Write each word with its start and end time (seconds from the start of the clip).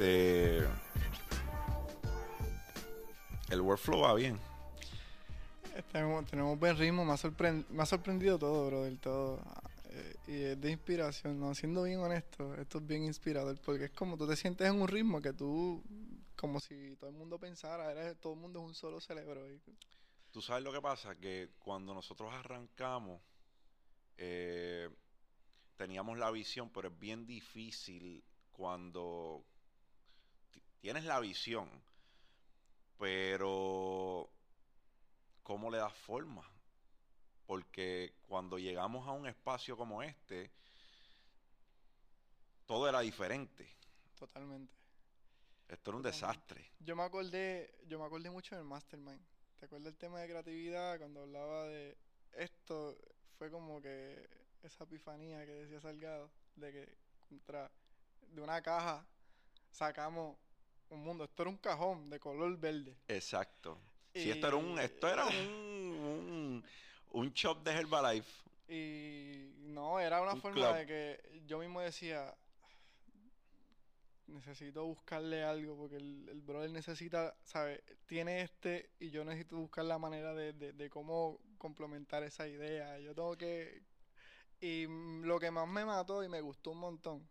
Este. 0.00 0.66
El 3.50 3.60
workflow 3.60 4.00
va 4.00 4.14
bien. 4.14 4.38
Tenemos, 5.92 6.24
tenemos 6.26 6.58
buen 6.58 6.76
ritmo, 6.78 7.04
me 7.04 7.12
ha, 7.12 7.16
sorprend- 7.16 7.66
me 7.68 7.82
ha 7.82 7.86
sorprendido 7.86 8.38
todo, 8.38 8.66
bro, 8.66 8.84
del 8.84 8.98
todo. 8.98 9.40
Eh, 9.90 10.16
y 10.26 10.32
es 10.44 10.60
de 10.60 10.70
inspiración, 10.70 11.38
¿no? 11.38 11.54
Siendo 11.54 11.82
bien 11.82 11.98
honesto, 12.00 12.54
esto 12.54 12.78
es 12.78 12.86
bien 12.86 13.04
inspirador, 13.04 13.60
porque 13.60 13.86
es 13.86 13.90
como 13.90 14.16
tú 14.16 14.26
te 14.26 14.36
sientes 14.36 14.66
en 14.68 14.80
un 14.80 14.88
ritmo 14.88 15.20
que 15.20 15.32
tú, 15.34 15.82
como 16.36 16.60
si 16.60 16.96
todo 16.96 17.10
el 17.10 17.16
mundo 17.16 17.38
pensara, 17.38 17.90
eres, 17.90 18.18
todo 18.20 18.32
el 18.34 18.38
mundo 18.38 18.60
es 18.60 18.66
un 18.66 18.74
solo 18.74 19.00
cerebro. 19.00 19.42
Tú 20.30 20.40
sabes 20.40 20.64
lo 20.64 20.72
que 20.72 20.80
pasa, 20.80 21.14
que 21.16 21.50
cuando 21.58 21.92
nosotros 21.92 22.32
arrancamos, 22.32 23.20
eh, 24.16 24.88
teníamos 25.76 26.16
la 26.18 26.30
visión, 26.30 26.70
pero 26.70 26.88
es 26.88 26.98
bien 26.98 27.26
difícil 27.26 28.22
cuando 28.52 29.44
tienes 30.80 31.04
la 31.04 31.20
visión, 31.20 31.68
pero 32.98 34.30
¿cómo 35.42 35.70
le 35.70 35.78
das 35.78 35.94
forma? 35.94 36.48
Porque 37.46 38.14
cuando 38.28 38.58
llegamos 38.58 39.06
a 39.06 39.12
un 39.12 39.26
espacio 39.26 39.76
como 39.76 40.02
este, 40.02 40.50
todo 42.66 42.88
era 42.88 43.00
diferente. 43.00 43.68
Totalmente. 44.18 44.72
Esto 45.68 45.90
era 45.90 45.96
un 45.96 46.02
Totalmente. 46.02 46.08
desastre. 46.08 46.72
Yo 46.80 46.96
me 46.96 47.02
acordé, 47.02 47.74
yo 47.86 47.98
me 47.98 48.04
acordé 48.04 48.30
mucho 48.30 48.56
del 48.56 48.64
Mastermind. 48.64 49.20
¿Te 49.58 49.66
acuerdas 49.66 49.84
del 49.84 49.96
tema 49.98 50.20
de 50.20 50.28
creatividad 50.28 50.98
cuando 50.98 51.22
hablaba 51.22 51.64
de 51.64 51.96
esto? 52.32 52.96
Fue 53.38 53.50
como 53.50 53.80
que 53.80 54.28
esa 54.62 54.84
epifanía 54.84 55.44
que 55.44 55.52
decía 55.52 55.80
Salgado, 55.80 56.30
de 56.56 56.72
que 56.72 56.98
contra, 57.28 57.70
de 58.20 58.40
una 58.40 58.60
caja 58.62 59.04
sacamos 59.70 60.36
un 60.90 61.00
mundo. 61.02 61.24
Esto 61.24 61.42
era 61.42 61.50
un 61.50 61.56
cajón 61.58 62.10
de 62.10 62.18
color 62.20 62.56
verde. 62.58 62.96
Exacto. 63.08 63.78
Si 64.14 64.30
esto 64.30 64.48
era 64.48 64.56
un, 64.56 64.78
esto 64.78 65.08
era 65.08 65.24
un, 65.26 65.34
un, 65.36 66.64
un 67.12 67.32
shop 67.32 67.62
de 67.62 67.70
Herbalife. 67.72 68.30
Y 68.68 69.52
no, 69.68 69.98
era 70.00 70.20
una 70.20 70.34
Un 70.34 70.40
forma 70.40 70.66
club. 70.68 70.76
de 70.76 70.86
que 70.86 71.42
yo 71.46 71.58
mismo 71.58 71.80
decía, 71.80 72.34
necesito 74.26 74.84
buscarle 74.86 75.42
algo 75.42 75.76
porque 75.76 75.96
el, 75.96 76.28
el 76.28 76.40
brother 76.40 76.70
necesita, 76.70 77.34
¿sabes? 77.42 77.80
Tiene 78.06 78.42
este 78.42 78.90
y 79.00 79.10
yo 79.10 79.24
necesito 79.24 79.56
buscar 79.56 79.84
la 79.84 79.98
manera 79.98 80.34
de, 80.34 80.52
de, 80.52 80.72
de 80.72 80.90
cómo 80.90 81.40
complementar 81.58 82.22
esa 82.22 82.46
idea. 82.46 82.98
Yo 83.00 83.14
tengo 83.14 83.36
que... 83.36 83.82
Y 84.60 84.86
lo 85.24 85.40
que 85.40 85.50
más 85.50 85.66
me 85.66 85.84
mató 85.84 86.22
y 86.22 86.28
me 86.28 86.40
gustó 86.40 86.72
un 86.72 86.78
montón 86.78 87.28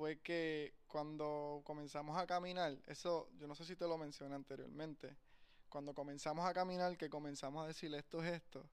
fue 0.00 0.18
que 0.20 0.72
cuando 0.86 1.60
comenzamos 1.62 2.16
a 2.16 2.26
caminar, 2.26 2.74
eso 2.86 3.28
yo 3.36 3.46
no 3.46 3.54
sé 3.54 3.66
si 3.66 3.76
te 3.76 3.86
lo 3.86 3.98
mencioné 3.98 4.34
anteriormente, 4.34 5.14
cuando 5.68 5.92
comenzamos 5.92 6.46
a 6.46 6.54
caminar, 6.54 6.96
que 6.96 7.10
comenzamos 7.10 7.62
a 7.62 7.66
decir 7.66 7.94
esto 7.94 8.24
es 8.24 8.32
esto, 8.32 8.66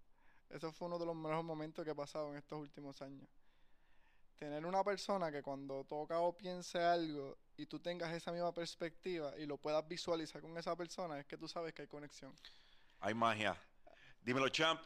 eso 0.49 0.71
fue 0.71 0.87
uno 0.87 0.97
de 0.97 1.05
los 1.05 1.17
mejores 1.17 1.43
momentos 1.43 1.83
que 1.83 1.91
he 1.91 1.95
pasado 1.95 2.31
en 2.31 2.37
estos 2.37 2.57
últimos 2.61 3.01
años. 3.01 3.27
Tener 4.37 4.65
una 4.65 4.85
persona 4.85 5.29
que 5.29 5.41
cuando 5.41 5.83
toca 5.83 6.17
o 6.21 6.31
piense 6.31 6.79
algo 6.79 7.37
y 7.57 7.65
tú 7.65 7.77
tengas 7.81 8.13
esa 8.13 8.31
misma 8.31 8.53
perspectiva 8.53 9.37
y 9.37 9.45
lo 9.45 9.57
puedas 9.57 9.85
visualizar 9.85 10.41
con 10.41 10.57
esa 10.57 10.77
persona, 10.77 11.19
es 11.19 11.25
que 11.25 11.37
tú 11.37 11.49
sabes 11.49 11.73
que 11.73 11.81
hay 11.81 11.89
conexión. 11.89 12.33
Hay 13.01 13.13
magia. 13.13 13.61
Dímelo, 14.21 14.47
champ. 14.47 14.79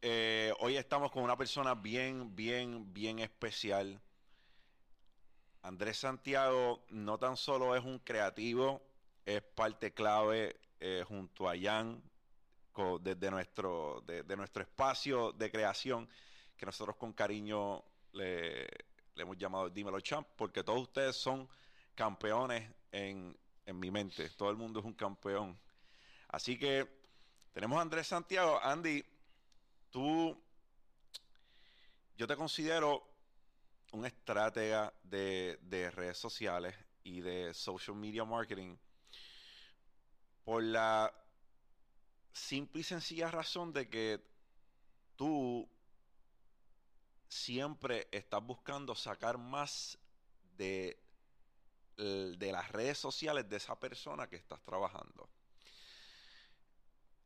Eh, 0.00 0.54
hoy 0.60 0.78
estamos 0.78 1.10
con 1.10 1.22
una 1.22 1.36
persona 1.36 1.74
bien, 1.74 2.34
bien, 2.34 2.94
bien 2.94 3.18
especial. 3.18 4.00
Andrés 5.66 5.98
Santiago 5.98 6.84
no 6.90 7.18
tan 7.18 7.36
solo 7.36 7.74
es 7.74 7.84
un 7.84 7.98
creativo, 7.98 8.80
es 9.24 9.42
parte 9.42 9.92
clave 9.92 10.60
eh, 10.78 11.04
junto 11.08 11.48
a 11.48 11.58
Jan 11.58 12.00
desde 13.00 13.30
nuestro, 13.32 14.00
de, 14.06 14.36
nuestro 14.36 14.62
espacio 14.62 15.32
de 15.32 15.50
creación 15.50 16.08
que 16.56 16.66
nosotros 16.66 16.94
con 16.94 17.12
cariño 17.14 17.82
le, 18.12 18.64
le 18.66 19.22
hemos 19.22 19.36
llamado 19.38 19.68
Dímelo 19.68 19.98
Champ, 19.98 20.28
porque 20.36 20.62
todos 20.62 20.82
ustedes 20.82 21.16
son 21.16 21.48
campeones 21.96 22.70
en, 22.92 23.36
en 23.64 23.80
mi 23.80 23.90
mente. 23.90 24.28
Todo 24.30 24.50
el 24.50 24.56
mundo 24.56 24.78
es 24.78 24.86
un 24.86 24.94
campeón. 24.94 25.58
Así 26.28 26.56
que 26.56 26.86
tenemos 27.52 27.76
a 27.78 27.82
Andrés 27.82 28.06
Santiago. 28.06 28.60
Andy, 28.62 29.04
tú, 29.90 30.40
yo 32.16 32.26
te 32.28 32.36
considero 32.36 33.15
un 33.92 34.06
estratega 34.06 34.92
de, 35.02 35.58
de 35.62 35.90
redes 35.90 36.18
sociales 36.18 36.74
y 37.04 37.20
de 37.20 37.54
social 37.54 37.96
media 37.96 38.24
marketing 38.24 38.76
por 40.44 40.62
la 40.62 41.12
simple 42.32 42.80
y 42.80 42.84
sencilla 42.84 43.30
razón 43.30 43.72
de 43.72 43.88
que 43.88 44.20
tú 45.16 45.68
siempre 47.28 48.08
estás 48.12 48.42
buscando 48.44 48.94
sacar 48.94 49.38
más 49.38 49.98
de, 50.56 51.02
de 51.96 52.52
las 52.52 52.70
redes 52.72 52.98
sociales 52.98 53.48
de 53.48 53.56
esa 53.56 53.78
persona 53.78 54.28
que 54.28 54.36
estás 54.36 54.62
trabajando. 54.64 55.30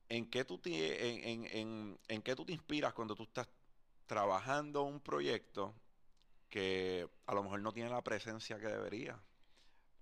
¿En 0.09 0.29
qué 0.31 0.45
tú 0.45 0.59
te, 0.59 0.71
en, 1.09 1.45
en- 1.47 1.57
en- 1.57 2.01
en 2.09 2.23
qué 2.23 2.35
tú 2.37 2.45
te 2.45 2.53
inspiras 2.53 2.93
cuando 2.95 3.15
tú 3.15 3.23
estás 3.25 3.49
trabajando 4.07 4.83
un 4.83 5.01
proyecto 5.01 5.80
que 6.51 7.09
a 7.27 7.35
lo 7.35 7.43
mejor 7.43 7.61
no 7.63 7.73
tiene 7.73 7.91
la 7.91 8.03
presencia 8.03 8.59
que 8.59 8.67
debería? 8.67 9.25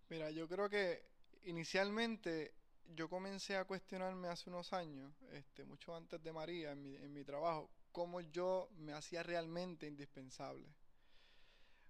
Mira, 0.09 0.31
yo 0.31 0.48
creo 0.48 0.69
que 0.69 1.04
inicialmente 1.44 2.54
yo 2.84 3.09
comencé 3.09 3.56
a 3.56 3.66
cuestionarme 3.66 4.28
hace 4.28 4.50
unos 4.50 4.72
años, 4.72 5.14
este, 5.32 5.64
mucho 5.64 5.94
antes 5.94 6.22
de 6.22 6.32
María, 6.32 6.72
en 6.72 6.82
mi, 6.82 6.97
en 6.97 7.12
mi 7.12 7.25
trabajo, 7.25 7.70
cómo 7.92 8.20
yo 8.20 8.70
me 8.72 8.92
hacía 8.92 9.22
realmente 9.22 9.87
indispensable. 9.87 10.75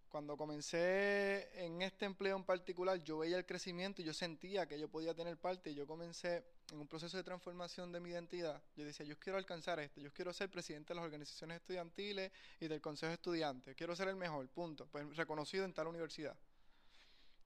Cuando 0.09 0.37
comencé 0.37 1.51
en 1.65 1.83
este 1.83 2.07
empleo 2.07 2.37
en 2.37 2.45
particular, 2.45 3.03
yo 3.03 3.19
veía 3.19 3.37
el 3.37 3.45
crecimiento 3.45 4.01
y 4.01 4.07
yo 4.07 4.15
sentía 4.15 4.67
que 4.67 4.79
yo 4.79 4.89
podía 4.89 5.15
tener 5.15 5.37
parte 5.37 5.71
y 5.71 5.75
yo 5.75 5.87
comencé 5.87 6.45
en 6.73 6.79
un 6.79 6.89
proceso 6.89 7.17
de 7.17 7.23
transformación 7.23 7.93
de 7.93 8.01
mi 8.01 8.11
identidad. 8.11 8.63
Yo 8.75 8.85
decía, 8.85 9.05
yo 9.05 9.19
quiero 9.19 9.39
alcanzar 9.39 9.81
esto, 9.81 10.01
yo 10.01 10.11
quiero 10.13 10.33
ser 10.33 10.51
presidente 10.51 10.95
de 10.95 10.97
las 10.97 11.05
organizaciones 11.05 11.57
estudiantiles 11.57 12.33
y 12.59 12.69
del 12.69 12.81
consejo 12.81 13.09
de 13.09 13.15
estudiantes, 13.15 13.77
quiero 13.77 13.95
ser 13.95 14.09
el 14.09 14.17
mejor, 14.17 14.49
punto, 14.49 14.87
pues 14.91 15.15
reconocido 15.15 15.67
en 15.67 15.75
tal 15.75 15.89
universidad. 15.89 16.37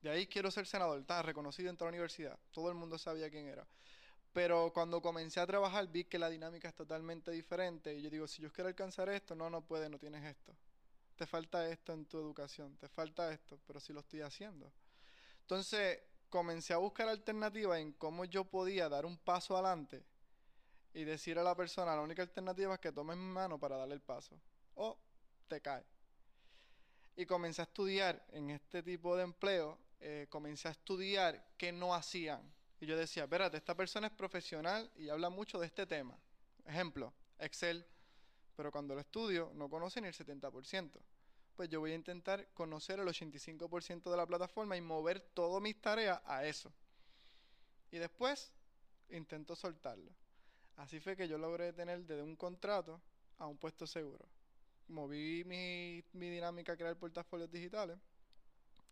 De 0.01 0.11
ahí 0.11 0.27
quiero 0.27 0.51
ser 0.51 0.67
senador, 0.67 1.01
está 1.01 1.23
reconocido 1.23 1.71
en 1.71 1.77
toda 1.77 1.91
la 1.91 1.95
universidad. 1.95 2.39
Todo 2.51 2.69
el 2.69 2.75
mundo 2.75 2.99
sabía 2.99 3.31
quién 3.31 3.47
era. 3.47 3.67
Pero 4.33 4.73
cuando 4.73 5.01
comencé 5.01 5.39
a 5.41 5.47
trabajar 5.47 5.87
vi 5.89 6.05
que 6.05 6.19
la 6.19 6.29
dinámica 6.29 6.69
es 6.69 6.75
totalmente 6.75 7.31
diferente. 7.31 7.95
Y 7.95 8.03
yo 8.03 8.11
digo, 8.11 8.27
si 8.27 8.43
yo 8.43 8.53
quiero 8.53 8.69
alcanzar 8.69 9.09
esto, 9.11 9.37
no, 9.37 9.49
no 9.49 9.61
puedes, 9.61 9.89
no 9.91 9.99
tienes 9.99 10.25
esto. 10.25 10.57
Te 11.23 11.27
falta 11.27 11.69
esto 11.69 11.93
en 11.93 12.05
tu 12.07 12.19
educación, 12.19 12.77
te 12.79 12.89
falta 12.89 13.33
esto, 13.33 13.57
pero 13.65 13.79
sí 13.79 13.93
lo 13.93 14.01
estoy 14.01 14.23
haciendo. 14.23 14.73
Entonces 15.43 16.01
comencé 16.29 16.73
a 16.73 16.79
buscar 16.79 17.09
alternativas 17.09 17.79
en 17.79 17.93
cómo 17.93 18.25
yo 18.25 18.43
podía 18.43 18.89
dar 18.89 19.07
un 19.07 19.17
paso 19.19 19.55
adelante 19.57 20.05
y 20.93 21.05
decir 21.05 21.39
a 21.39 21.45
la 21.45 21.55
persona, 21.55 21.95
la 21.95 22.03
única 22.03 22.23
alternativa 22.23 22.75
es 22.75 22.81
que 22.81 22.91
tomes 22.91 23.17
mi 23.17 23.27
mano 23.27 23.57
para 23.57 23.77
darle 23.77 23.95
el 23.95 24.01
paso. 24.01 24.37
O 24.75 24.99
te 25.47 25.61
cae. 25.61 25.85
Y 27.15 27.25
comencé 27.25 27.63
a 27.63 27.67
estudiar 27.67 28.27
en 28.33 28.51
este 28.51 28.83
tipo 28.83 29.17
de 29.17 29.23
empleo, 29.23 29.79
eh, 30.01 30.27
comencé 30.29 30.67
a 30.67 30.73
estudiar 30.73 31.53
qué 31.57 31.71
no 31.71 31.95
hacían. 31.95 32.53
Y 32.81 32.87
yo 32.87 32.97
decía, 32.97 33.23
espérate, 33.23 33.59
esta 33.59 33.77
persona 33.77 34.09
es 34.09 34.13
profesional 34.13 34.91
y 34.97 35.09
habla 35.09 35.31
mucho 35.31 35.61
de 35.61 35.67
este 35.67 35.87
tema. 35.87 36.19
Ejemplo, 36.65 37.15
Excel. 37.39 37.87
Pero 38.57 38.71
cuando 38.71 38.95
lo 38.95 39.01
estudio, 39.01 39.51
no 39.55 39.69
conoce 39.69 40.01
ni 40.01 40.09
el 40.09 40.15
70%. 40.15 41.01
Pues 41.57 41.69
yo 41.69 41.81
voy 41.81 41.93
a 41.93 41.95
intentar 41.95 42.49
conocer 42.55 42.99
el 42.99 43.07
85% 43.07 44.11
de 44.11 44.17
la 44.17 44.27
plataforma 44.27 44.77
y 44.77 44.81
mover 44.81 45.21
todas 45.21 45.63
mis 45.63 45.81
tareas 45.81 46.21
a 46.25 46.47
eso. 46.47 46.73
Y 47.91 47.99
después 47.99 48.53
intento 49.11 49.55
soltarlo. 49.55 50.13
Así 50.77 50.99
fue 51.01 51.17
que 51.17 51.29
yo 51.29 51.39
logré 51.39 51.73
tener 51.73 52.05
desde 52.05 52.23
un 52.23 52.37
contrato 52.37 53.01
a 53.39 53.47
un 53.47 53.59
puesto 53.59 53.87
seguro. 53.87 54.27
Moví 54.89 55.45
mi, 55.45 56.03
mi 56.13 56.31
dinámica 56.31 56.73
a 56.73 56.77
crear 56.77 56.97
portafolios 56.97 57.51
digitales. 57.51 57.99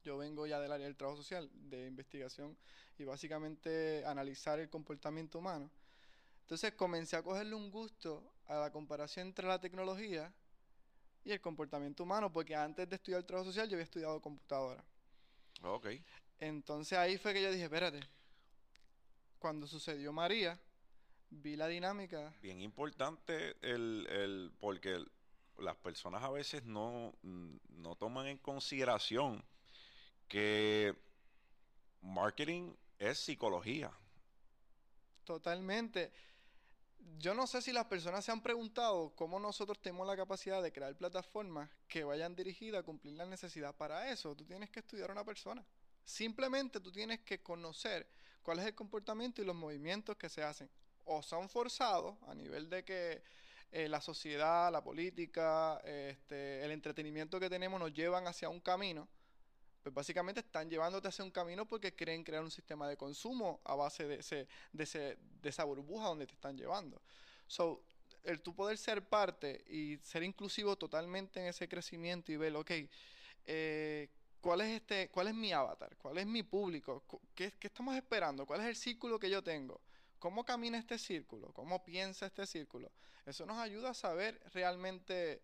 Yo 0.02 0.16
vengo 0.18 0.46
ya 0.46 0.60
del 0.60 0.72
área 0.72 0.86
del 0.86 0.96
trabajo 0.96 1.18
social, 1.18 1.50
de 1.52 1.86
investigación 1.86 2.56
y 2.98 3.04
básicamente 3.04 4.04
analizar 4.04 4.58
el 4.58 4.68
comportamiento 4.68 5.38
humano. 5.38 5.70
Entonces 6.42 6.72
comencé 6.72 7.16
a 7.16 7.22
cogerle 7.22 7.54
un 7.54 7.70
gusto 7.70 8.32
a 8.46 8.56
la 8.56 8.72
comparación 8.72 9.28
entre 9.28 9.46
la 9.46 9.60
tecnología 9.60 10.32
y 11.24 11.32
el 11.32 11.40
comportamiento 11.40 12.02
humano, 12.02 12.32
porque 12.32 12.54
antes 12.54 12.88
de 12.88 12.96
estudiar 12.96 13.20
el 13.20 13.26
trabajo 13.26 13.48
social 13.50 13.68
yo 13.68 13.74
había 13.76 13.84
estudiado 13.84 14.20
computadora. 14.20 14.84
Ok. 15.62 15.88
Entonces 16.38 16.96
ahí 16.98 17.18
fue 17.18 17.34
que 17.34 17.42
yo 17.42 17.50
dije, 17.50 17.64
espérate, 17.64 18.00
cuando 19.38 19.66
sucedió 19.66 20.12
María, 20.12 20.58
vi 21.30 21.56
la 21.56 21.68
dinámica. 21.68 22.32
Bien 22.40 22.60
importante 22.60 23.56
el, 23.60 24.06
el 24.10 24.52
porque 24.58 24.94
el- 24.94 25.10
las 25.58 25.76
personas 25.76 26.22
a 26.22 26.30
veces 26.30 26.64
no, 26.64 27.12
no 27.22 27.94
toman 27.96 28.26
en 28.26 28.38
consideración 28.38 29.44
que 30.28 30.94
marketing 32.00 32.72
es 32.98 33.18
psicología. 33.18 33.90
Totalmente. 35.24 36.10
Yo 37.18 37.34
no 37.34 37.46
sé 37.46 37.60
si 37.60 37.72
las 37.72 37.86
personas 37.86 38.24
se 38.24 38.32
han 38.32 38.42
preguntado 38.42 39.14
cómo 39.14 39.38
nosotros 39.38 39.80
tenemos 39.80 40.06
la 40.06 40.16
capacidad 40.16 40.62
de 40.62 40.72
crear 40.72 40.96
plataformas 40.96 41.68
que 41.86 42.04
vayan 42.04 42.34
dirigidas 42.34 42.80
a 42.80 42.82
cumplir 42.82 43.14
la 43.14 43.26
necesidad. 43.26 43.74
Para 43.74 44.10
eso, 44.10 44.34
tú 44.34 44.44
tienes 44.44 44.70
que 44.70 44.80
estudiar 44.80 45.10
a 45.10 45.12
una 45.12 45.24
persona. 45.24 45.64
Simplemente 46.04 46.80
tú 46.80 46.90
tienes 46.90 47.20
que 47.20 47.42
conocer 47.42 48.06
cuál 48.42 48.58
es 48.58 48.66
el 48.66 48.74
comportamiento 48.74 49.42
y 49.42 49.44
los 49.44 49.54
movimientos 49.54 50.16
que 50.16 50.28
se 50.28 50.42
hacen. 50.42 50.70
O 51.04 51.22
son 51.22 51.48
forzados 51.48 52.16
a 52.26 52.34
nivel 52.34 52.70
de 52.70 52.84
que 52.84 53.22
eh, 53.72 53.88
la 53.88 54.00
sociedad, 54.00 54.72
la 54.72 54.82
política, 54.82 55.80
este, 55.84 56.64
el 56.64 56.70
entretenimiento 56.72 57.38
que 57.38 57.48
tenemos 57.48 57.78
nos 57.78 57.92
llevan 57.92 58.26
hacia 58.26 58.48
un 58.48 58.60
camino, 58.60 59.08
pues 59.82 59.94
básicamente 59.94 60.40
están 60.40 60.68
llevándote 60.68 61.08
hacia 61.08 61.24
un 61.24 61.30
camino 61.30 61.66
porque 61.66 61.94
quieren 61.94 62.22
crear 62.22 62.42
un 62.42 62.50
sistema 62.50 62.88
de 62.88 62.96
consumo 62.96 63.60
a 63.64 63.74
base 63.74 64.06
de, 64.06 64.16
ese, 64.16 64.46
de, 64.72 64.84
ese, 64.84 65.18
de 65.40 65.48
esa 65.48 65.64
burbuja 65.64 66.08
donde 66.08 66.26
te 66.26 66.34
están 66.34 66.56
llevando. 66.56 67.00
So, 67.46 67.82
el 68.24 68.40
tú 68.42 68.54
poder 68.54 68.76
ser 68.76 69.02
parte 69.02 69.64
y 69.66 69.96
ser 70.02 70.22
inclusivo 70.22 70.76
totalmente 70.76 71.40
en 71.40 71.46
ese 71.46 71.68
crecimiento 71.68 72.30
y 72.32 72.36
ver, 72.36 72.54
ok, 72.54 72.70
eh, 73.46 74.08
¿cuál, 74.40 74.60
es 74.60 74.68
este, 74.68 75.08
¿cuál 75.08 75.28
es 75.28 75.34
mi 75.34 75.52
avatar? 75.52 75.96
¿Cuál 75.96 76.18
es 76.18 76.26
mi 76.26 76.42
público? 76.42 77.04
¿Qué, 77.34 77.52
¿Qué 77.58 77.68
estamos 77.68 77.96
esperando? 77.96 78.46
¿Cuál 78.46 78.60
es 78.60 78.66
el 78.66 78.76
círculo 78.76 79.18
que 79.18 79.30
yo 79.30 79.42
tengo? 79.42 79.80
¿Cómo 80.18 80.44
camina 80.44 80.78
este 80.78 80.98
círculo? 80.98 81.50
¿Cómo 81.54 81.82
piensa 81.82 82.26
este 82.26 82.46
círculo? 82.46 82.92
Eso 83.24 83.46
nos 83.46 83.56
ayuda 83.56 83.90
a 83.90 83.94
saber 83.94 84.38
realmente 84.52 85.40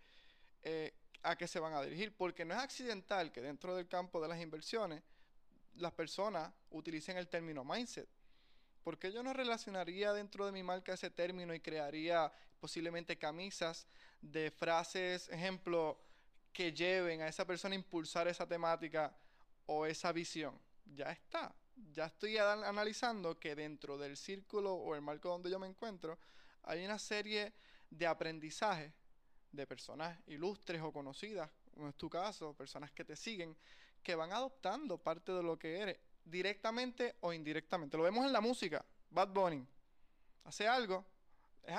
eh, 0.63 0.93
a 1.27 1.37
qué 1.37 1.47
se 1.49 1.59
van 1.59 1.75
a 1.75 1.83
dirigir, 1.83 2.15
porque 2.17 2.45
no 2.45 2.55
es 2.55 2.61
accidental 2.61 3.33
que 3.33 3.41
dentro 3.41 3.75
del 3.75 3.89
campo 3.89 4.21
de 4.21 4.29
las 4.29 4.41
inversiones 4.41 5.03
las 5.75 5.93
personas 5.93 6.53
utilicen 6.71 7.17
el 7.17 7.29
término 7.29 7.65
mindset. 7.65 8.09
porque 8.83 9.11
yo 9.11 9.21
no 9.25 9.33
relacionaría 9.33 10.13
dentro 10.13 10.47
de 10.47 10.53
mi 10.53 10.63
marca 10.63 10.93
ese 10.93 11.11
término 11.11 11.53
y 11.53 11.59
crearía 11.59 12.31
posiblemente 12.61 13.19
camisas 13.19 13.89
de 14.23 14.53
frases, 14.53 15.29
ejemplo, 15.31 15.99
que 16.53 16.73
lleven 16.73 17.21
a 17.21 17.27
esa 17.27 17.45
persona 17.45 17.75
a 17.75 17.79
impulsar 17.79 18.29
esa 18.29 18.47
temática 18.47 19.13
o 19.67 19.87
esa 19.87 20.13
visión? 20.13 20.57
Ya 20.85 21.11
está 21.11 21.53
ya 21.93 22.07
estoy 22.07 22.39
analizando 22.39 23.39
que 23.39 23.55
dentro 23.55 23.99
del 23.99 24.17
círculo 24.17 24.75
o 24.75 24.95
el 24.95 25.03
marco 25.03 25.29
donde 25.29 25.51
yo 25.51 25.59
me 25.59 25.67
encuentro 25.67 26.19
hay 26.63 26.85
una 26.85 26.99
serie 26.99 27.53
de 27.91 28.07
aprendizajes 28.07 28.93
de 29.53 29.67
personas 29.67 30.19
ilustres 30.27 30.83
o 30.83 30.93
conocidas, 30.93 31.51
como 31.75 31.89
es 31.89 31.95
tu 31.97 32.09
caso, 32.09 32.55
personas 32.55 32.91
que 32.93 33.05
te 33.05 33.17
siguen, 33.17 33.57
que 34.03 34.15
van 34.15 34.33
adoptando 34.33 34.99
parte 34.99 35.33
de 35.33 35.43
lo 35.43 35.59
que 35.59 35.79
eres, 35.79 35.99
directamente 36.25 37.17
o 37.21 37.33
indirectamente. 37.33 37.97
Lo 37.97 38.03
vemos 38.03 38.25
en 38.27 38.33
la 38.33 38.41
música, 38.41 38.85
Bad 39.11 39.29
Bunny. 39.29 39.67
Hace 40.45 40.69
algo, 40.69 41.05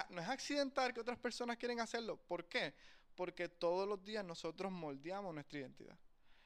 no 0.10 0.22
es 0.22 0.28
accidental 0.28 0.94
que 0.94 1.00
otras 1.00 1.18
personas 1.18 1.58
quieren 1.58 1.80
hacerlo. 1.80 2.18
¿Por 2.18 2.46
qué? 2.46 2.74
Porque 3.16 3.50
todos 3.50 3.88
los 3.88 4.04
días 4.04 4.25
nosotros 4.25 4.72
moldeamos 4.72 5.34
nuestra 5.34 5.60
identidad. 5.60 5.98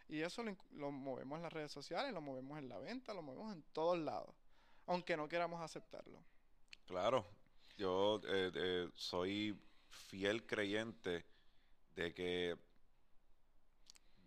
Y 0.08 0.22
eso 0.22 0.44
lo, 0.72 0.92
movemos 0.92 1.38
en 1.38 1.44
las 1.44 1.54
redes 1.54 1.72
sociales, 1.72 2.14
lo 2.14 2.22
movemos 2.22 2.60
en 2.60 2.68
la 2.68 2.78
venta, 2.78 3.14
lo 3.14 3.22
movemos 3.22 3.54
en 3.54 3.64
todos 3.72 3.98
lados, 3.98 4.36
aunque 4.86 5.16
no 5.16 5.28
queramos 5.30 5.62
aceptarlo. 5.62 6.22
Claro, 6.86 7.26
yo 7.78 8.22
eh, 8.28 8.52
eh, 8.54 8.90
soy 8.94 9.58
fiel 9.92 10.46
creyente 10.46 11.26
de 11.96 12.14
que 12.14 12.58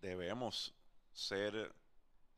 debemos 0.01 0.73
ser 1.13 1.73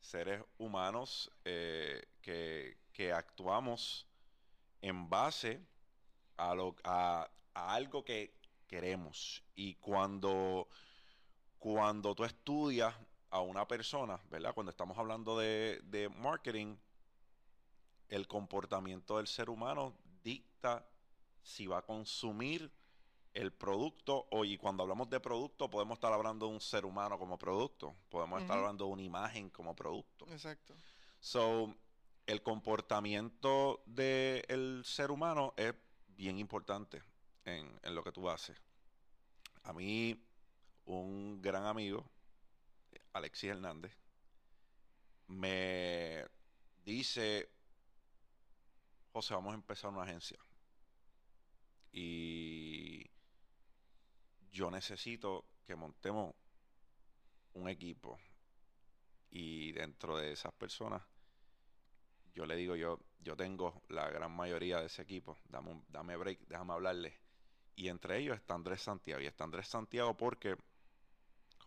seres 0.00 0.42
humanos 0.58 1.30
eh, 1.44 2.04
que, 2.22 2.78
que, 2.92 3.12
actuamos 3.12 4.06
en 4.80 5.08
base 5.08 5.60
a, 6.36 6.54
lo, 6.54 6.74
a, 6.84 7.28
algo 7.54 8.04
que 8.04 8.34
queremos. 8.66 9.42
Y 9.54 9.74
cuando, 9.74 10.68
cuando 11.58 12.14
tú 12.14 12.24
estudias 12.24 12.94
a 13.30 13.40
una 13.40 13.66
persona, 13.66 14.20
¿verdad? 14.30 14.54
Cuando 14.54 14.70
estamos 14.70 14.96
hablando 14.98 15.38
de, 15.38 16.10
marketing, 16.16 16.76
el 18.08 18.26
comportamiento 18.26 19.18
del 19.18 19.26
ser 19.26 19.50
humano 19.50 19.94
dicta 20.22 20.88
si 21.42 21.66
va 21.66 21.78
a 21.78 21.82
consumir 21.82 22.70
el 23.38 23.52
producto 23.52 24.26
o 24.32 24.44
y 24.44 24.56
cuando 24.56 24.82
hablamos 24.82 25.08
de 25.08 25.20
producto 25.20 25.70
podemos 25.70 25.96
estar 25.96 26.12
hablando 26.12 26.46
de 26.46 26.52
un 26.54 26.60
ser 26.60 26.84
humano 26.84 27.18
como 27.20 27.38
producto, 27.38 27.94
podemos 28.08 28.42
estar 28.42 28.58
hablando 28.58 28.86
de 28.86 28.90
una 28.90 29.02
imagen 29.02 29.48
como 29.50 29.76
producto. 29.76 30.26
Exacto. 30.28 30.74
So, 31.20 31.72
el 32.26 32.42
comportamiento 32.42 33.80
del 33.86 34.82
ser 34.84 35.12
humano 35.12 35.54
es 35.56 35.72
bien 36.08 36.38
importante 36.38 37.00
en, 37.44 37.78
en 37.82 37.94
lo 37.94 38.02
que 38.02 38.10
tú 38.10 38.28
haces. 38.28 38.60
A 39.62 39.72
mí, 39.72 40.20
un 40.86 41.40
gran 41.40 41.64
amigo, 41.64 42.10
Alexis 43.12 43.50
Hernández, 43.50 43.96
me 45.28 46.24
dice, 46.84 47.48
José, 49.12 49.34
vamos 49.34 49.52
a 49.52 49.56
empezar 49.56 49.90
una 49.90 50.02
agencia. 50.02 50.38
Y 51.92 52.87
yo 54.52 54.70
necesito 54.70 55.44
que 55.66 55.76
montemos 55.76 56.34
un 57.54 57.68
equipo. 57.68 58.18
Y 59.30 59.72
dentro 59.72 60.16
de 60.16 60.32
esas 60.32 60.52
personas, 60.54 61.02
yo 62.34 62.46
le 62.46 62.56
digo, 62.56 62.76
yo, 62.76 62.98
yo 63.20 63.36
tengo 63.36 63.82
la 63.88 64.08
gran 64.08 64.32
mayoría 64.32 64.80
de 64.80 64.86
ese 64.86 65.02
equipo. 65.02 65.38
Dame, 65.48 65.82
dame 65.88 66.16
break, 66.16 66.40
déjame 66.46 66.72
hablarle. 66.72 67.18
Y 67.76 67.88
entre 67.88 68.18
ellos 68.18 68.36
está 68.36 68.54
Andrés 68.54 68.82
Santiago. 68.82 69.20
Y 69.20 69.26
está 69.26 69.44
Andrés 69.44 69.68
Santiago 69.68 70.16
porque 70.16 70.56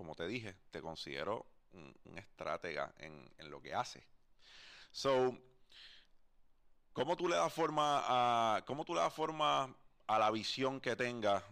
como 0.02 0.16
te 0.16 0.28
dije, 0.28 0.56
te 0.72 0.82
considero 0.82 1.46
un, 1.74 2.18
estratega 2.18 2.92
en, 2.98 3.30
lo 3.52 3.62
que 3.62 3.76
hace. 3.76 4.04
So, 4.90 5.38
¿cómo 6.92 7.16
tú 7.16 7.28
le 7.30 7.36
das 7.36 7.54
forma 7.54 8.02
a, 8.08 8.66
cómo 8.66 8.84
tú 8.84 8.96
le 8.96 9.02
das 9.02 9.14
forma 9.14 9.76
a 10.08 10.20
la 10.20 10.32
visión 10.32 10.82
que 10.82 10.96
tenga 10.96 11.44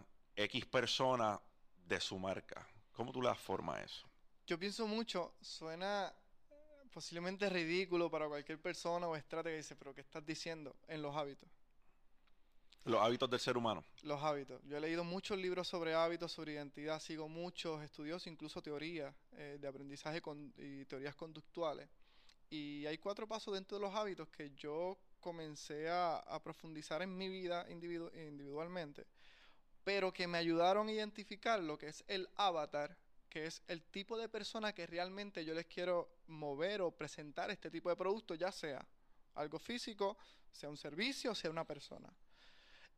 X 0.44 0.66
persona 0.66 1.40
de 1.86 2.00
su 2.00 2.18
marca? 2.18 2.66
¿Cómo 2.92 3.12
tú 3.12 3.20
le 3.22 3.28
das 3.28 3.38
forma 3.38 3.76
a 3.76 3.82
eso? 3.82 4.06
Yo 4.46 4.58
pienso 4.58 4.86
mucho, 4.86 5.34
suena 5.40 6.12
posiblemente 6.92 7.48
ridículo 7.48 8.10
para 8.10 8.28
cualquier 8.28 8.60
persona 8.60 9.06
o 9.06 9.16
estratega 9.16 9.54
y 9.54 9.58
dice, 9.58 9.76
pero 9.76 9.94
¿qué 9.94 10.00
estás 10.00 10.24
diciendo 10.24 10.76
en 10.88 11.02
los 11.02 11.14
hábitos? 11.14 11.48
Los 12.84 13.00
hábitos 13.00 13.28
del 13.28 13.40
ser 13.40 13.56
humano. 13.56 13.84
Los 14.02 14.22
hábitos. 14.22 14.60
Yo 14.64 14.78
he 14.78 14.80
leído 14.80 15.04
muchos 15.04 15.38
libros 15.38 15.68
sobre 15.68 15.94
hábitos, 15.94 16.32
sobre 16.32 16.54
identidad, 16.54 16.98
sigo 16.98 17.28
muchos 17.28 17.82
estudios, 17.82 18.26
incluso 18.26 18.62
teorías 18.62 19.14
eh, 19.32 19.58
de 19.60 19.68
aprendizaje 19.68 20.22
y 20.56 20.84
teorías 20.86 21.14
conductuales. 21.14 21.88
Y 22.48 22.86
hay 22.86 22.98
cuatro 22.98 23.28
pasos 23.28 23.54
dentro 23.54 23.78
de 23.78 23.82
los 23.82 23.94
hábitos 23.94 24.28
que 24.28 24.50
yo 24.56 24.98
comencé 25.20 25.88
a, 25.90 26.40
profundizar 26.42 27.02
en 27.02 27.16
mi 27.16 27.28
vida 27.28 27.66
individualmente, 27.70 29.06
pero 29.84 30.12
que 30.12 30.26
me 30.26 30.38
ayudaron 30.38 30.88
a 30.88 30.92
identificar 30.92 31.60
lo 31.60 31.78
que 31.78 31.88
es 31.88 32.04
el 32.06 32.28
avatar, 32.36 32.96
que 33.28 33.46
es 33.46 33.62
el 33.68 33.82
tipo 33.82 34.18
de 34.18 34.28
persona 34.28 34.72
que 34.72 34.86
realmente 34.86 35.44
yo 35.44 35.54
les 35.54 35.66
quiero 35.66 36.16
mover 36.26 36.82
o 36.82 36.90
presentar 36.90 37.50
este 37.50 37.70
tipo 37.70 37.88
de 37.88 37.96
producto, 37.96 38.34
ya 38.34 38.50
sea 38.50 38.84
algo 39.34 39.58
físico, 39.58 40.18
sea 40.50 40.68
un 40.68 40.76
servicio, 40.76 41.34
sea 41.34 41.50
una 41.50 41.64
persona. 41.64 42.12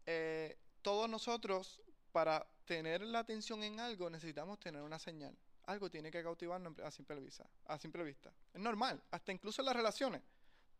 Eh, 0.07 0.59
todos 0.81 1.09
nosotros, 1.09 1.81
para 2.11 2.47
tener 2.65 3.03
la 3.03 3.21
atención 3.21 3.63
en 3.63 3.79
algo, 3.79 4.11
necesitamos 4.11 4.59
tener 4.59 4.83
una 4.83 4.99
señal. 4.99 5.37
Algo 5.65 5.91
tiene 5.91 6.11
que 6.11 6.23
cautivarnos 6.23 6.79
a 6.81 6.91
simple 6.91 7.21
vista. 7.21 8.33
Es 8.53 8.61
normal, 8.61 9.03
hasta 9.11 9.33
incluso 9.33 9.63
en 9.63 9.67
las 9.67 9.77
relaciones. 9.77 10.23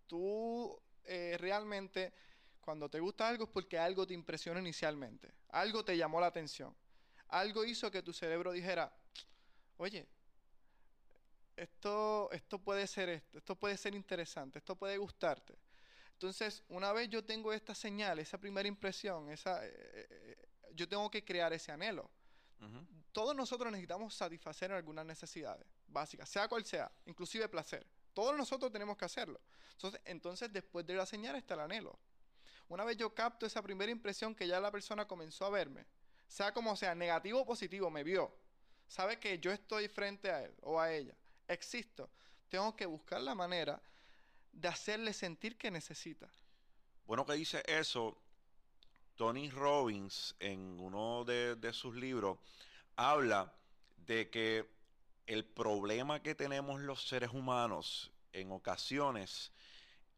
Tú 0.07 0.81
eh, 1.05 1.37
realmente, 1.39 2.13
cuando 2.63 2.89
te 2.89 3.01
gusta 3.01 3.29
algo 3.29 3.45
es 3.45 3.51
porque 3.51 3.79
algo 3.79 4.07
te 4.07 4.15
impresionó 4.15 4.59
inicialmente. 4.61 5.35
Algo 5.49 5.85
te 5.85 5.97
llamó 5.97 6.21
la 6.21 6.29
atención. 6.29 6.75
Algo 7.29 7.65
hizo 7.65 7.91
que 7.91 8.03
tu 8.03 8.13
cerebro 8.13 8.53
dijera, 8.53 8.95
oye, 9.77 10.09
esto, 11.57 12.31
esto 12.33 12.59
puede 12.59 12.87
ser 12.87 13.09
esto, 13.09 13.39
esto 13.39 13.57
puede 13.57 13.77
ser 13.77 13.95
interesante, 13.95 14.59
esto 14.59 14.77
puede 14.77 14.97
gustarte. 14.97 15.59
Entonces, 16.13 16.63
una 16.69 16.93
vez 16.93 17.09
yo 17.09 17.25
tengo 17.25 17.53
esta 17.53 17.75
señal, 17.75 18.19
esa 18.21 18.39
primera 18.39 18.69
impresión, 18.69 19.29
esa, 19.31 19.67
eh, 19.67 19.71
eh, 19.75 20.49
yo 20.73 20.89
tengo 20.89 21.11
que 21.11 21.25
crear 21.25 21.53
ese 21.53 21.73
anhelo. 21.73 22.11
Todos 23.11 23.35
nosotros 23.35 23.73
necesitamos 23.73 24.15
satisfacer 24.15 24.71
algunas 24.71 25.05
necesidades 25.05 25.67
básicas, 25.89 26.29
sea 26.29 26.47
cual 26.47 26.65
sea, 26.65 26.91
inclusive 27.07 27.49
placer. 27.49 27.85
Todos 28.13 28.37
nosotros 28.37 28.71
tenemos 28.71 28.97
que 28.97 29.05
hacerlo. 29.05 29.41
Entonces, 29.73 30.01
entonces, 30.05 30.53
después 30.53 30.87
de 30.87 30.95
la 30.95 31.05
señal 31.05 31.35
está 31.35 31.55
el 31.55 31.61
anhelo. 31.61 31.99
Una 32.69 32.85
vez 32.85 32.97
yo 32.97 33.15
capto 33.15 33.47
esa 33.47 33.63
primera 33.63 33.93
impresión 33.93 34.35
que 34.35 34.47
ya 34.47 34.61
la 34.61 34.71
persona 34.71 35.07
comenzó 35.07 35.45
a 35.45 35.51
verme, 35.51 35.87
sea 36.27 36.53
como 36.53 36.77
sea, 36.77 36.95
negativo 36.95 37.41
o 37.41 37.47
positivo, 37.47 37.91
me 37.91 38.03
vio, 38.03 38.35
sabe 38.89 39.19
que 39.19 39.39
yo 39.39 39.53
estoy 39.53 39.89
frente 39.89 40.31
a 40.31 40.43
él 40.45 40.55
o 40.63 40.81
a 40.81 40.93
ella, 40.93 41.15
existo, 41.49 42.09
tengo 42.49 42.75
que 42.75 42.87
buscar 42.87 43.21
la 43.21 43.35
manera 43.35 43.81
de 44.53 44.69
hacerle 44.69 45.13
sentir 45.13 45.57
que 45.57 45.71
necesita. 45.71 46.31
Bueno 47.07 47.27
que 47.27 47.35
dice 47.35 47.63
eso, 47.67 48.17
Tony 49.17 49.51
Robbins 49.51 50.35
en 50.39 50.79
uno 50.81 51.25
de, 51.25 51.57
de 51.57 51.73
sus 51.73 51.95
libros 51.95 52.39
habla 52.97 53.53
de 54.07 54.31
que 54.31 54.69
el 55.27 55.45
problema 55.45 56.23
que 56.23 56.35
tenemos 56.35 56.81
los 56.81 57.07
seres 57.07 57.31
humanos 57.31 58.11
en 58.33 58.51
ocasiones 58.51 59.53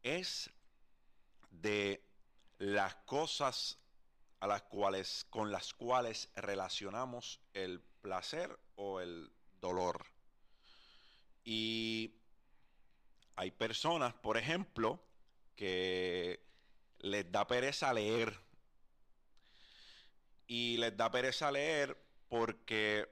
es 0.03 0.49
de 1.51 2.04
las 2.65 2.95
cosas 3.05 3.77
a 4.39 4.47
las 4.47 4.63
cuales 4.63 5.27
con 5.29 5.51
las 5.51 5.73
cuales 5.73 6.29
relacionamos 6.35 7.39
el 7.53 7.79
placer 8.01 8.59
o 8.75 9.01
el 9.01 9.31
dolor. 9.61 10.07
Y 11.43 12.15
hay 13.35 13.51
personas, 13.51 14.15
por 14.15 14.37
ejemplo, 14.37 14.99
que 15.55 16.43
les 16.99 17.31
da 17.31 17.45
pereza 17.45 17.93
leer. 17.93 18.39
Y 20.47 20.77
les 20.77 20.97
da 20.97 21.11
pereza 21.11 21.51
leer 21.51 22.03
porque 22.29 23.07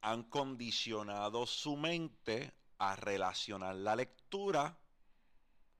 han 0.00 0.22
condicionado 0.24 1.46
su 1.46 1.76
mente 1.76 2.52
a 2.78 2.94
relacionar 2.94 3.74
la 3.74 3.96
lectura 3.96 4.78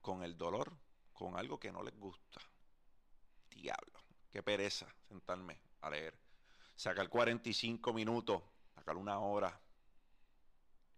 con 0.01 0.23
el 0.23 0.37
dolor, 0.37 0.77
con 1.13 1.37
algo 1.37 1.57
que 1.57 1.71
no 1.71 1.83
les 1.83 1.97
gusta. 1.97 2.41
Diablo, 3.53 3.99
qué 4.31 4.41
pereza 4.43 4.87
sentarme 5.07 5.59
a 5.81 5.89
leer. 5.89 6.17
Sacar 6.75 7.07
45 7.09 7.93
minutos, 7.93 8.41
sacar 8.75 8.97
una 8.97 9.19
hora. 9.19 9.59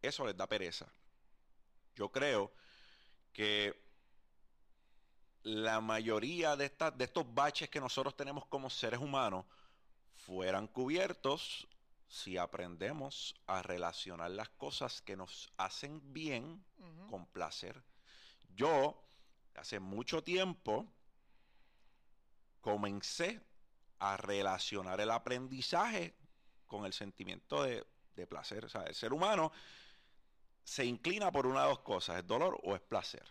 Eso 0.01 0.25
les 0.25 0.38
da 0.38 0.47
pereza. 0.47 0.88
Yo 1.95 2.12
creo 2.12 2.53
que 3.33 3.83
la 5.43 5.81
mayoría 5.81 6.55
de, 6.55 6.71
de 6.95 7.03
estos 7.03 7.33
baches 7.33 7.69
que 7.69 7.79
nosotros 7.79 8.15
tenemos 8.15 8.45
como 8.47 8.69
seres 8.69 9.00
humanos 9.00 9.45
fueran 10.15 10.67
cubiertos 10.67 11.67
si 12.07 12.38
aprendemos 12.38 13.35
a 13.47 13.62
relacionar 13.62 14.31
las 14.31 14.50
cosas 14.50 15.01
que 15.01 15.15
nos 15.15 15.51
hacen 15.57 16.01
bien 16.13 16.63
con 17.09 17.25
placer. 17.27 17.83
Yo, 18.55 19.03
hace 19.55 19.79
mucho 19.79 20.24
tiempo, 20.24 20.88
comencé 22.65 23.39
a 24.00 24.17
relacionar 24.17 25.00
el 25.00 25.12
aprendizaje 25.12 26.15
con 26.65 26.84
el 26.88 26.93
sentimiento 26.93 27.62
de, 27.62 27.86
de 28.15 28.25
placer. 28.25 28.65
O 28.65 28.69
sea, 28.69 28.81
el 28.86 28.95
ser 28.95 29.13
humano 29.13 29.51
se 30.63 30.84
inclina 30.84 31.31
por 31.31 31.45
una 31.45 31.62
de 31.62 31.67
dos 31.67 31.81
cosas, 31.81 32.17
es 32.17 32.25
dolor 32.25 32.60
o 32.63 32.74
es 32.74 32.81
placer. 32.81 33.24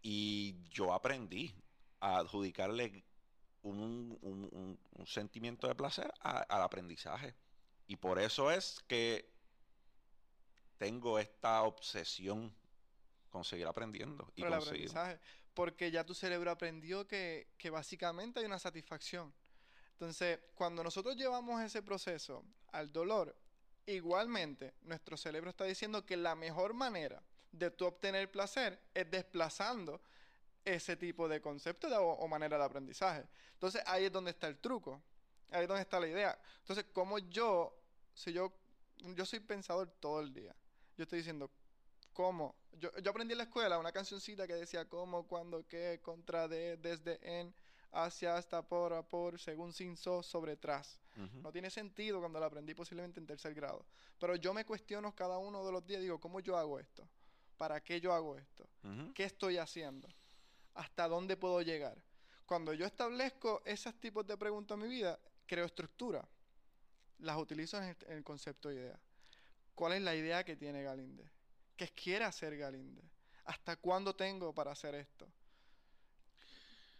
Y 0.00 0.62
yo 0.70 0.92
aprendí 0.92 1.52
a 1.98 2.18
adjudicarle 2.18 3.04
un, 3.62 4.78
sentimiento 5.06 5.66
de 5.66 5.74
placer 5.74 6.14
al 6.20 6.62
aprendizaje. 6.62 7.34
Y 7.88 7.96
por 7.96 8.20
eso 8.20 8.52
es 8.52 8.80
que 8.86 9.28
tengo 10.78 11.18
esta 11.18 11.64
obsesión 11.64 12.54
con 13.28 13.42
seguir 13.42 13.66
aprendiendo 13.66 14.30
y 14.36 14.44
el 14.44 14.52
aprendizaje. 14.52 15.18
Porque 15.54 15.90
ya 15.90 16.04
tu 16.04 16.14
cerebro 16.14 16.50
aprendió 16.50 17.06
que, 17.06 17.48
básicamente 17.70 18.40
hay 18.40 18.46
una 18.46 18.58
satisfacción. 18.58 19.32
Entonces, 19.92 20.40
cuando 20.54 20.82
nosotros 20.82 21.16
llevamos 21.16 21.62
ese 21.62 21.82
proceso 21.82 22.44
al 22.72 22.92
dolor, 22.92 23.36
igualmente 23.86 24.74
nuestro 24.82 25.16
cerebro 25.16 25.50
está 25.50 25.64
diciendo 25.64 26.04
que 26.04 26.16
la 26.16 26.34
mejor 26.34 26.74
manera 26.74 27.22
de 27.52 27.70
tú 27.70 27.84
obtener 27.84 28.30
placer 28.30 28.80
es 28.94 29.10
desplazando 29.10 30.00
ese 30.64 30.96
tipo 30.96 31.28
de 31.28 31.40
concepto 31.40 31.88
o, 31.88 32.28
manera 32.28 32.56
de 32.56 32.64
aprendizaje. 32.64 33.28
Entonces 33.52 33.82
ahí 33.86 34.06
es 34.06 34.12
donde 34.12 34.30
está 34.30 34.46
el 34.48 34.58
truco, 34.58 35.02
ahí 35.50 35.62
es 35.62 35.68
donde 35.68 35.82
está 35.82 36.00
la 36.00 36.08
idea. 36.08 36.38
Entonces, 36.60 36.86
como 36.92 37.18
yo, 37.18 37.76
si 38.14 38.32
yo, 38.32 38.52
yo 38.98 39.26
soy 39.26 39.40
pensador 39.40 39.90
todo 40.00 40.20
el 40.20 40.32
día, 40.32 40.54
yo 40.96 41.02
estoy 41.02 41.18
diciendo, 41.18 41.50
¿cómo? 42.12 42.54
Yo, 42.72 42.90
yo 42.98 43.10
aprendí 43.10 43.32
en 43.32 43.38
la 43.38 43.44
escuela 43.44 43.78
una 43.78 43.92
cancioncita 43.92 44.46
que 44.46 44.54
decía 44.54 44.88
cómo, 44.88 45.26
cuándo, 45.26 45.66
qué, 45.68 46.00
contra, 46.02 46.48
de, 46.48 46.76
desde, 46.76 47.18
en, 47.22 47.54
hacia, 47.92 48.36
hasta, 48.36 48.62
por, 48.62 48.92
a, 48.92 49.02
por, 49.02 49.38
según, 49.38 49.72
sin, 49.72 49.96
so, 49.96 50.22
sobre, 50.22 50.56
tras. 50.56 51.00
No 51.42 51.52
tiene 51.52 51.68
sentido 51.68 52.20
cuando 52.20 52.40
la 52.40 52.46
aprendí 52.46 52.74
posiblemente 52.74 53.20
en 53.20 53.26
tercer 53.26 53.52
grado. 53.54 53.84
Pero 54.18 54.34
yo 54.36 54.54
me 54.54 54.64
cuestiono 54.64 55.14
cada 55.14 55.36
uno 55.36 55.64
de 55.64 55.72
los 55.72 55.86
días, 55.86 56.00
digo, 56.00 56.18
¿cómo 56.18 56.40
yo 56.40 56.56
hago 56.56 56.78
esto? 56.78 57.06
¿Para 57.58 57.82
qué 57.82 58.00
yo 58.00 58.14
hago 58.14 58.38
esto? 58.38 58.66
¿Qué 59.14 59.24
estoy 59.24 59.58
haciendo? 59.58 60.08
¿Hasta 60.74 61.06
dónde 61.08 61.36
puedo 61.36 61.60
llegar? 61.60 62.02
Cuando 62.46 62.72
yo 62.74 62.86
establezco 62.86 63.62
esos 63.64 63.94
tipos 64.00 64.26
de 64.26 64.36
preguntas 64.36 64.76
en 64.76 64.82
mi 64.82 64.88
vida, 64.88 65.18
creo 65.46 65.64
estructura. 65.64 66.26
Las 67.18 67.36
utilizo 67.36 67.80
en 67.80 67.96
el, 68.08 68.24
concepto 68.24 68.68
de 68.68 68.76
idea. 68.76 69.00
¿Cuál 69.74 69.94
es 69.94 70.02
la 70.02 70.14
idea 70.14 70.44
que 70.44 70.56
tiene 70.56 70.82
Galinde? 70.82 71.30
¿Qué 71.82 71.88
quiere 71.88 72.24
hacer 72.24 72.56
Galinde? 72.56 73.02
¿Hasta 73.46 73.74
cuándo 73.74 74.14
tengo 74.14 74.54
para 74.54 74.70
hacer 74.70 74.94
esto? 74.94 75.26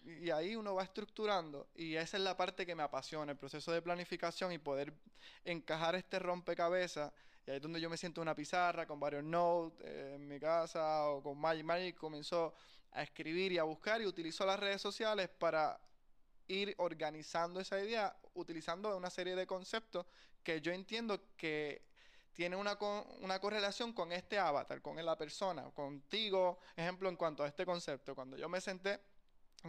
Y 0.02 0.28
ahí 0.30 0.56
uno 0.56 0.74
va 0.74 0.82
estructurando 0.82 1.68
y 1.76 1.94
esa 1.94 2.16
es 2.16 2.22
la 2.24 2.36
parte 2.36 2.66
que 2.66 2.74
me 2.74 2.82
apasiona, 2.82 3.30
el 3.30 3.38
proceso 3.38 3.70
de 3.70 3.80
planificación 3.80 4.50
y 4.50 4.58
poder 4.58 4.92
encajar 5.44 5.94
este 5.94 6.18
rompecabezas. 6.18 7.12
Y 7.46 7.52
ahí 7.52 7.56
es 7.58 7.62
donde 7.62 7.80
yo 7.80 7.88
me 7.88 7.96
siento 7.96 8.20
una 8.20 8.34
pizarra 8.34 8.84
con 8.84 8.98
varios 8.98 9.22
notes 9.22 9.86
eh, 9.86 10.14
en 10.16 10.26
mi 10.26 10.40
casa 10.40 11.10
o 11.10 11.22
con 11.22 11.38
Magic. 11.38 11.64
Magic 11.64 11.96
comenzó 11.96 12.52
a 12.90 13.04
escribir 13.04 13.52
y 13.52 13.58
a 13.58 13.62
buscar 13.62 14.02
y 14.02 14.06
utilizó 14.06 14.44
las 14.44 14.58
redes 14.58 14.82
sociales 14.82 15.28
para 15.28 15.80
ir 16.48 16.74
organizando 16.78 17.60
esa 17.60 17.80
idea 17.80 18.16
utilizando 18.34 18.96
una 18.96 19.10
serie 19.10 19.36
de 19.36 19.46
conceptos 19.46 20.06
que 20.42 20.60
yo 20.60 20.72
entiendo 20.72 21.20
que 21.36 21.91
tiene 22.32 22.56
una, 22.56 22.78
una 23.20 23.38
correlación 23.40 23.92
con 23.92 24.12
este 24.12 24.38
avatar, 24.38 24.80
con 24.80 25.02
la 25.04 25.16
persona, 25.16 25.70
contigo, 25.70 26.58
ejemplo, 26.76 27.08
en 27.08 27.16
cuanto 27.16 27.42
a 27.42 27.48
este 27.48 27.64
concepto. 27.66 28.14
Cuando 28.14 28.36
yo 28.36 28.48
me 28.48 28.60
senté 28.60 29.00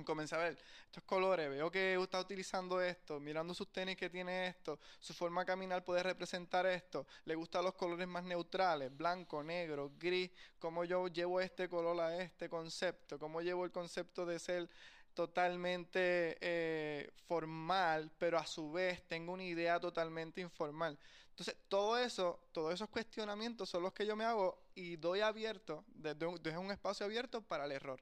Comencé 0.05 0.33
a 0.33 0.39
ver 0.39 0.57
estos 0.85 1.03
colores, 1.03 1.51
veo 1.51 1.69
que 1.69 1.93
está 1.93 2.19
utilizando 2.19 2.81
esto, 2.81 3.19
mirando 3.19 3.53
sus 3.53 3.71
tenis 3.71 3.95
que 3.95 4.09
tiene 4.09 4.47
esto, 4.47 4.79
su 4.99 5.13
forma 5.13 5.41
de 5.41 5.45
caminar 5.45 5.83
puede 5.85 6.01
representar 6.01 6.65
esto, 6.65 7.05
le 7.25 7.35
gustan 7.35 7.63
los 7.63 7.75
colores 7.75 8.07
más 8.07 8.23
neutrales, 8.23 8.95
blanco, 8.95 9.43
negro, 9.43 9.91
gris, 9.99 10.31
cómo 10.57 10.83
yo 10.83 11.07
llevo 11.09 11.39
este 11.39 11.69
color 11.69 12.01
a 12.01 12.17
este 12.17 12.49
concepto, 12.49 13.19
cómo 13.19 13.41
llevo 13.41 13.65
el 13.65 13.71
concepto 13.71 14.25
de 14.25 14.39
ser 14.39 14.67
totalmente 15.13 16.39
eh, 16.41 17.11
formal, 17.27 18.11
pero 18.17 18.39
a 18.39 18.47
su 18.47 18.71
vez 18.71 19.07
tengo 19.07 19.33
una 19.33 19.43
idea 19.43 19.79
totalmente 19.79 20.41
informal. 20.41 20.97
Entonces, 21.33 21.55
todo 21.67 21.97
eso, 21.97 22.39
todos 22.51 22.75
esos 22.75 22.89
cuestionamientos 22.89 23.67
son 23.67 23.81
los 23.81 23.91
que 23.91 24.05
yo 24.05 24.15
me 24.15 24.23
hago 24.23 24.55
y 24.75 24.97
doy 24.97 25.21
abierto, 25.21 25.83
desde 25.87 26.27
desde 26.39 26.57
un 26.59 26.69
espacio 26.69 27.07
abierto 27.07 27.41
para 27.41 27.65
el 27.65 27.71
error. 27.71 27.99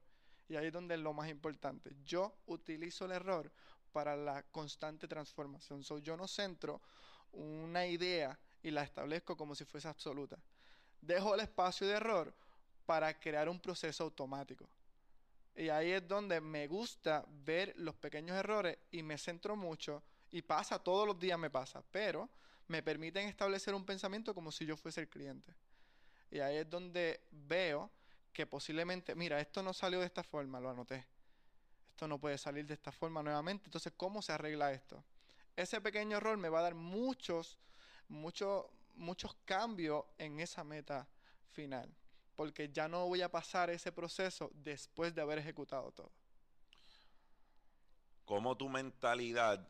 Y 0.50 0.58
ahí 0.58 0.68
es 0.68 0.74
donde 0.74 0.96
es 0.96 1.00
lo 1.00 1.14
más 1.14 1.30
importante. 1.30 1.96
Yo 2.04 2.34
utilizo 2.48 3.06
el 3.06 3.14
error 3.14 3.50
para 3.94 4.18
la 4.18 4.44
constante 4.44 5.08
transformación. 5.08 5.82
yo 6.02 6.18
no 6.18 6.28
centro 6.28 6.82
una 7.32 7.88
idea 7.88 8.38
y 8.62 8.70
la 8.70 8.84
establezco 8.84 9.38
como 9.38 9.56
si 9.56 9.64
fuese 9.64 9.88
absoluta. 9.88 10.38
Dejo 11.00 11.34
el 11.34 11.40
espacio 11.40 11.88
de 11.88 11.94
error 11.94 12.34
para 12.86 13.18
crear 13.18 13.48
un 13.48 13.62
proceso 13.62 14.04
automático. 14.04 14.68
Y 15.56 15.70
ahí 15.70 15.92
es 15.92 16.06
donde 16.06 16.42
me 16.42 16.68
gusta 16.68 17.24
ver 17.46 17.74
los 17.78 17.96
pequeños 17.96 18.36
errores 18.36 18.78
y 18.92 19.04
me 19.04 19.18
centro 19.18 19.56
mucho. 19.56 20.04
Y 20.32 20.42
pasa, 20.42 20.80
todos 20.80 21.08
los 21.08 21.18
días 21.18 21.40
me 21.40 21.50
pasa, 21.50 21.82
pero 21.92 22.30
me 22.72 22.82
permiten 22.82 23.28
establecer 23.28 23.76
un 23.76 23.86
pensamiento 23.86 24.34
como 24.34 24.52
si 24.52 24.66
yo 24.66 24.78
fuese 24.78 25.02
el 25.02 25.10
cliente. 25.10 25.54
Y 26.32 26.40
ahí 26.40 26.56
es 26.56 26.70
donde 26.70 27.28
veo 27.30 27.92
que 28.32 28.48
posiblemente, 28.48 29.14
mira, 29.14 29.42
esto 29.42 29.62
no 29.62 29.74
salió 29.74 30.00
de 30.00 30.06
esta 30.06 30.24
forma, 30.24 30.62
lo 30.62 30.70
anoté. 30.70 31.06
Esto 31.90 32.08
no 32.08 32.18
puede 32.18 32.38
salir 32.38 32.66
de 32.66 32.74
esta 32.74 32.94
forma 32.94 33.22
nuevamente. 33.22 33.66
Entonces, 33.66 33.92
¿cómo 33.98 34.22
se 34.22 34.32
arregla 34.32 34.72
esto? 34.72 35.04
Ese 35.56 35.82
pequeño 35.82 36.18
error 36.18 36.38
me 36.38 36.48
va 36.48 36.60
a 36.60 36.64
dar 36.64 36.74
muchos, 36.74 37.60
muchos, 38.08 38.66
muchos 38.96 39.36
cambios 39.44 40.06
en 40.18 40.40
esa 40.40 40.64
meta 40.64 41.06
final. 41.50 41.94
Porque 42.38 42.70
ya 42.70 42.88
no 42.88 43.06
voy 43.08 43.22
a 43.22 43.30
pasar 43.30 43.70
ese 43.70 43.92
proceso 43.92 44.50
después 44.54 45.14
de 45.14 45.22
haber 45.22 45.40
ejecutado 45.40 45.92
todo. 45.92 46.12
¿Cómo 48.24 48.56
tu 48.56 48.70
mentalidad 48.70 49.68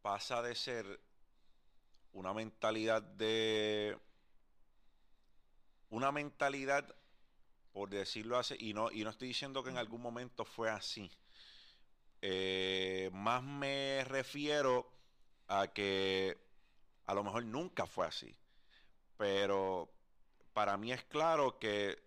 pasa 0.00 0.40
de 0.40 0.54
ser 0.54 1.07
una 2.18 2.34
mentalidad 2.34 3.00
de 3.00 3.96
una 5.90 6.12
mentalidad 6.12 6.94
por 7.72 7.90
decirlo 7.90 8.36
así, 8.36 8.56
y 8.58 8.74
no, 8.74 8.90
y 8.90 9.04
no 9.04 9.10
estoy 9.10 9.28
diciendo 9.28 9.62
que 9.62 9.70
en 9.70 9.78
algún 9.78 10.02
momento 10.02 10.44
fue 10.44 10.68
así. 10.68 11.08
Eh, 12.20 13.08
más 13.12 13.40
me 13.40 14.04
refiero 14.04 14.90
a 15.46 15.68
que 15.68 16.36
a 17.06 17.14
lo 17.14 17.22
mejor 17.22 17.44
nunca 17.44 17.86
fue 17.86 18.04
así. 18.04 18.34
Pero 19.16 19.88
para 20.52 20.76
mí 20.76 20.90
es 20.90 21.04
claro 21.04 21.60
que 21.60 22.02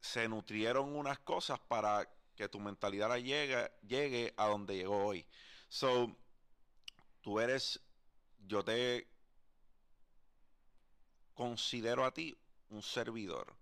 se 0.00 0.26
nutrieron 0.30 0.96
unas 0.96 1.18
cosas 1.18 1.60
para 1.60 2.08
que 2.34 2.48
tu 2.48 2.58
mentalidad 2.58 3.14
llegue, 3.18 3.70
llegue 3.86 4.32
a 4.38 4.46
donde 4.46 4.76
llegó 4.76 5.04
hoy. 5.04 5.26
So, 5.68 6.16
tú 7.20 7.38
eres, 7.38 7.80
yo 8.46 8.64
te 8.64 9.09
considero 11.34 12.04
a 12.04 12.12
ti 12.12 12.36
un 12.70 12.82
servidor. 12.82 13.54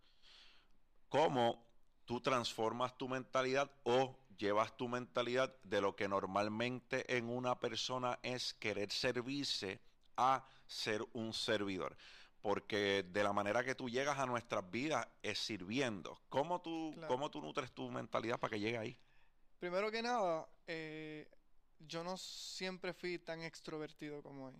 ¿Cómo 1.09 1.65
tú 2.05 2.21
transformas 2.21 2.97
tu 2.99 3.09
mentalidad 3.09 3.71
o 3.85 4.17
llevas 4.37 4.77
tu 4.77 4.89
mentalidad 4.89 5.55
de 5.63 5.81
lo 5.81 5.97
que 5.97 6.09
normalmente 6.09 7.17
en 7.17 7.29
una 7.29 7.59
persona 7.59 8.19
es 8.23 8.55
querer 8.55 8.91
servirse 8.91 9.81
a 10.17 10.47
ser 10.67 11.05
un 11.13 11.33
servidor? 11.33 11.97
Porque 12.43 13.03
de 13.03 13.25
la 13.25 13.33
manera 13.33 13.65
que 13.65 13.75
tú 13.75 13.89
llegas 13.89 14.19
a 14.19 14.27
nuestras 14.27 14.71
vidas 14.71 15.07
es 15.23 15.39
sirviendo. 15.39 16.21
¿Cómo 16.29 16.61
tú, 16.61 16.95
¿cómo 17.09 17.31
tú 17.31 17.41
nutres 17.41 17.73
tu 17.73 17.91
mentalidad 17.91 18.39
para 18.39 18.53
que 18.53 18.61
llegue 18.61 18.79
ahí? 18.79 18.99
Primero 19.59 19.91
que 19.91 20.03
nada, 20.03 20.49
eh, 20.67 21.29
yo 21.81 22.05
no 22.05 22.17
siempre 22.17 22.93
fui 22.93 23.19
tan 23.19 23.43
extrovertido 23.43 24.23
como 24.23 24.47
hoy. 24.47 24.55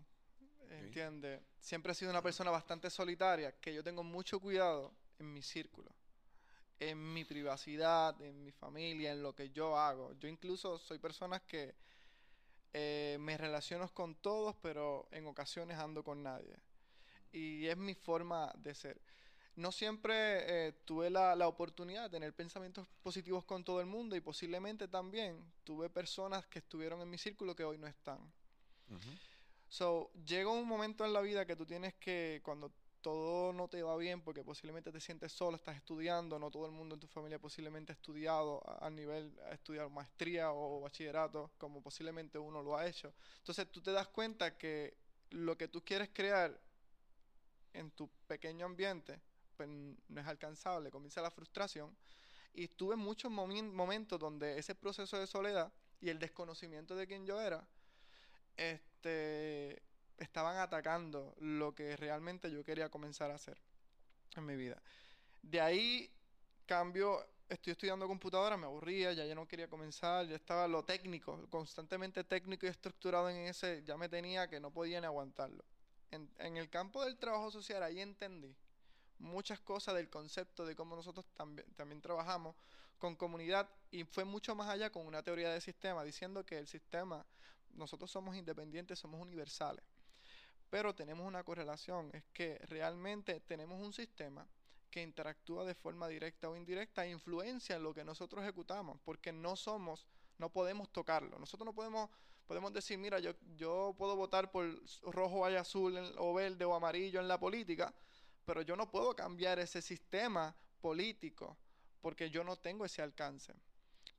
¿Entiendes? 0.71 1.41
Siempre 1.61 1.93
he 1.93 1.95
sido 1.95 2.11
una 2.11 2.23
persona 2.23 2.51
bastante 2.51 2.91
solitaria, 2.91 3.53
que 3.53 3.75
yo 3.75 3.83
tengo 3.83 4.03
mucho 4.03 4.41
cuidado 4.41 4.93
en 5.19 5.33
mi 5.33 5.43
círculo, 5.43 5.91
en 6.79 7.13
mi 7.13 7.25
privacidad, 7.25 8.21
en 8.21 8.45
mi 8.45 8.53
familia, 8.53 9.13
en 9.13 9.23
lo 9.23 9.35
que 9.35 9.51
yo 9.51 9.79
hago. 9.79 10.13
Yo 10.15 10.29
incluso 10.29 10.79
soy 10.79 10.99
personas 10.99 11.43
que 11.43 11.75
eh, 12.73 13.17
me 13.21 13.37
relaciono 13.37 13.93
con 13.93 14.15
todos, 14.17 14.57
pero 14.57 15.09
en 15.11 15.27
ocasiones 15.27 15.79
ando 15.79 16.05
con 16.05 16.23
nadie. 16.23 16.57
Y 17.33 17.67
es 17.67 17.77
mi 17.77 17.95
forma 17.95 18.53
de 18.57 18.75
ser. 18.75 19.01
No 19.57 19.73
siempre 19.73 20.69
eh, 20.69 20.73
tuve 20.85 21.11
la, 21.11 21.35
la, 21.35 21.49
oportunidad 21.49 22.05
de 22.05 22.11
tener 22.11 22.33
pensamientos 22.33 22.87
positivos 23.03 23.45
con 23.45 23.65
todo 23.65 23.81
el 23.81 23.87
mundo 23.87 24.15
y 24.15 24.21
posiblemente 24.21 24.87
también 24.87 25.53
tuve 25.65 25.91
personas 25.91 26.47
que 26.47 26.61
estuvieron 26.61 27.01
en 27.01 27.11
mi 27.11 27.19
círculo 27.19 27.57
que 27.57 27.65
hoy 27.65 27.77
no 27.77 27.89
están. 27.89 28.21
So, 29.69 30.11
llega 30.25 30.51
un 30.51 30.67
momento 30.67 31.05
en 31.05 31.13
la 31.13 31.21
vida 31.21 31.47
que 31.47 31.55
tú 31.55 31.67
tienes 31.67 31.95
que, 31.95 32.41
cuando 32.43 32.73
todo 33.01 33.53
no 33.53 33.69
te 33.69 33.83
va 33.83 33.97
bien, 33.97 34.23
porque 34.23 34.43
posiblemente 34.43 34.91
te 34.91 35.01
sientes 35.01 35.33
solo, 35.33 35.57
estás 35.57 35.77
estudiando, 35.77 36.39
no 36.39 36.51
todo 36.51 36.67
el 36.67 36.73
mundo 36.73 36.95
en 36.95 37.01
tu 37.01 37.07
familia 37.07 37.39
posiblemente 37.39 37.93
ha 37.93 37.95
estudiado 37.95 38.63
a, 38.83 38.91
nivel, 38.91 39.39
ha 39.47 39.53
estudiado 39.53 39.91
maestría 39.91 40.53
o 40.53 40.81
bachillerato, 40.81 41.53
como 41.59 41.83
posiblemente 41.83 42.39
uno 42.39 42.63
lo 42.63 42.77
ha 42.77 42.87
hecho. 42.87 43.13
Entonces 43.39 43.71
tú 43.71 43.81
te 43.81 43.93
das 43.93 44.09
cuenta 44.09 44.57
que 44.57 44.97
lo 45.31 45.57
que 45.57 45.69
tú 45.69 45.85
quieres 45.85 46.11
crear 46.13 46.59
en 47.75 47.91
tu 47.91 48.09
pequeño 48.27 48.67
ambiente, 48.67 49.21
pues 49.57 49.69
no 49.69 50.21
es 50.21 50.27
alcanzable, 50.27 50.91
comienza 50.91 51.21
la 51.23 51.31
frustración. 51.31 51.97
Y 52.55 52.69
tuve 52.69 52.97
muchos 52.97 53.31
momentos 53.31 54.19
donde 54.19 54.59
ese 54.59 54.75
proceso 54.75 55.19
de 55.19 55.27
soledad 55.27 55.73
y 56.01 56.09
el 56.09 56.19
desconocimiento 56.19 56.97
de 56.97 57.07
quién 57.07 57.27
yo 57.27 57.41
era, 57.41 57.69
este, 58.57 58.88
estaban 59.05 60.57
atacando 60.59 61.35
lo 61.39 61.75
que 61.75 61.97
realmente 61.97 62.51
yo 62.51 62.65
quería 62.65 62.89
comenzar 62.89 63.31
a 63.31 63.35
hacer 63.35 63.59
en 64.37 64.47
mi 64.47 64.57
vida. 64.57 64.81
De 65.43 65.61
ahí 65.61 66.11
cambio, 66.67 67.25
estoy 67.49 67.73
estudiando 67.73 68.07
computadora, 68.07 68.57
me 68.57 68.67
aburría, 68.67 69.13
ya 69.13 69.25
yo 69.25 69.35
no 69.35 69.47
quería 69.47 69.69
comenzar, 69.69 70.27
ya 70.27 70.37
estaba 70.37 70.69
lo 70.69 70.85
técnico, 70.85 71.49
constantemente 71.49 72.25
técnico 72.25 72.67
y 72.67 72.69
estructurado 72.69 73.31
en 73.31 73.47
ese, 73.47 73.83
ya 73.85 73.97
me 73.97 74.09
tenía 74.09 74.49
que 74.49 74.61
no 74.61 74.71
podía 74.71 75.01
ni 75.01 75.07
aguantarlo. 75.07 75.65
En, 76.11 76.31
en 76.39 76.57
el 76.57 76.69
campo 76.69 77.05
del 77.05 77.19
trabajo 77.19 77.51
social 77.51 77.83
ahí 77.83 78.01
entendí 78.01 78.55
muchas 79.19 79.61
cosas 79.61 79.95
del 79.95 80.09
concepto 80.09 80.65
de 80.65 80.77
cómo 80.77 80.97
nosotros 80.97 81.27
también, 81.35 81.67
también 81.75 82.01
trabajamos 82.01 82.55
con 82.99 83.17
comunidad 83.17 83.69
y 83.91 84.05
fue 84.05 84.25
mucho 84.25 84.55
más 84.55 84.69
allá 84.69 84.91
con 84.91 85.07
una 85.07 85.23
teoría 85.23 85.51
de 85.51 85.61
sistema, 85.61 86.05
diciendo 86.05 86.45
que 86.45 86.59
el 86.59 86.67
sistema 86.67 87.25
nosotros 87.75 88.11
somos 88.11 88.37
independientes, 88.37 88.99
somos 88.99 89.21
universales. 89.21 89.85
Pero 90.71 90.95
tenemos 90.95 91.27
una 91.27 91.43
correlación, 91.45 92.11
es 92.13 92.25
que 92.33 92.59
realmente 92.67 93.41
tenemos 93.41 93.81
un 93.81 93.93
sistema 93.93 94.47
que 94.91 95.03
interactúa 95.03 95.65
de 95.65 95.75
forma 95.75 96.09
directa 96.09 96.49
o 96.49 96.57
indirecta 96.57 97.05
e 97.05 97.11
influencia 97.11 97.77
en 97.77 97.83
lo 97.83 97.95
que 97.95 98.05
nosotros 98.05 98.43
ejecutamos, 98.43 98.99
porque 99.05 99.33
no 99.33 99.57
somos, 99.57 100.07
no 100.39 100.51
podemos 100.51 100.91
tocarlo. 100.91 101.39
Nosotros 101.39 101.67
no 101.67 101.75
podemos, 101.75 102.11
podemos 102.47 102.73
decir, 102.73 102.99
mira, 102.99 103.19
yo, 103.19 103.33
yo 103.57 103.95
puedo 103.97 104.17
votar 104.17 104.51
por 104.51 104.67
rojo, 105.03 105.45
azul 105.45 105.97
o 106.19 106.35
verde 106.35 106.65
o 106.65 106.75
amarillo 106.75 107.21
en 107.21 107.29
la 107.29 107.39
política, 107.39 107.95
pero 108.45 108.63
yo 108.63 108.77
no 108.77 108.91
puedo 108.91 109.15
cambiar 109.15 109.59
ese 109.59 109.83
sistema 109.83 110.55
político 110.81 111.57
porque 112.01 112.31
yo 112.31 112.45
no 112.45 112.57
tengo 112.57 112.85
ese 112.85 113.03
alcance. 113.03 113.55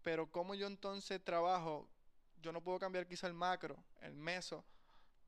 Pero 0.04 0.32
cómo 0.32 0.56
yo 0.56 0.68
entonces 0.68 1.24
trabajo 1.24 1.90
yo 2.42 2.52
no 2.52 2.62
puedo 2.62 2.80
cambiar 2.80 3.08
quizá 3.08 3.28
el 3.28 3.34
macro, 3.34 3.84
el 4.02 4.16
meso, 4.16 4.64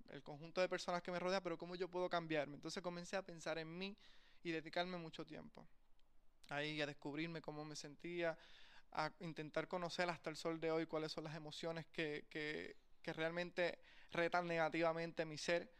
el 0.09 0.21
conjunto 0.23 0.61
de 0.61 0.69
personas 0.69 1.01
que 1.01 1.11
me 1.11 1.19
rodea, 1.19 1.41
pero 1.41 1.57
cómo 1.57 1.75
yo 1.75 1.87
puedo 1.87 2.09
cambiarme. 2.09 2.55
Entonces 2.55 2.81
comencé 2.83 3.15
a 3.15 3.21
pensar 3.21 3.57
en 3.57 3.77
mí 3.77 3.95
y 4.43 4.51
dedicarme 4.51 4.97
mucho 4.97 5.25
tiempo. 5.25 5.65
Ahí 6.49 6.81
a 6.81 6.85
descubrirme 6.85 7.41
cómo 7.41 7.63
me 7.63 7.75
sentía, 7.75 8.37
a 8.91 9.11
intentar 9.21 9.67
conocer 9.67 10.09
hasta 10.09 10.29
el 10.29 10.35
sol 10.35 10.59
de 10.59 10.71
hoy 10.71 10.85
cuáles 10.85 11.11
son 11.11 11.23
las 11.23 11.35
emociones 11.35 11.85
que, 11.87 12.25
que, 12.29 12.75
que 13.01 13.13
realmente 13.13 13.79
retan 14.11 14.47
negativamente 14.47 15.25
mi 15.25 15.37
ser. 15.37 15.71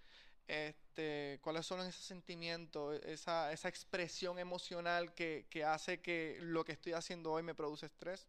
Este, 0.48 1.40
cuáles 1.42 1.66
son 1.66 1.80
esos 1.82 2.04
sentimientos, 2.04 3.00
esa, 3.04 3.52
esa 3.52 3.70
expresión 3.70 4.40
emocional 4.40 5.14
que, 5.14 5.46
que 5.50 5.64
hace 5.64 6.02
que 6.02 6.38
lo 6.42 6.66
que 6.66 6.74
estoy 6.74 6.94
haciendo 6.94 7.32
hoy 7.32 7.44
me 7.44 7.56
produce 7.56 7.86
estrés 7.86 8.28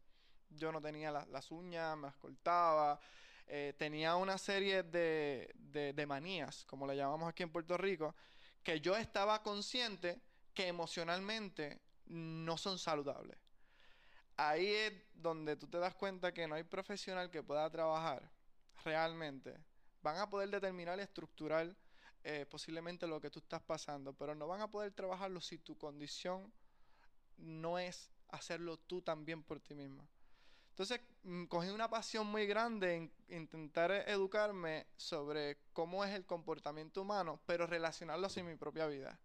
yo 0.57 0.73
no 0.73 0.81
tenía 0.81 1.11
las 1.11 1.51
uñas, 1.51 1.97
me 1.97 2.09
las. 2.45 2.99
Eh, 3.47 3.75
tenía 3.77 4.17
una 4.17 4.39
serie 4.39 4.83
de, 4.83 5.53
de, 5.55 6.07
manías, 6.07 6.65
como 6.65 6.87
le 6.87 6.97
llamamos 6.97 7.29
aquí 7.29 7.43
en 7.43 7.51
Puerto 7.51 7.77
Rico, 7.77 8.15
que 8.63 8.81
yo 8.81 8.97
estaba 8.97 9.43
consciente 9.43 10.21
que 10.55 10.69
emocionalmente 10.69 11.81
no 12.07 12.57
son 12.57 12.79
saludables. 12.79 13.37
Ahí 14.37 14.69
es 14.69 14.93
donde 15.15 15.57
tú 15.57 15.67
te 15.67 15.79
das 15.79 15.95
cuenta 15.95 16.33
que 16.33 16.47
no 16.47 16.55
hay 16.55 16.63
profesional 16.63 17.31
que 17.31 17.43
pueda 17.43 17.69
trabajar 17.69 18.31
realmente. 18.85 19.59
Van 20.03 20.17
a 20.17 20.31
poder 20.31 20.51
determinar 20.51 20.99
y 20.99 21.03
estructurar 21.03 21.77
eh, 22.25 22.47
posiblemente 22.49 23.07
lo 23.07 23.21
que 23.21 23.31
tú 23.31 23.41
estás 23.41 23.63
pasando, 23.63 24.13
pero 24.13 24.35
no 24.35 24.47
van 24.47 24.61
a 24.61 24.71
poder 24.71 24.93
trabajarlo 24.93 25.41
si 25.41 25.59
tu 25.59 25.77
condición 25.77 26.53
no 27.37 27.79
es 27.79 28.11
hacerlo 28.29 28.79
tú 28.79 29.03
también 29.03 29.43
por 29.43 29.61
ti 29.61 29.75
mismo. 29.75 30.09
Entonces, 30.73 31.03
mm, 31.25 31.45
cogí 31.45 31.69
una 31.69 31.91
pasión 31.91 32.27
muy 32.27 32.47
grande 32.47 32.95
en 32.97 33.13
intentar 33.29 33.91
educarme 34.09 34.87
sobre 34.97 35.59
cómo 35.75 36.03
es 36.03 36.15
el 36.15 36.25
comportamiento 36.25 37.03
humano, 37.03 37.39
pero 37.45 37.67
relacionarlo 37.67 38.27
sin 38.31 38.47
mi 38.47 38.57
propia 38.57 38.87
vida. 38.87 39.19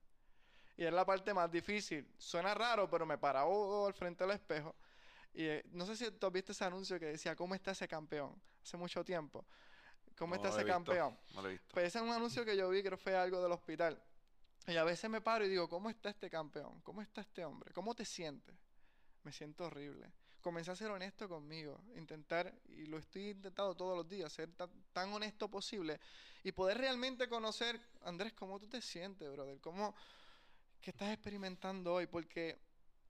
Y 0.75 0.83
es 0.83 0.91
la 0.91 1.05
parte 1.05 1.33
más 1.33 1.49
difícil. 1.49 2.05
Suena 2.17 2.53
raro, 2.53 2.89
pero 2.89 3.05
me 3.05 3.17
paraba 3.17 3.49
al 3.87 3.93
frente 3.93 4.25
del 4.25 4.35
espejo. 4.35 4.75
Y 5.33 5.45
eh, 5.45 5.63
no 5.71 5.85
sé 5.85 5.95
si 5.95 6.11
tú 6.11 6.29
viste 6.29 6.51
ese 6.51 6.65
anuncio 6.65 6.99
que 6.99 7.05
decía, 7.05 7.33
¿cómo 7.33 7.55
está 7.55 7.71
ese 7.71 7.87
campeón? 7.87 8.35
Hace 8.61 8.75
mucho 8.75 9.03
tiempo. 9.05 9.45
¿Cómo 10.17 10.35
está 10.35 10.49
ese 10.49 10.65
campeón? 10.65 11.17
Pues 11.71 11.85
ese 11.85 11.99
es 11.99 12.03
un 12.03 12.09
anuncio 12.11 12.43
que 12.43 12.57
yo 12.57 12.67
vi, 12.69 12.81
creo 12.81 12.97
que 12.97 13.03
fue 13.03 13.15
algo 13.15 13.41
del 13.41 13.53
hospital. 13.53 14.01
Y 14.67 14.75
a 14.75 14.83
veces 14.83 15.09
me 15.09 15.21
paro 15.21 15.45
y 15.45 15.49
digo, 15.49 15.69
¿cómo 15.69 15.89
está 15.89 16.09
este 16.09 16.29
campeón? 16.29 16.81
¿Cómo 16.81 17.01
está 17.01 17.21
este 17.21 17.45
hombre? 17.45 17.71
¿Cómo 17.71 17.95
te 17.95 18.03
sientes? 18.03 18.55
Me 19.23 19.31
siento 19.31 19.65
horrible 19.65 20.11
comencé 20.47 20.71
a 20.71 20.77
ser 20.77 20.89
honesto 20.91 21.27
conmigo, 21.27 21.77
intentar, 21.97 22.57
y 22.69 22.85
lo 22.85 22.97
estoy 22.97 23.31
intentando 23.31 23.75
todos 23.75 23.97
los 23.97 24.07
días, 24.07 24.31
ser 24.31 24.49
tan, 24.93 25.11
honesto 25.11 25.51
posible 25.51 25.99
y 26.41 26.53
poder 26.53 26.77
realmente 26.77 27.27
conocer, 27.27 27.77
Andrés, 28.03 28.31
cómo 28.31 28.57
tú 28.57 28.65
te 28.65 28.81
sientes, 28.81 29.29
brother, 29.29 29.59
cómo, 29.59 29.93
qué 30.79 30.91
estás 30.91 31.11
experimentando 31.11 31.95
hoy, 31.95 32.07
porque 32.07 32.57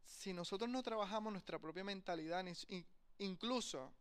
si 0.04 0.34
nosotros 0.34 0.68
no 0.68 0.82
trabajamos 0.82 1.32
nuestra 1.32 1.60
propia 1.60 1.84
mentalidad, 1.84 2.44
incluso 3.20 3.94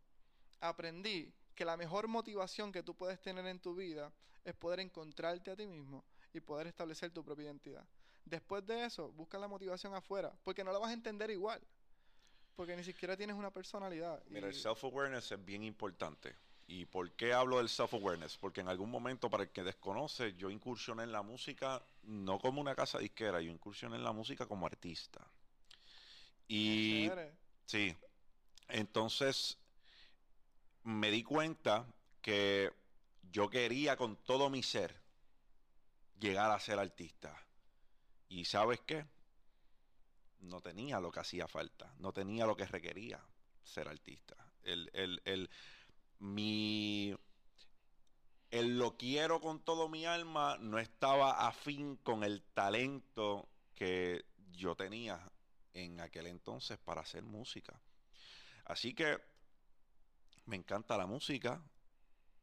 aprendí 0.59 1.31
que 1.53 1.63
la 1.63 1.77
mejor 1.77 2.07
motivación 2.07 2.71
que 2.71 2.81
tú 2.81 2.95
puedes 2.95 3.21
tener 3.21 3.45
en 3.45 3.59
tu 3.59 3.75
vida 3.75 4.11
es 4.43 4.55
poder 4.55 4.79
encontrarte 4.79 5.51
a 5.51 5.55
ti 5.55 5.67
mismo 5.67 6.03
y 6.33 6.39
poder 6.39 6.65
establecer 6.65 7.11
tu 7.11 7.23
propia 7.23 7.45
identidad. 7.45 7.85
Después 8.25 8.65
de 8.65 8.85
eso, 8.85 9.11
busca 9.11 9.37
la 9.37 9.47
motivación 9.47 9.93
afuera, 9.93 10.35
porque 10.43 10.63
no 10.63 10.71
la 10.71 10.79
vas 10.79 10.89
a 10.89 10.93
entender 10.93 11.29
igual. 11.29 11.61
Porque 12.57 12.75
ni 12.75 12.83
siquiera 12.83 13.15
tienes 13.15 13.35
una 13.35 13.51
personalidad. 13.51 14.19
Mira, 14.29 14.47
el 14.47 14.55
self-awareness 14.55 15.31
es 15.31 15.45
bien 15.45 15.63
importante. 15.63 16.35
¿Y 16.65 16.85
por 16.85 17.11
qué 17.11 17.31
hablo 17.31 17.57
del 17.57 17.69
self-awareness? 17.69 18.35
Porque 18.37 18.61
en 18.61 18.67
algún 18.67 18.89
momento, 18.89 19.29
para 19.29 19.43
el 19.43 19.51
que 19.51 19.61
desconoce, 19.61 20.33
yo 20.33 20.49
incursioné 20.49 21.03
en 21.03 21.11
la 21.11 21.21
música 21.21 21.85
no 22.01 22.39
como 22.39 22.59
una 22.59 22.73
casa 22.73 22.97
disquera, 22.97 23.39
yo 23.41 23.51
incursioné 23.51 23.97
en 23.97 24.03
la 24.03 24.11
música 24.11 24.47
como 24.47 24.65
artista. 24.65 25.25
Y 26.47 27.11
sí, 27.67 27.95
entonces 28.69 29.59
me 30.83 31.11
di 31.11 31.21
cuenta 31.21 31.85
que 32.23 32.73
yo 33.31 33.51
quería 33.51 33.95
con 33.95 34.15
todo 34.15 34.49
mi 34.49 34.63
ser 34.63 34.99
llegar 36.19 36.49
a 36.49 36.59
ser 36.59 36.79
artista. 36.79 37.39
¿Y 38.29 38.45
sabes 38.45 38.81
qué? 38.81 39.05
No 40.39 40.61
tenía 40.61 40.99
lo 40.99 41.11
que 41.11 41.19
hacía 41.19 41.47
falta, 41.47 41.93
no 41.99 42.13
tenía 42.13 42.45
lo 42.45 42.55
que 42.55 42.65
requería 42.65 43.23
ser 43.63 43.87
artista. 43.87 44.35
El, 44.63 44.89
el, 44.93 45.21
el, 45.25 45.49
mi, 46.19 47.15
el 48.51 48.77
lo 48.77 48.97
quiero 48.97 49.39
con 49.41 49.59
todo 49.63 49.87
mi 49.89 50.05
alma 50.05 50.57
no 50.59 50.79
estaba 50.79 51.47
afín 51.47 51.97
con 51.97 52.23
el 52.23 52.41
talento 52.53 53.47
que 53.75 54.25
yo 54.51 54.75
tenía 54.75 55.31
en 55.73 55.99
aquel 56.01 56.27
entonces 56.27 56.77
para 56.77 57.01
hacer 57.01 57.23
música. 57.23 57.79
Así 58.65 58.93
que 58.93 59.17
me 60.45 60.55
encanta 60.55 60.97
la 60.97 61.05
música, 61.05 61.61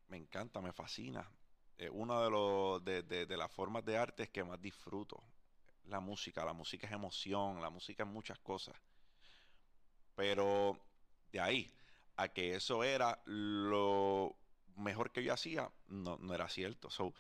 me 0.09 0.17
encanta, 0.17 0.61
me 0.61 0.73
fascina. 0.73 1.29
Es 1.77 1.91
una 1.93 2.23
de, 2.23 2.31
los, 2.31 2.85
de, 2.85 3.03
de, 3.03 3.37
las 3.37 3.51
formas 3.51 3.85
de 3.85 3.97
arte 3.97 4.29
que 4.29 4.45
más 4.45 4.61
disfruto. 4.61 5.23
La 5.87 6.01
música, 6.01 6.45
la 6.45 6.53
música 6.53 6.87
es 6.87 6.93
emoción, 6.93 7.61
la 7.61 7.71
música 7.71 8.05
es 8.05 8.09
muchas 8.09 8.39
cosas. 8.39 8.75
Pero 10.15 10.79
de 11.33 11.41
ahí 11.41 11.75
a 12.17 12.29
que 12.29 12.55
eso 12.55 12.85
era 12.85 13.21
lo 13.27 14.37
mejor 14.77 15.13
que 15.13 15.23
yo 15.23 15.33
hacía, 15.33 15.71
no, 15.89 16.17
no 16.19 16.35
era 16.35 16.49
cierto. 16.49 16.91
So, 16.91 17.13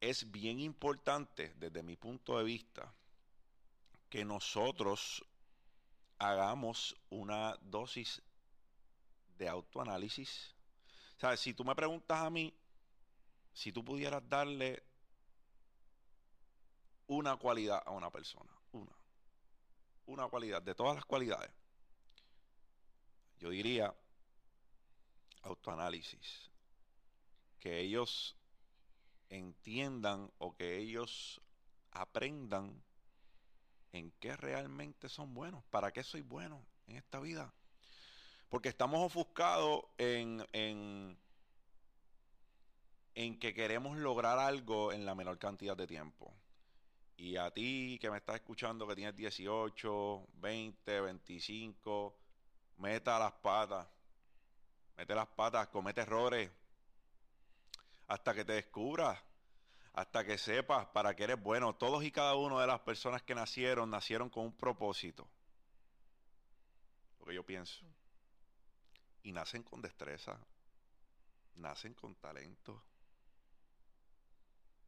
es 0.00 0.30
bien 0.30 0.60
importante 0.60 1.54
desde 1.56 1.82
mi 1.82 1.96
punto 1.96 2.38
de 2.38 2.44
vista 2.44 2.92
que 4.08 4.24
nosotros 4.24 5.24
hagamos 6.18 6.96
una 7.10 7.56
dosis 7.62 8.22
de 9.36 9.48
autoanálisis. 9.48 10.54
O 11.22 11.36
si 11.36 11.54
tú 11.54 11.64
me 11.64 11.74
preguntas 11.74 12.22
a 12.22 12.30
mí, 12.30 12.54
si 13.52 13.72
tú 13.72 13.84
pudieras 13.84 14.26
darle 14.28 14.82
una 17.06 17.36
cualidad 17.36 17.82
a 17.84 17.90
una 17.90 18.10
persona, 18.10 18.52
una, 18.72 18.92
una 20.06 20.28
cualidad, 20.28 20.62
de 20.62 20.74
todas 20.74 20.94
las 20.94 21.04
cualidades, 21.04 21.50
yo 23.38 23.50
diría 23.50 23.94
autoanálisis. 25.42 26.50
Que 27.58 27.80
ellos 27.80 28.36
entiendan 29.28 30.30
o 30.38 30.54
que 30.54 30.78
ellos 30.78 31.40
aprendan 31.90 32.82
en 33.92 34.12
qué 34.20 34.36
realmente 34.36 35.08
son 35.08 35.34
buenos, 35.34 35.64
para 35.64 35.92
qué 35.92 36.02
soy 36.02 36.20
bueno 36.20 36.64
en 36.86 36.96
esta 36.96 37.18
vida. 37.18 37.52
Porque 38.48 38.68
estamos 38.68 39.00
ofuscados 39.00 39.84
en, 39.98 40.46
en, 40.52 41.18
en 43.14 43.38
que 43.38 43.54
queremos 43.54 43.96
lograr 43.98 44.38
algo 44.38 44.92
en 44.92 45.04
la 45.04 45.14
menor 45.14 45.38
cantidad 45.38 45.76
de 45.76 45.86
tiempo. 45.86 46.32
Y 47.16 47.36
a 47.36 47.50
ti 47.50 47.98
que 48.00 48.10
me 48.10 48.18
estás 48.18 48.36
escuchando 48.36 48.86
que 48.86 48.94
tienes 48.94 49.16
18, 49.16 50.26
20, 50.34 51.00
25, 51.00 52.16
meta 52.78 53.18
las 53.18 53.32
patas. 53.32 53.86
Mete 54.96 55.14
las 55.14 55.28
patas, 55.28 55.68
comete 55.68 56.02
errores. 56.02 56.50
Hasta 58.08 58.34
que 58.34 58.44
te 58.44 58.52
descubras 58.52 59.18
hasta 59.96 60.26
que 60.26 60.36
sepas 60.36 60.86
para 60.88 61.16
qué 61.16 61.24
eres 61.24 61.42
bueno. 61.42 61.74
Todos 61.74 62.04
y 62.04 62.12
cada 62.12 62.34
uno 62.34 62.60
de 62.60 62.66
las 62.66 62.80
personas 62.80 63.22
que 63.22 63.34
nacieron, 63.34 63.90
nacieron 63.90 64.28
con 64.28 64.44
un 64.44 64.52
propósito. 64.52 65.26
Lo 67.18 67.24
que 67.24 67.34
yo 67.34 67.44
pienso. 67.44 67.84
Y 69.22 69.32
nacen 69.32 69.62
con 69.62 69.80
destreza. 69.80 70.38
Nacen 71.54 71.94
con 71.94 72.14
talento. 72.16 72.82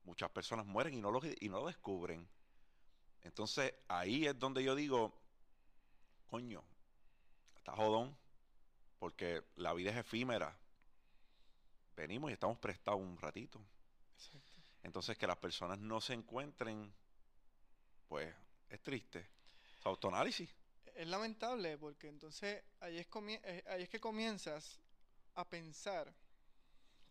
Muchas 0.08 0.30
personas 0.30 0.64
mueren 0.64 0.94
y 0.94 1.02
no 1.02 1.10
lo, 1.10 1.20
y 1.22 1.48
no 1.50 1.60
lo 1.60 1.66
descubren. 1.66 2.26
Entonces 3.20 3.74
ahí 3.88 4.26
es 4.26 4.38
donde 4.38 4.64
yo 4.64 4.74
digo, 4.74 5.12
coño, 6.28 6.64
está 7.56 7.72
jodón, 7.72 8.16
porque 8.98 9.44
la 9.56 9.74
vida 9.74 9.90
es 9.90 9.98
efímera. 9.98 10.58
Venimos 11.94 12.30
y 12.30 12.32
estamos 12.32 12.58
prestados 12.58 13.02
un 13.02 13.18
ratito. 13.18 13.60
Entonces, 14.82 15.18
que 15.18 15.26
las 15.26 15.36
personas 15.36 15.78
no 15.78 16.00
se 16.00 16.14
encuentren, 16.14 16.90
pues 18.08 18.34
es 18.70 18.82
triste. 18.82 19.28
autoanálisis. 19.84 20.48
Es 20.94 21.06
lamentable 21.06 21.76
porque 21.76 22.08
entonces 22.08 22.64
ahí 22.80 22.96
es, 22.96 23.06
eh, 23.44 23.64
ahí 23.68 23.82
es 23.82 23.90
que 23.90 24.00
comienzas 24.00 24.80
a 25.34 25.44
pensar 25.44 26.14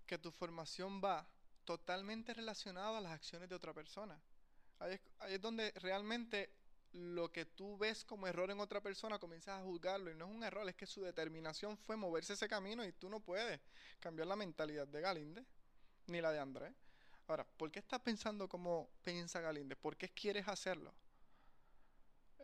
que 0.08 0.18
tu 0.18 0.32
formación 0.32 1.00
va 1.00 1.30
totalmente 1.68 2.34
relacionada 2.34 2.98
a 2.98 3.02
las 3.02 3.12
acciones 3.12 3.50
de 3.50 3.56
otra 3.56 3.74
persona. 3.74 4.18
Ahí 4.80 4.98
es, 5.28 5.42
donde 5.42 5.72
realmente 5.72 6.50
lo 6.94 7.30
que 7.30 7.44
tú 7.46 7.78
ves 7.78 8.06
como 8.06 8.26
error 8.26 8.50
en 8.50 8.62
otra 8.62 8.80
persona 8.80 9.20
comienzas 9.20 9.60
a 9.60 9.64
juzgarlo 9.64 10.10
y 10.10 10.16
no 10.16 10.30
es 10.30 10.32
un 10.32 10.44
error, 10.46 10.68
es 10.70 10.76
que 10.76 10.86
su 10.86 11.02
determinación 11.02 11.78
fue 11.78 11.98
moverse 11.98 12.34
ese 12.34 12.48
camino 12.48 12.86
y 12.86 12.94
tú 12.94 13.10
no 13.10 13.20
puedes 13.20 13.60
cambiar 14.00 14.30
la 14.30 14.38
mentalidad 14.38 14.88
de 14.88 15.02
Galinde 15.02 15.46
ni 16.06 16.22
la 16.22 16.32
de 16.32 16.40
Andrés. 16.40 16.74
Ahora, 17.28 17.46
¿por 17.58 17.70
qué 17.70 17.80
estás 17.80 18.00
pensando 18.00 18.48
como 18.48 18.90
piensa 19.04 19.42
Galíndez? 19.42 19.78
¿Por 19.78 19.98
qué 19.98 20.08
quieres 20.08 20.48
hacerlo? 20.48 20.94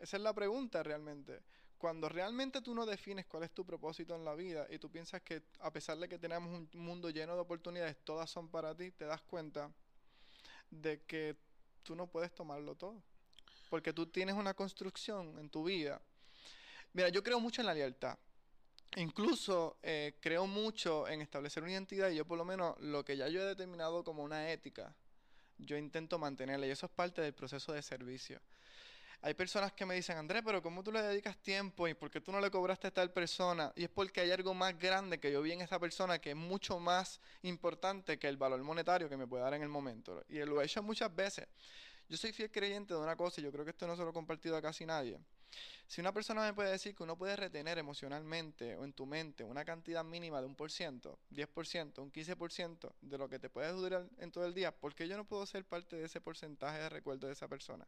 Esa 0.02 0.18
es 0.18 0.24
la 0.24 0.34
pregunta 0.34 0.84
realmente. 0.84 1.42
Cuando 1.84 2.08
realmente 2.08 2.62
tú 2.62 2.74
no 2.74 2.86
defines 2.86 3.26
cuál 3.26 3.44
es 3.44 3.52
tu 3.52 3.66
propósito 3.66 4.16
en 4.16 4.24
la 4.24 4.36
vida 4.36 4.66
y 4.70 4.80
tú 4.80 4.90
piensas 4.90 5.22
que 5.22 5.42
a 5.60 5.70
pesar 5.70 5.98
de 5.98 6.08
que 6.08 6.18
tenemos 6.18 6.50
un 6.50 6.70
mundo 6.82 7.10
lleno 7.10 7.36
de 7.36 7.42
oportunidades, 7.42 7.98
todas 8.06 8.30
son 8.30 8.48
para 8.48 8.74
ti, 8.74 8.92
te 8.92 9.04
das 9.04 9.22
cuenta 9.24 9.70
de 10.72 11.02
que 11.02 11.36
tú 11.84 11.94
no 11.94 12.08
puedes 12.08 12.34
tomarlo 12.34 12.76
todo. 12.76 13.04
Porque 13.70 13.92
tú 13.92 14.06
tienes 14.06 14.34
una 14.36 14.54
construcción 14.54 15.38
en 15.38 15.50
tu 15.50 15.66
vida. 15.66 16.02
Mira, 16.94 17.10
yo 17.10 17.22
creo 17.22 17.42
mucho 17.42 17.62
en 17.62 17.66
la 17.66 17.74
lealtad. 17.74 18.18
Incluso 18.96 19.76
eh, 19.84 20.16
creo 20.22 20.48
mucho 20.48 21.06
en 21.10 21.20
establecer 21.20 21.64
una 21.64 21.74
identidad 21.74 22.12
y 22.12 22.16
yo 22.16 22.24
por 22.24 22.38
lo 22.38 22.46
menos 22.46 22.80
lo 22.80 23.04
que 23.04 23.18
ya 23.18 23.28
yo 23.28 23.42
he 23.42 23.46
determinado 23.46 24.06
como 24.06 24.24
una 24.24 24.54
ética, 24.54 24.96
yo 25.58 25.76
intento 25.76 26.18
mantenerla 26.18 26.66
y 26.66 26.70
eso 26.70 26.86
es 26.86 26.94
parte 26.94 27.22
del 27.22 27.34
proceso 27.34 27.74
de 27.74 27.82
servicio. 27.82 28.40
Hay 29.26 29.36
personas 29.36 29.72
que 29.72 29.86
me 29.86 29.96
dicen, 29.96 30.18
Andrés, 30.18 30.42
pero 30.44 30.62
¿cómo 30.62 30.84
tú 30.84 30.92
le 30.92 31.02
dedicas 31.02 31.38
tiempo 31.38 31.88
y 31.88 31.94
por 31.94 32.12
qué 32.12 32.20
tú 32.20 32.34
no 32.34 32.42
le 32.42 32.52
cobraste 32.52 32.88
a 32.88 32.92
tal 32.92 33.10
persona? 33.10 33.72
Y 33.74 33.86
es 33.86 33.90
porque 33.90 34.20
hay 34.20 34.32
algo 34.32 34.54
más 34.54 34.78
grande 34.78 35.18
que 35.18 35.32
yo 35.32 35.42
vi 35.42 35.54
en 35.54 35.62
esa 35.62 35.80
persona 35.80 36.20
que 36.20 36.32
es 36.32 36.36
mucho 36.36 36.78
más 36.78 37.22
importante 37.44 38.20
que 38.20 38.28
el 38.28 38.36
valor 38.36 38.62
monetario 38.64 39.08
que 39.08 39.16
me 39.16 39.26
puede 39.26 39.44
dar 39.44 39.54
en 39.54 39.62
el 39.62 39.70
momento. 39.70 40.26
Y 40.28 40.40
lo 40.40 40.62
he 40.62 40.66
hecho 40.66 40.84
muchas 40.84 41.16
veces. 41.16 41.48
Yo 42.10 42.18
soy 42.18 42.34
fiel 42.34 42.52
creyente 42.52 42.94
de 42.94 43.00
una 43.00 43.16
cosa 43.16 43.40
y 43.40 43.46
yo 43.46 43.52
creo 43.54 43.64
que 43.64 43.72
esto 43.72 43.88
no 43.88 43.96
se 43.96 44.04
lo 44.04 44.10
he 44.10 44.14
compartido 44.14 44.58
a 44.58 44.62
casi 44.62 44.86
nadie. 44.86 45.18
Si 45.88 46.02
una 46.02 46.12
persona 46.12 46.42
me 46.42 46.54
puede 46.54 46.72
decir 46.72 46.94
que 46.94 47.04
uno 47.04 47.18
puede 47.18 47.38
retener 47.38 47.78
emocionalmente 47.78 48.76
o 48.76 48.84
en 48.84 48.92
tu 48.92 49.06
mente 49.06 49.46
una 49.46 49.64
cantidad 49.64 50.04
mínima 50.04 50.42
de 50.42 50.48
un 50.48 50.56
por 50.56 50.70
ciento, 50.70 51.18
10%, 51.32 52.00
un 52.00 52.12
15% 52.12 52.94
de 53.00 53.18
lo 53.18 53.30
que 53.30 53.40
te 53.40 53.50
puede 53.50 53.72
durar 53.72 54.06
en 54.18 54.32
todo 54.34 54.46
el 54.46 54.54
día, 54.54 54.76
¿por 54.76 54.94
qué 54.94 55.08
yo 55.08 55.16
no 55.16 55.24
puedo 55.24 55.46
ser 55.46 55.64
parte 55.64 55.96
de 55.96 56.08
ese 56.08 56.20
porcentaje 56.20 56.80
de 56.80 56.90
recuerdo 56.90 57.28
de 57.28 57.34
esa 57.34 57.48
persona? 57.48 57.88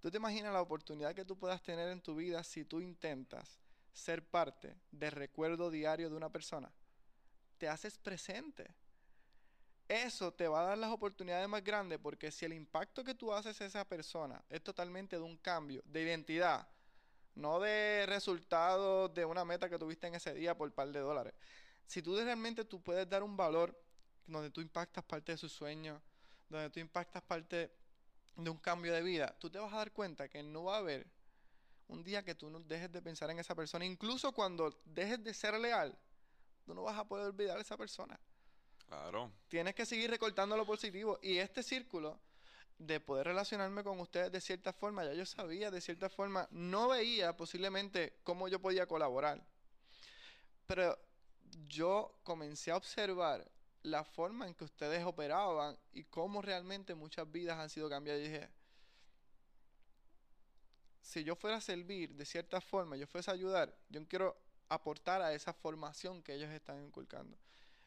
¿Tú 0.00 0.10
te 0.10 0.16
imaginas 0.16 0.52
la 0.52 0.62
oportunidad 0.62 1.14
que 1.14 1.24
tú 1.24 1.38
puedas 1.38 1.62
tener 1.62 1.88
en 1.88 2.00
tu 2.00 2.14
vida 2.14 2.42
si 2.42 2.64
tú 2.64 2.80
intentas 2.80 3.60
ser 3.92 4.24
parte 4.24 4.76
del 4.90 5.12
recuerdo 5.12 5.70
diario 5.70 6.08
de 6.08 6.16
una 6.16 6.30
persona? 6.30 6.72
Te 7.58 7.68
haces 7.68 7.98
presente 7.98 8.74
eso 9.90 10.32
te 10.32 10.46
va 10.46 10.60
a 10.60 10.64
dar 10.66 10.78
las 10.78 10.92
oportunidades 10.92 11.48
más 11.48 11.64
grandes 11.64 11.98
porque 11.98 12.30
si 12.30 12.44
el 12.44 12.52
impacto 12.52 13.02
que 13.02 13.16
tú 13.16 13.32
haces 13.32 13.60
a 13.60 13.66
esa 13.66 13.84
persona 13.84 14.40
es 14.48 14.62
totalmente 14.62 15.16
de 15.16 15.22
un 15.22 15.36
cambio 15.36 15.82
de 15.84 16.02
identidad, 16.02 16.68
no 17.34 17.58
de 17.58 18.06
resultado 18.06 19.08
de 19.08 19.24
una 19.24 19.44
meta 19.44 19.68
que 19.68 19.80
tuviste 19.80 20.06
en 20.06 20.14
ese 20.14 20.32
día 20.32 20.56
por 20.56 20.68
un 20.68 20.74
par 20.74 20.92
de 20.92 21.00
dólares. 21.00 21.34
Si 21.88 22.02
tú 22.02 22.16
realmente 22.16 22.64
tú 22.64 22.80
puedes 22.80 23.08
dar 23.08 23.24
un 23.24 23.36
valor 23.36 23.76
donde 24.28 24.50
tú 24.50 24.60
impactas 24.60 25.02
parte 25.02 25.32
de 25.32 25.38
sus 25.38 25.50
sueños, 25.50 26.00
donde 26.48 26.70
tú 26.70 26.78
impactas 26.78 27.24
parte 27.24 27.72
de 28.36 28.50
un 28.50 28.58
cambio 28.58 28.92
de 28.92 29.02
vida, 29.02 29.36
tú 29.38 29.50
te 29.50 29.58
vas 29.58 29.72
a 29.72 29.76
dar 29.76 29.92
cuenta 29.92 30.28
que 30.28 30.42
no 30.42 30.64
va 30.64 30.76
a 30.76 30.78
haber 30.78 31.06
un 31.88 32.04
día 32.04 32.24
que 32.24 32.34
tú 32.34 32.48
no 32.50 32.60
dejes 32.60 32.90
de 32.92 33.02
pensar 33.02 33.30
en 33.30 33.38
esa 33.38 33.54
persona. 33.54 33.84
Incluso 33.84 34.32
cuando 34.32 34.80
dejes 34.84 35.22
de 35.22 35.34
ser 35.34 35.58
leal, 35.58 35.96
tú 36.64 36.74
no 36.74 36.82
vas 36.82 36.98
a 36.98 37.04
poder 37.04 37.26
olvidar 37.26 37.58
a 37.58 37.60
esa 37.60 37.76
persona. 37.76 38.18
Claro. 38.86 39.32
Tienes 39.48 39.74
que 39.74 39.86
seguir 39.86 40.10
recortando 40.10 40.56
lo 40.56 40.66
positivo. 40.66 41.18
Y 41.22 41.38
este 41.38 41.62
círculo 41.62 42.20
de 42.78 42.98
poder 42.98 43.26
relacionarme 43.26 43.84
con 43.84 44.00
ustedes 44.00 44.32
de 44.32 44.40
cierta 44.40 44.72
forma, 44.72 45.04
ya 45.04 45.12
yo 45.12 45.26
sabía 45.26 45.70
de 45.70 45.80
cierta 45.80 46.08
forma, 46.08 46.48
no 46.50 46.88
veía 46.88 47.36
posiblemente 47.36 48.14
cómo 48.22 48.48
yo 48.48 48.60
podía 48.60 48.86
colaborar. 48.86 49.44
Pero 50.66 50.98
yo 51.68 52.18
comencé 52.22 52.70
a 52.70 52.76
observar 52.76 53.50
la 53.82 54.04
forma 54.04 54.46
en 54.46 54.54
que 54.54 54.64
ustedes 54.64 55.04
operaban 55.04 55.78
y 55.92 56.04
cómo 56.04 56.42
realmente 56.42 56.94
muchas 56.94 57.30
vidas 57.30 57.58
han 57.58 57.70
sido 57.70 57.88
cambiadas. 57.88 58.20
Y 58.20 58.28
dije, 58.28 58.48
si 61.00 61.24
yo 61.24 61.34
fuera 61.34 61.56
a 61.56 61.60
servir 61.60 62.14
de 62.14 62.24
cierta 62.24 62.60
forma, 62.60 62.96
yo 62.96 63.06
fuese 63.06 63.30
a 63.30 63.34
ayudar, 63.34 63.74
yo 63.88 64.06
quiero 64.06 64.36
aportar 64.68 65.22
a 65.22 65.32
esa 65.32 65.52
formación 65.52 66.22
que 66.22 66.34
ellos 66.34 66.50
están 66.50 66.84
inculcando. 66.84 67.36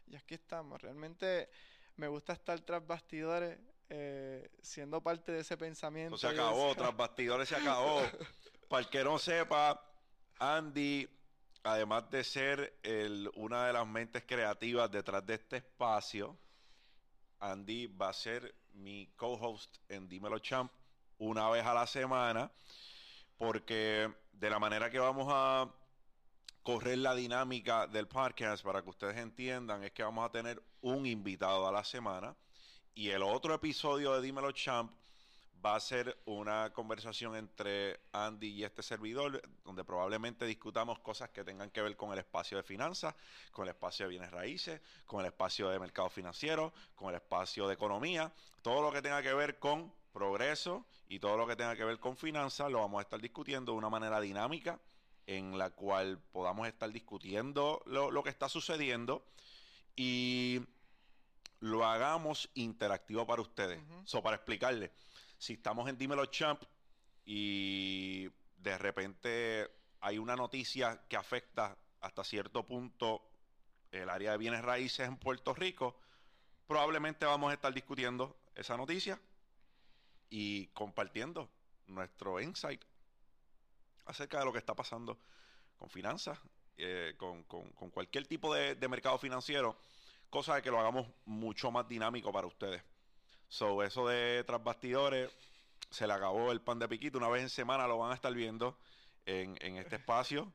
Y 0.07 0.15
aquí 0.15 0.33
estamos. 0.33 0.81
Realmente 0.81 1.49
me 1.95 2.07
gusta 2.07 2.33
estar 2.33 2.59
tras 2.61 2.85
bastidores. 2.85 3.59
eh, 3.89 4.49
siendo 4.61 5.01
parte 5.01 5.31
de 5.31 5.41
ese 5.41 5.55
pensamiento. 5.55 6.17
se 6.17 6.27
acabó, 6.27 6.73
tras 6.73 6.95
bastidores 6.95 7.49
se 7.49 7.55
acabó. 7.55 8.01
Para 8.69 8.81
el 8.81 8.89
que 8.89 9.03
no 9.03 9.19
sepa, 9.19 9.79
Andy, 10.39 11.07
además 11.63 12.09
de 12.11 12.23
ser 12.23 12.77
el, 12.83 13.31
una 13.35 13.67
de 13.67 13.73
las 13.73 13.87
mentes 13.87 14.23
creativas 14.25 14.91
detrás 14.91 15.25
de 15.25 15.35
este 15.35 15.57
espacio, 15.57 16.37
Andy 17.39 17.87
va 17.87 18.09
a 18.09 18.13
ser 18.13 18.53
mi 18.73 19.07
co-host 19.15 19.77
en 19.89 20.07
Dímelo 20.07 20.39
Champ 20.39 20.71
una 21.17 21.49
vez 21.49 21.65
a 21.65 21.73
la 21.73 21.87
semana, 21.87 22.51
porque 23.37 24.11
de 24.31 24.49
la 24.49 24.59
manera 24.59 24.89
que 24.89 24.99
vamos 24.99 25.27
a 25.29 25.69
correr 26.63 26.97
la 26.97 27.15
dinámica 27.15 27.87
del 27.87 28.07
podcast 28.07 28.63
para 28.63 28.81
que 28.81 28.89
ustedes 28.89 29.17
entiendan 29.17 29.83
es 29.83 29.91
que 29.91 30.03
vamos 30.03 30.25
a 30.25 30.31
tener 30.31 30.61
un 30.81 31.05
invitado 31.05 31.67
a 31.67 31.71
la 31.71 31.83
semana 31.83 32.35
y 32.95 33.09
el 33.09 33.21
otro 33.23 33.53
episodio 33.53 34.13
de 34.13 34.21
Dímelo 34.21 34.51
Champ 34.51 34.91
va 35.65 35.75
a 35.75 35.79
ser 35.79 36.17
una 36.25 36.71
conversación 36.73 37.35
entre 37.35 38.01
Andy 38.11 38.47
y 38.49 38.63
este 38.63 38.83
servidor, 38.83 39.41
donde 39.63 39.83
probablemente 39.83 40.45
discutamos 40.45 40.99
cosas 40.99 41.29
que 41.29 41.43
tengan 41.43 41.69
que 41.69 41.81
ver 41.81 41.95
con 41.95 42.11
el 42.11 42.19
espacio 42.19 42.57
de 42.57 42.63
finanzas, 42.63 43.15
con 43.51 43.63
el 43.65 43.69
espacio 43.69 44.05
de 44.05 44.09
bienes 44.09 44.31
raíces, 44.31 44.81
con 45.05 45.21
el 45.21 45.27
espacio 45.27 45.69
de 45.69 45.79
mercado 45.79 46.09
financiero, 46.09 46.73
con 46.95 47.09
el 47.09 47.15
espacio 47.15 47.67
de 47.67 47.75
economía, 47.75 48.33
todo 48.61 48.81
lo 48.81 48.91
que 48.91 49.01
tenga 49.01 49.21
que 49.21 49.33
ver 49.33 49.59
con 49.59 49.93
progreso 50.11 50.85
y 51.07 51.19
todo 51.19 51.37
lo 51.37 51.47
que 51.47 51.55
tenga 51.55 51.75
que 51.75 51.85
ver 51.85 51.99
con 51.99 52.17
finanzas, 52.17 52.69
lo 52.69 52.79
vamos 52.79 52.99
a 52.99 53.03
estar 53.03 53.21
discutiendo 53.21 53.71
de 53.71 53.77
una 53.77 53.89
manera 53.89 54.19
dinámica 54.19 54.79
en 55.27 55.57
la 55.57 55.69
cual 55.69 56.19
podamos 56.31 56.67
estar 56.67 56.91
discutiendo 56.91 57.81
lo, 57.85 58.23
que 58.23 58.29
está 58.29 58.49
sucediendo 58.49 59.25
y 59.95 60.61
lo 61.61 61.85
hagamos 61.85 62.49
interactivo 62.55 63.25
para 63.25 63.41
ustedes. 63.41 63.81
So, 64.03 64.21
para 64.21 64.35
explicarles, 64.35 64.91
si 65.43 65.53
estamos 65.53 65.89
en 65.89 65.97
Dímelo 65.97 66.25
Champ 66.27 66.63
y 67.25 68.29
de 68.55 68.77
repente 68.77 69.69
hay 69.99 70.17
una 70.17 70.37
noticia 70.37 71.01
que 71.09 71.17
afecta 71.17 71.77
hasta 71.99 72.23
cierto 72.23 72.65
punto 72.65 73.29
el 73.91 74.09
área 74.09 74.31
de 74.31 74.37
bienes 74.37 74.61
raíces 74.61 75.05
en 75.05 75.17
Puerto 75.17 75.53
Rico, 75.53 75.97
probablemente 76.65 77.25
vamos 77.25 77.51
a 77.51 77.55
estar 77.55 77.73
discutiendo 77.73 78.37
esa 78.55 78.77
noticia 78.77 79.19
y 80.29 80.67
compartiendo 80.67 81.49
nuestro 81.87 82.39
insight 82.39 82.81
acerca 84.05 84.39
de 84.39 84.45
lo 84.45 84.53
que 84.53 84.59
está 84.59 84.73
pasando 84.73 85.19
con 85.77 85.89
finanzas, 85.89 86.39
eh, 86.77 87.15
con, 87.17 87.43
cualquier 87.91 88.27
tipo 88.27 88.53
de, 88.53 88.87
mercado 88.87 89.17
financiero, 89.17 89.77
cosa 90.29 90.55
de 90.55 90.61
que 90.61 90.71
lo 90.71 90.79
hagamos 90.79 91.05
mucho 91.25 91.69
más 91.69 91.85
dinámico 91.85 92.31
para 92.31 92.47
ustedes. 92.47 92.81
So, 93.53 93.83
eso 93.83 94.07
de 94.07 94.43
tras 94.45 94.63
bastidores, 94.63 95.29
se 95.91 96.07
le 96.07 96.13
acabó 96.13 96.51
el 96.51 96.59
pan 96.59 96.79
de 96.79 96.87
piquito. 96.87 97.19
Una 97.19 97.29
vez 97.29 97.43
en 97.43 97.51
semana 97.51 97.85
lo 97.85 97.99
van 97.99 98.09
a 98.09 98.15
estar 98.15 98.33
viendo 98.33 98.79
en, 99.27 99.77
este 99.77 99.97
espacio. 99.97 100.51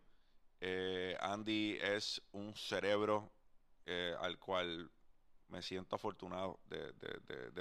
Eh, 0.61 1.17
Andy 1.21 1.79
es 1.81 2.21
un 2.33 2.57
cerebro 2.57 3.31
eh, 3.87 4.17
al 4.19 4.41
cual 4.41 4.91
me 5.47 5.63
siento 5.63 5.95
afortunado 5.95 6.59
de, 6.67 6.93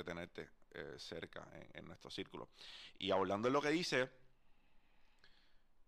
tenerte 0.03 0.49
cerca 0.97 1.47
en, 1.53 1.69
en, 1.81 1.85
nuestro 1.85 2.09
círculo. 2.09 2.49
Y 2.97 3.11
hablando 3.11 3.47
de 3.47 3.53
lo 3.53 3.61
que 3.61 3.69
dice, 3.69 4.09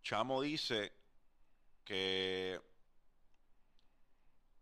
Chamo 0.03 0.43
dice 0.43 0.93
que 1.83 2.61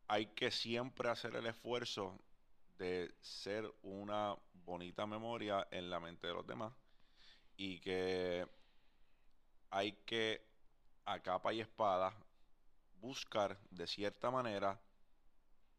hay 0.08 0.28
que 0.28 0.50
siempre 0.50 1.10
hacer 1.10 1.36
el 1.36 1.46
esfuerzo 1.46 2.18
de 2.78 3.14
ser 3.22 3.72
una 3.82 4.36
bonita 4.54 5.06
memoria 5.06 5.68
en 5.72 5.90
la 5.90 6.00
mente 6.00 6.28
de 6.28 6.34
los 6.34 6.46
demás 6.46 6.74
y 7.56 7.80
que 7.80 8.48
hay 9.70 9.94
que 10.06 10.46
a 11.06 11.22
capa 11.22 11.54
y 11.54 11.62
espada 11.62 12.14
buscar 13.00 13.60
de 13.70 13.88
cierta 13.88 14.30
manera 14.30 14.80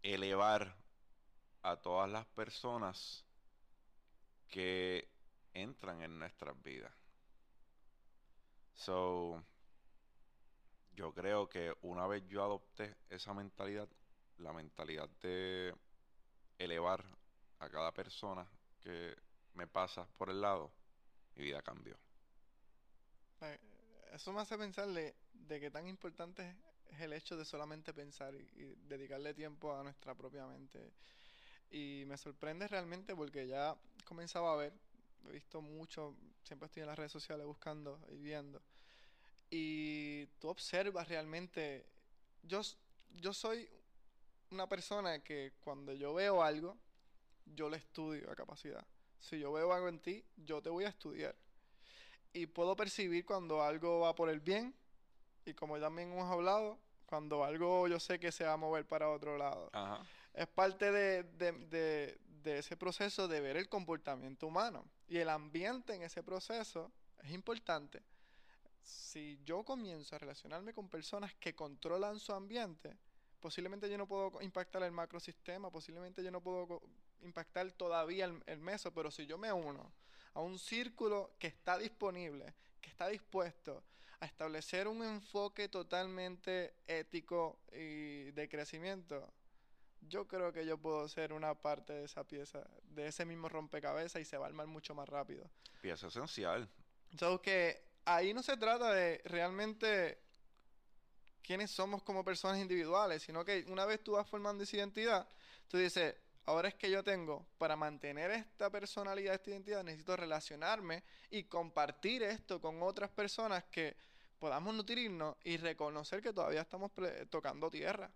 elevar 0.03 0.77
a 1.63 1.77
todas 1.77 2.11
las 2.11 2.27
personas 2.27 3.25
que 4.49 5.09
entran 5.53 6.03
en 6.03 6.19
nuestras 6.19 6.61
vidas. 6.63 6.93
So, 8.75 9.43
yo 10.93 11.13
creo 11.13 11.49
que 11.49 11.75
una 11.83 12.07
vez 12.07 12.27
yo 12.29 12.43
adopté 12.43 12.97
esa 13.11 13.35
mentalidad, 13.35 13.89
la 14.39 14.53
mentalidad 14.53 15.09
de 15.21 15.75
elevar 16.59 17.05
a 17.61 17.69
cada 17.69 17.93
persona 17.93 18.47
que 18.81 19.17
me 19.55 19.67
pasa 19.67 20.07
por 20.17 20.31
el 20.31 20.41
lado, 20.41 20.71
mi 21.35 21.45
vida 21.45 21.63
cambió. 21.63 21.97
Eh, 23.41 23.59
eso 24.13 24.33
me 24.33 24.41
hace 24.41 24.59
pensar 24.59 24.89
de, 24.89 25.15
que 25.49 25.71
tan 25.71 25.87
importante 25.87 26.57
es 26.91 27.01
el 27.01 27.13
hecho 27.13 27.37
de 27.37 27.45
solamente 27.45 27.93
pensar 27.93 28.35
y, 28.35 28.39
y, 28.57 28.75
dedicarle 28.89 29.35
tiempo 29.35 29.75
a 29.77 29.83
nuestra 29.83 30.15
propia 30.15 30.47
mente. 30.47 30.93
Y 31.71 32.05
me 32.07 32.17
sorprende 32.17 32.67
realmente 32.67 33.15
porque 33.15 33.47
ya 33.47 33.77
comenzaba 34.05 34.53
a 34.53 34.57
ver 34.57 34.73
he 35.29 35.33
visto 35.33 35.61
mucho, 35.61 36.17
siempre 36.43 36.67
estoy 36.67 36.83
en 36.83 36.89
las 36.89 36.99
redes 36.99 37.13
sociales 37.13 37.47
buscando 37.47 38.01
y 38.11 38.17
viendo. 38.17 38.61
Y 39.51 40.27
tú 40.39 40.49
observas 40.49 41.09
realmente, 41.09 41.87
yo, 42.43 42.61
yo 43.17 43.33
soy 43.33 43.69
una 44.51 44.69
persona 44.69 45.19
que 45.21 45.53
cuando 45.61 45.93
yo 45.93 46.15
veo 46.15 46.43
algo, 46.43 46.77
yo 47.45 47.69
lo 47.69 47.77
estudio 47.77 48.31
a 48.31 48.35
capacidad. 48.35 48.87
Si 49.19 49.39
yo 49.39 49.53
veo 49.53 49.73
algo 49.73 49.89
en 49.89 49.99
ti, 50.01 50.25
yo 50.37 50.63
te 50.63 50.71
voy 50.71 50.85
a 50.85 50.89
estudiar. 50.89 51.35
Y 52.33 52.47
puedo 52.47 52.77
percibir 52.77 53.25
cuando 53.25 53.63
algo 53.63 54.01
va 54.01 54.15
por 54.15 54.29
el 54.29 54.41
bien 54.41 54.75
y 55.45 55.55
como 55.55 55.79
también 55.79 56.13
hemos 56.13 56.31
hablado, 56.31 56.79
cuando 57.07 57.43
algo 57.43 57.89
yo 57.89 57.99
sé 57.99 58.21
que 58.21 58.31
se 58.31 58.45
va 58.45 58.53
a 58.53 58.57
mover 58.57 58.87
para 58.87 59.11
otro 59.11 59.39
lado. 59.39 59.71
Es 60.35 60.47
parte 60.47 60.93
de, 60.93 61.25
de 61.25 62.59
ese 62.59 62.77
proceso 62.77 63.29
de 63.29 63.41
ver 63.41 63.57
el 63.57 63.69
comportamiento 63.69 64.47
humano. 64.47 64.85
Y 65.09 65.19
el 65.19 65.29
ambiente 65.31 65.95
en 65.95 66.03
ese 66.03 66.23
proceso 66.23 66.93
es 67.23 67.33
importante. 67.33 68.03
Si 68.83 69.41
yo 69.45 69.65
comienzo 69.65 70.15
a 70.15 70.19
relacionarme 70.19 70.73
con 70.73 70.89
personas 70.89 71.35
que 71.35 71.55
controlan 71.55 72.21
su 72.21 72.33
ambiente, 72.33 72.97
posiblemente 73.41 73.89
yo 73.91 73.99
no 73.99 74.07
puedo 74.07 74.41
impactar 74.43 74.83
el 74.83 74.93
macrosistema, 74.93 75.71
posiblemente 75.71 76.23
yo 76.23 76.31
no 76.31 76.41
puedo 76.41 76.83
impactar 77.23 77.71
todavía 77.73 78.27
el, 78.27 78.43
el 78.47 78.61
meso, 78.61 78.93
pero 78.93 79.11
si 79.11 79.27
yo 79.27 79.39
me 79.39 79.53
uno 79.53 79.93
a 80.35 80.41
un 80.41 80.59
círculo 80.59 81.33
que 81.39 81.49
está 81.49 81.79
disponible, 81.79 82.55
que 82.81 82.91
está 82.91 83.09
dispuesto 83.09 83.83
a 84.21 84.27
establecer 84.27 84.89
un 84.89 85.03
enfoque 85.03 85.69
totalmente 85.69 86.75
ético 86.87 87.61
y 87.73 88.31
de 88.33 88.49
crecimiento, 88.49 89.33
yo 90.03 90.27
creo 90.27 90.53
que 90.53 90.65
yo 90.65 90.79
puedo 90.79 91.09
ser 91.09 91.33
una 91.33 91.55
parte 91.55 91.93
de 91.93 92.05
esa 92.05 92.25
pieza, 92.25 92.69
de 92.85 93.09
ese 93.09 93.25
mismo 93.25 93.49
rompecabezas 93.49 94.23
y 94.23 94.25
se 94.25 94.39
va 94.39 94.47
a 94.47 94.49
armar 94.49 94.67
mucho 94.67 94.95
más 94.95 95.09
rápido. 95.09 95.49
Pieza 95.81 96.09
esencial. 96.09 96.69
Entonces, 97.11 97.41
que 97.41 97.83
ahí 98.05 98.33
no 98.33 98.43
se 98.43 98.57
trata 98.57 98.93
de 98.93 99.21
realmente 99.25 100.19
quiénes 101.49 101.71
somos 101.71 102.03
como 102.03 102.23
personas 102.23 102.61
individuales, 102.61 103.23
sino 103.23 103.43
que 103.43 103.65
una 103.69 103.87
vez 103.87 104.05
tú 104.05 104.13
vas 104.13 104.29
formando 104.29 104.65
esa 104.65 104.77
identidad, 104.77 105.27
tú 105.67 105.79
dices, 105.79 106.15
ahora 106.45 106.69
es 106.69 106.75
que 106.75 106.91
yo 106.91 107.03
tengo, 107.03 107.47
para 107.57 107.75
mantener 107.75 108.31
esta 108.33 108.69
personalidad, 108.69 109.33
esta 109.33 109.49
identidad, 109.49 109.83
necesito 109.83 110.15
relacionarme 110.15 111.03
y 111.31 111.45
compartir 111.45 112.23
esto 112.23 112.61
con 112.61 112.83
otras 112.83 113.09
personas 113.09 113.65
que 113.65 113.97
podamos 114.39 114.75
nutrirnos 114.75 115.37
y 115.43 115.57
reconocer 115.57 116.21
que 116.21 116.35
todavía 116.35 116.61
estamos 116.61 116.93
tocando 117.31 117.71
tierra. 117.71 118.11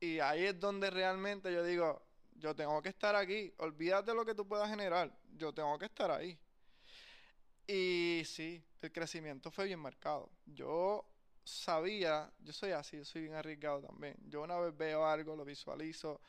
Y 0.00 0.18
ahí 0.20 0.46
es 0.46 0.58
donde 0.58 0.88
realmente 0.88 1.52
yo 1.52 1.62
digo, 1.62 2.00
yo 2.36 2.56
tengo 2.56 2.80
que 2.80 2.88
estar 2.88 3.14
aquí. 3.14 3.52
Olvídate 3.58 4.14
lo 4.14 4.24
que 4.24 4.34
tú 4.34 4.48
puedas 4.48 4.70
generar. 4.70 5.14
Yo 5.36 5.52
tengo 5.52 5.78
que 5.78 5.84
estar 5.84 6.10
ahí. 6.10 6.38
Y 7.66 8.22
sí, 8.24 8.64
el 8.80 8.90
crecimiento 8.90 9.50
fue 9.50 9.66
bien 9.66 9.80
marcado. 9.80 10.30
Yo 10.46 11.04
sabía, 11.48 12.30
yo 12.40 12.52
soy 12.52 12.72
así, 12.72 12.98
yo 12.98 13.04
soy 13.04 13.22
bien 13.22 13.34
arriesgado 13.34 13.82
también. 13.82 14.16
Yo 14.28 14.42
una 14.42 14.58
vez 14.58 14.76
veo 14.76 15.06
algo, 15.06 15.34
lo 15.34 15.44
visualizo, 15.44 16.20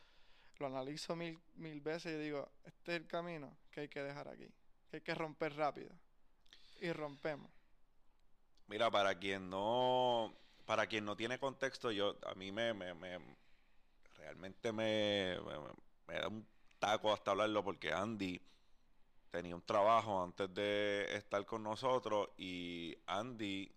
lo 0.58 0.67
analizo 0.67 1.15
mil, 1.15 1.39
mil 1.55 1.82
veces 1.82 2.15
y 2.15 2.23
digo, 2.23 2.49
este 2.65 2.95
es 2.95 3.01
el 3.01 3.08
camino 3.08 3.55
que 3.71 3.82
hay 3.82 3.89
que 3.89 4.01
dejar 4.01 4.27
aquí, 4.27 4.47
que 4.89 4.97
hay 4.97 5.01
que 5.01 5.15
romper 5.15 5.55
rápido. 5.55 5.89
Y 6.82 6.91
rompemos. 6.93 7.51
Mira, 8.67 8.89
para 8.89 9.17
quien 9.19 9.49
no, 9.49 10.34
para 10.65 10.88
quien 10.88 11.03
no 11.03 11.17
tiene 11.17 11.39
contexto, 11.39 11.91
yo 11.91 12.17
a 12.25 12.36
mí 12.36 12.51
me, 12.51 12.73
me 12.73 13.19
realmente 14.19 14.71
me, 14.71 15.36
da 16.08 16.27
un 16.27 16.45
taco 16.77 17.12
hasta 17.12 17.32
hablarlo 17.32 17.63
porque 17.63 17.91
Andy 17.91 18.39
tenía 19.32 19.55
un 19.55 19.62
trabajo 19.62 20.23
antes 20.23 20.53
de 20.53 21.15
estar 21.15 21.45
con 21.45 21.63
nosotros 21.63 22.29
y 22.38 22.97
Andy, 23.08 23.71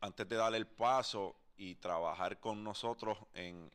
antes 0.00 0.28
de 0.28 0.36
darle 0.36 0.58
el 0.58 0.66
paso 0.66 1.36
y 1.56 1.74
trabajar 1.76 2.40
con 2.40 2.64
nosotros 2.64 3.18
en,, 3.34 3.70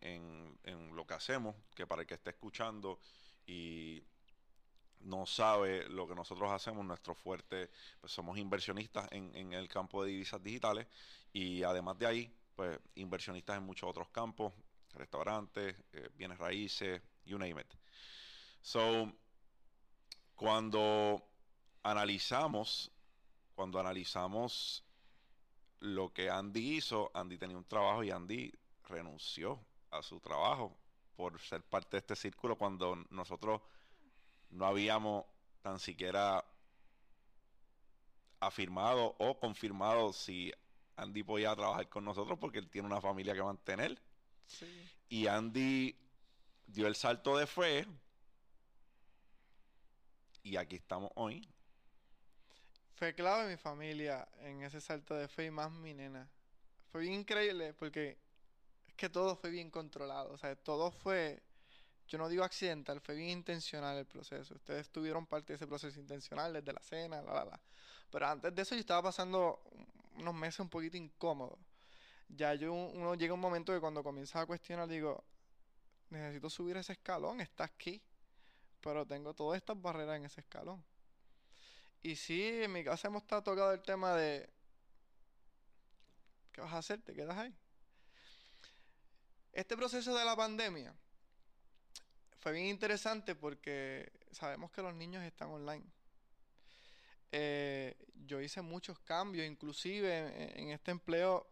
lo 0.93 1.05
que 1.05 1.13
hacemos, 1.13 1.55
que 1.75 1.85
para 1.85 2.01
el 2.01 2.07
que 2.07 2.15
esté 2.15 2.31
escuchando 2.31 2.99
y, 3.45 4.03
no 5.01 5.27
sabe 5.27 5.87
lo 5.89 6.07
que 6.07 6.15
nosotros 6.15 6.51
hacemos, 6.51 6.83
nuestro 6.83 7.13
fuerte, 7.13 7.69
pues 8.01 8.11
somos 8.11 8.39
inversionistas 8.39 9.07
en, 9.11 9.35
en 9.35 9.53
el 9.53 9.67
campo 9.67 10.03
de 10.03 10.09
divisas 10.09 10.41
digitales 10.41 10.87
y 11.31 11.61
además 11.61 11.99
de 11.99 12.07
ahí, 12.07 12.33
pues 12.55 12.79
inversionistas 12.95 13.57
en 13.57 13.63
muchos 13.63 13.87
otros 13.89 14.09
campos, 14.09 14.53
restaurantes, 14.93 15.75
eh, 15.93 16.09
bienes 16.15 16.37
raíces, 16.37 17.01
you 17.25 17.37
name 17.37 17.61
it. 17.61 17.67
So, 18.61 19.11
cuando 20.35 21.21
analizamos, 21.83 22.91
cuando 23.53 23.79
analizamos 23.79 24.84
lo 25.85 26.11
que 26.11 26.29
Andy 26.29 26.77
hizo, 26.77 27.11
Andy 27.13 27.37
tenía 27.37 27.57
un 27.57 27.65
trabajo 27.65 28.03
y 28.03 28.11
Andy 28.11 28.51
renunció 28.87 29.59
a 29.91 30.01
su 30.01 30.19
trabajo 30.19 30.75
por 31.15 31.39
ser 31.39 31.63
parte 31.63 31.91
de 31.91 31.99
este 31.99 32.15
círculo 32.15 32.57
cuando 32.57 32.95
nosotros 33.11 33.61
no 34.49 34.65
habíamos 34.65 35.25
tan 35.61 35.79
siquiera 35.79 36.43
afirmado 38.39 39.15
o 39.19 39.39
confirmado 39.39 40.11
si 40.11 40.51
Andy 40.97 41.23
podía 41.23 41.55
trabajar 41.55 41.87
con 41.89 42.03
nosotros 42.03 42.37
porque 42.39 42.59
él 42.59 42.69
tiene 42.69 42.87
una 42.87 43.01
familia 43.01 43.33
que 43.33 43.43
mantener. 43.43 44.01
Y 45.09 45.27
Andy 45.27 45.95
dio 46.67 46.87
el 46.87 46.95
salto 46.95 47.37
de 47.37 47.47
fe. 47.47 47.87
Y 50.43 50.57
aquí 50.57 50.75
estamos 50.75 51.11
hoy. 51.15 51.47
Fue 52.95 53.13
clave 53.13 53.49
mi 53.49 53.57
familia 53.57 54.25
en 54.39 54.63
ese 54.63 54.79
salto 54.79 55.15
de 55.15 55.27
fe 55.27 55.45
y 55.45 55.51
más 55.51 55.69
mi 55.69 55.93
nena. 55.93 56.29
Fue 56.91 57.01
bien 57.01 57.13
increíble 57.13 57.73
porque 57.73 58.17
es 58.87 58.93
que 58.95 59.09
todo 59.09 59.35
fue 59.35 59.49
bien 59.49 59.69
controlado. 59.69 60.31
O 60.31 60.37
sea, 60.37 60.55
todo 60.55 60.91
fue, 60.91 61.43
yo 62.07 62.17
no 62.17 62.29
digo 62.29 62.45
accidental, 62.45 63.01
fue 63.01 63.15
bien 63.15 63.31
intencional 63.31 63.97
el 63.97 64.05
proceso. 64.05 64.55
Ustedes 64.55 64.89
tuvieron 64.89 65.27
parte 65.27 65.51
de 65.51 65.55
ese 65.57 65.67
proceso 65.67 65.99
intencional 65.99 66.53
desde 66.53 66.71
la 66.71 66.81
cena, 66.81 67.21
la, 67.21 67.33
la, 67.33 67.45
la. 67.45 67.61
Pero 68.09 68.27
antes 68.27 68.55
de 68.55 68.61
eso 68.61 68.75
yo 68.75 68.79
estaba 68.79 69.03
pasando 69.03 69.61
unos 70.17 70.33
meses 70.33 70.61
un 70.61 70.69
poquito 70.69 70.95
incómodos. 70.95 71.59
Ya 72.29 72.53
yo, 72.53 72.73
uno 72.73 73.15
llega 73.15 73.33
un 73.33 73.41
momento 73.41 73.73
que 73.73 73.81
cuando 73.81 74.03
comienza 74.03 74.39
a 74.39 74.45
cuestionar, 74.45 74.87
digo, 74.87 75.21
necesito 76.11 76.49
subir 76.49 76.77
ese 76.77 76.93
escalón, 76.93 77.41
está 77.41 77.65
aquí. 77.65 78.01
Pero 78.79 79.05
tengo 79.05 79.33
todas 79.33 79.57
estas 79.57 79.81
barreras 79.81 80.15
en 80.15 80.25
ese 80.25 80.39
escalón. 80.39 80.81
Y 82.05 82.15
sí, 82.15 82.61
en 82.61 82.71
mi 82.71 82.83
casa 82.83 83.07
hemos 83.07 83.23
estado 83.23 83.41
tocando 83.41 83.71
el 83.71 83.81
tema 83.81 84.13
de, 84.13 84.47
¿qué 86.51 86.61
vas 86.61 86.71
a 86.73 86.77
hacer? 86.77 87.01
¿Te 87.01 87.15
quedas 87.15 87.35
ahí? 87.35 87.51
Este 89.51 89.75
proceso 89.75 90.15
de 90.15 90.23
la 90.23 90.35
pandemia 90.35 90.93
fue 92.37 92.51
bien 92.51 92.67
interesante 92.67 93.33
porque 93.33 94.11
sabemos 94.29 94.69
que 94.69 94.83
los 94.83 94.93
niños 94.93 95.23
están 95.23 95.49
online. 95.49 95.83
Eh, 97.31 97.97
yo 98.13 98.39
hice 98.39 98.61
muchos 98.61 98.99
cambios, 98.99 99.47
inclusive 99.47 100.61
en, 100.61 100.69
este 100.69 100.91
empleo 100.91 101.49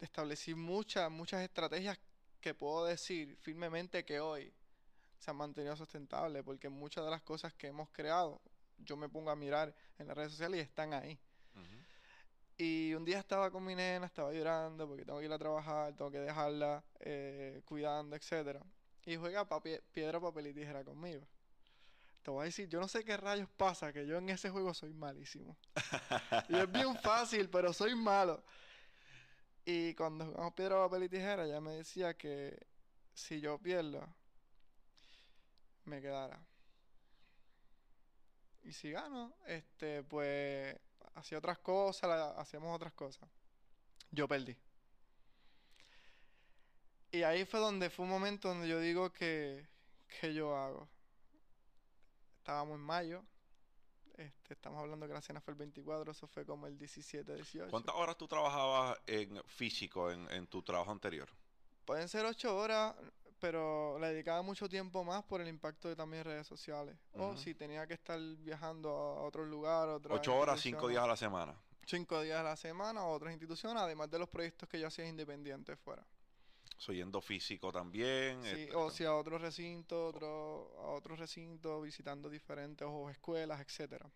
establecí 0.00 0.56
muchas, 0.56 1.08
muchas 1.08 1.40
estrategias 1.40 2.00
que 2.40 2.52
puedo 2.52 2.84
decir 2.86 3.36
firmemente 3.42 4.04
que 4.04 4.18
hoy 4.18 4.52
se 5.20 5.30
han 5.30 5.36
mantenido 5.36 5.76
sustentables, 5.76 6.42
porque 6.42 6.68
muchas 6.68 7.04
de 7.04 7.12
las 7.12 7.22
cosas 7.22 7.54
que 7.54 7.68
hemos 7.68 7.88
creado, 7.90 8.42
yo 8.78 8.96
me 8.96 9.08
pongo 9.08 9.30
a 9.30 9.36
mirar 9.36 9.74
en 9.98 10.06
las 10.06 10.16
redes 10.16 10.32
sociales 10.32 10.58
y 10.58 10.62
están 10.62 10.92
ahí. 10.92 11.18
Y 12.56 12.94
un 12.94 13.04
día 13.04 13.18
estaba 13.18 13.50
con 13.50 13.64
mi 13.64 13.74
nena, 13.74 14.06
estaba 14.06 14.32
llorando 14.32 14.86
porque 14.86 15.04
tengo 15.04 15.18
que 15.18 15.24
ir 15.24 15.32
a 15.32 15.38
trabajar, 15.38 15.92
tengo 15.96 16.10
que 16.10 16.20
dejarla 16.20 16.84
eh, 17.00 17.62
cuidando, 17.64 18.14
etcétera. 18.14 18.60
Y 19.04 19.16
juega 19.16 19.46
piedra, 19.92 20.20
papel 20.20 20.46
y 20.46 20.54
tijera 20.54 20.84
conmigo. 20.84 21.26
Te 22.22 22.30
voy 22.30 22.42
a 22.42 22.44
decir, 22.44 22.68
yo 22.68 22.80
no 22.80 22.88
sé 22.88 23.04
qué 23.04 23.16
rayos 23.16 23.48
pasa, 23.56 23.92
que 23.92 24.06
yo 24.06 24.16
en 24.18 24.30
ese 24.30 24.50
juego 24.50 24.72
soy 24.72 24.94
malísimo. 24.94 25.56
y 26.48 26.56
es 26.56 26.70
bien 26.70 26.96
fácil, 26.98 27.50
pero 27.50 27.72
soy 27.72 27.94
malo. 27.96 28.42
Y 29.64 29.94
cuando 29.94 30.26
jugamos 30.26 30.54
piedra, 30.54 30.76
papel 30.76 31.02
y 31.02 31.08
tijera, 31.08 31.44
ella 31.44 31.60
me 31.60 31.72
decía 31.72 32.14
que 32.14 32.56
si 33.14 33.40
yo 33.40 33.58
pierdo, 33.58 34.06
me 35.84 36.00
quedara. 36.00 36.40
Y 38.64 38.72
si 38.72 38.90
gano, 38.90 39.34
este, 39.46 40.02
pues 40.02 40.74
hacía 41.14 41.38
otras 41.38 41.58
cosas, 41.58 42.34
hacíamos 42.38 42.74
otras 42.74 42.92
cosas. 42.94 43.28
Yo 44.10 44.26
perdí. 44.26 44.56
Y 47.12 47.22
ahí 47.22 47.44
fue 47.44 47.60
donde 47.60 47.90
fue 47.90 48.04
un 48.04 48.10
momento 48.10 48.48
donde 48.48 48.66
yo 48.66 48.80
digo 48.80 49.12
que, 49.12 49.68
que 50.20 50.32
yo 50.34 50.56
hago. 50.56 50.88
Estábamos 52.38 52.76
en 52.76 52.80
mayo. 52.80 53.24
Este, 54.16 54.54
estamos 54.54 54.80
hablando 54.80 55.06
que 55.06 55.12
la 55.12 55.20
cena 55.20 55.40
fue 55.40 55.52
el 55.52 55.58
24, 55.58 56.12
eso 56.12 56.26
fue 56.26 56.46
como 56.46 56.66
el 56.66 56.78
17, 56.78 57.34
18. 57.34 57.70
¿Cuántas 57.70 57.94
horas 57.94 58.16
tú 58.16 58.28
trabajabas 58.28 58.98
en 59.06 59.42
físico 59.44 60.10
en, 60.10 60.30
en 60.30 60.46
tu 60.46 60.62
trabajo 60.62 60.92
anterior? 60.92 61.28
Pueden 61.84 62.08
ser 62.08 62.24
ocho 62.24 62.56
horas, 62.56 62.94
pero 63.44 63.98
le 63.98 64.06
dedicaba 64.06 64.40
mucho 64.40 64.70
tiempo 64.70 65.04
más 65.04 65.22
por 65.22 65.38
el 65.42 65.48
impacto 65.48 65.90
de 65.90 65.94
también 65.94 66.24
redes 66.24 66.46
sociales. 66.46 66.96
O 67.12 67.36
si 67.36 67.54
tenía 67.54 67.86
que 67.86 67.92
estar 67.92 68.18
viajando 68.38 68.88
a 68.88 69.20
otro 69.20 69.44
lugar, 69.44 69.86
otra 69.86 70.14
Ocho 70.14 70.34
horas, 70.34 70.58
cinco 70.62 70.88
días 70.88 71.04
a 71.04 71.06
la 71.06 71.16
semana. 71.16 71.54
Cinco 71.84 72.22
días 72.22 72.40
a 72.40 72.42
la 72.42 72.56
semana 72.56 73.02
a 73.02 73.04
otras 73.04 73.34
instituciones, 73.34 73.82
además 73.82 74.10
de 74.10 74.18
los 74.18 74.30
proyectos 74.30 74.66
que 74.66 74.80
yo 74.80 74.86
hacía 74.86 75.06
independientes 75.06 75.78
fuera. 75.78 76.02
Soy 76.78 76.96
yendo 76.96 77.20
físico 77.20 77.70
también. 77.70 78.42
Sí, 78.44 78.62
este, 78.62 78.76
o 78.76 78.88
si 78.88 79.04
a 79.04 79.14
otro 79.14 79.36
recinto, 79.36 80.06
otro, 80.06 80.72
a 80.78 80.92
otro 80.92 81.14
recinto, 81.14 81.82
visitando 81.82 82.30
diferentes 82.30 82.88
o 82.90 83.10
escuelas, 83.10 83.60
etcétera. 83.60 84.10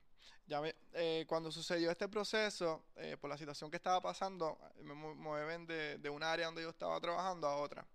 Ya 0.47 0.63
eh, 0.95 1.27
cuando 1.29 1.53
sucedió 1.53 1.91
este 1.91 2.09
proceso, 2.09 2.87
eh, 2.97 3.19
por 3.21 3.29
la 3.29 3.37
situación 3.37 3.71
que 3.71 3.77
estaba 3.77 4.01
pasando, 4.01 4.59
me 4.81 4.95
mueven 4.95 5.67
de, 5.67 5.99
de 5.99 6.09
un 6.09 6.23
área 6.23 6.47
donde 6.47 6.63
yo 6.63 6.71
estaba 6.71 6.99
trabajando 6.99 7.47
a 7.47 7.57
otra 7.57 7.87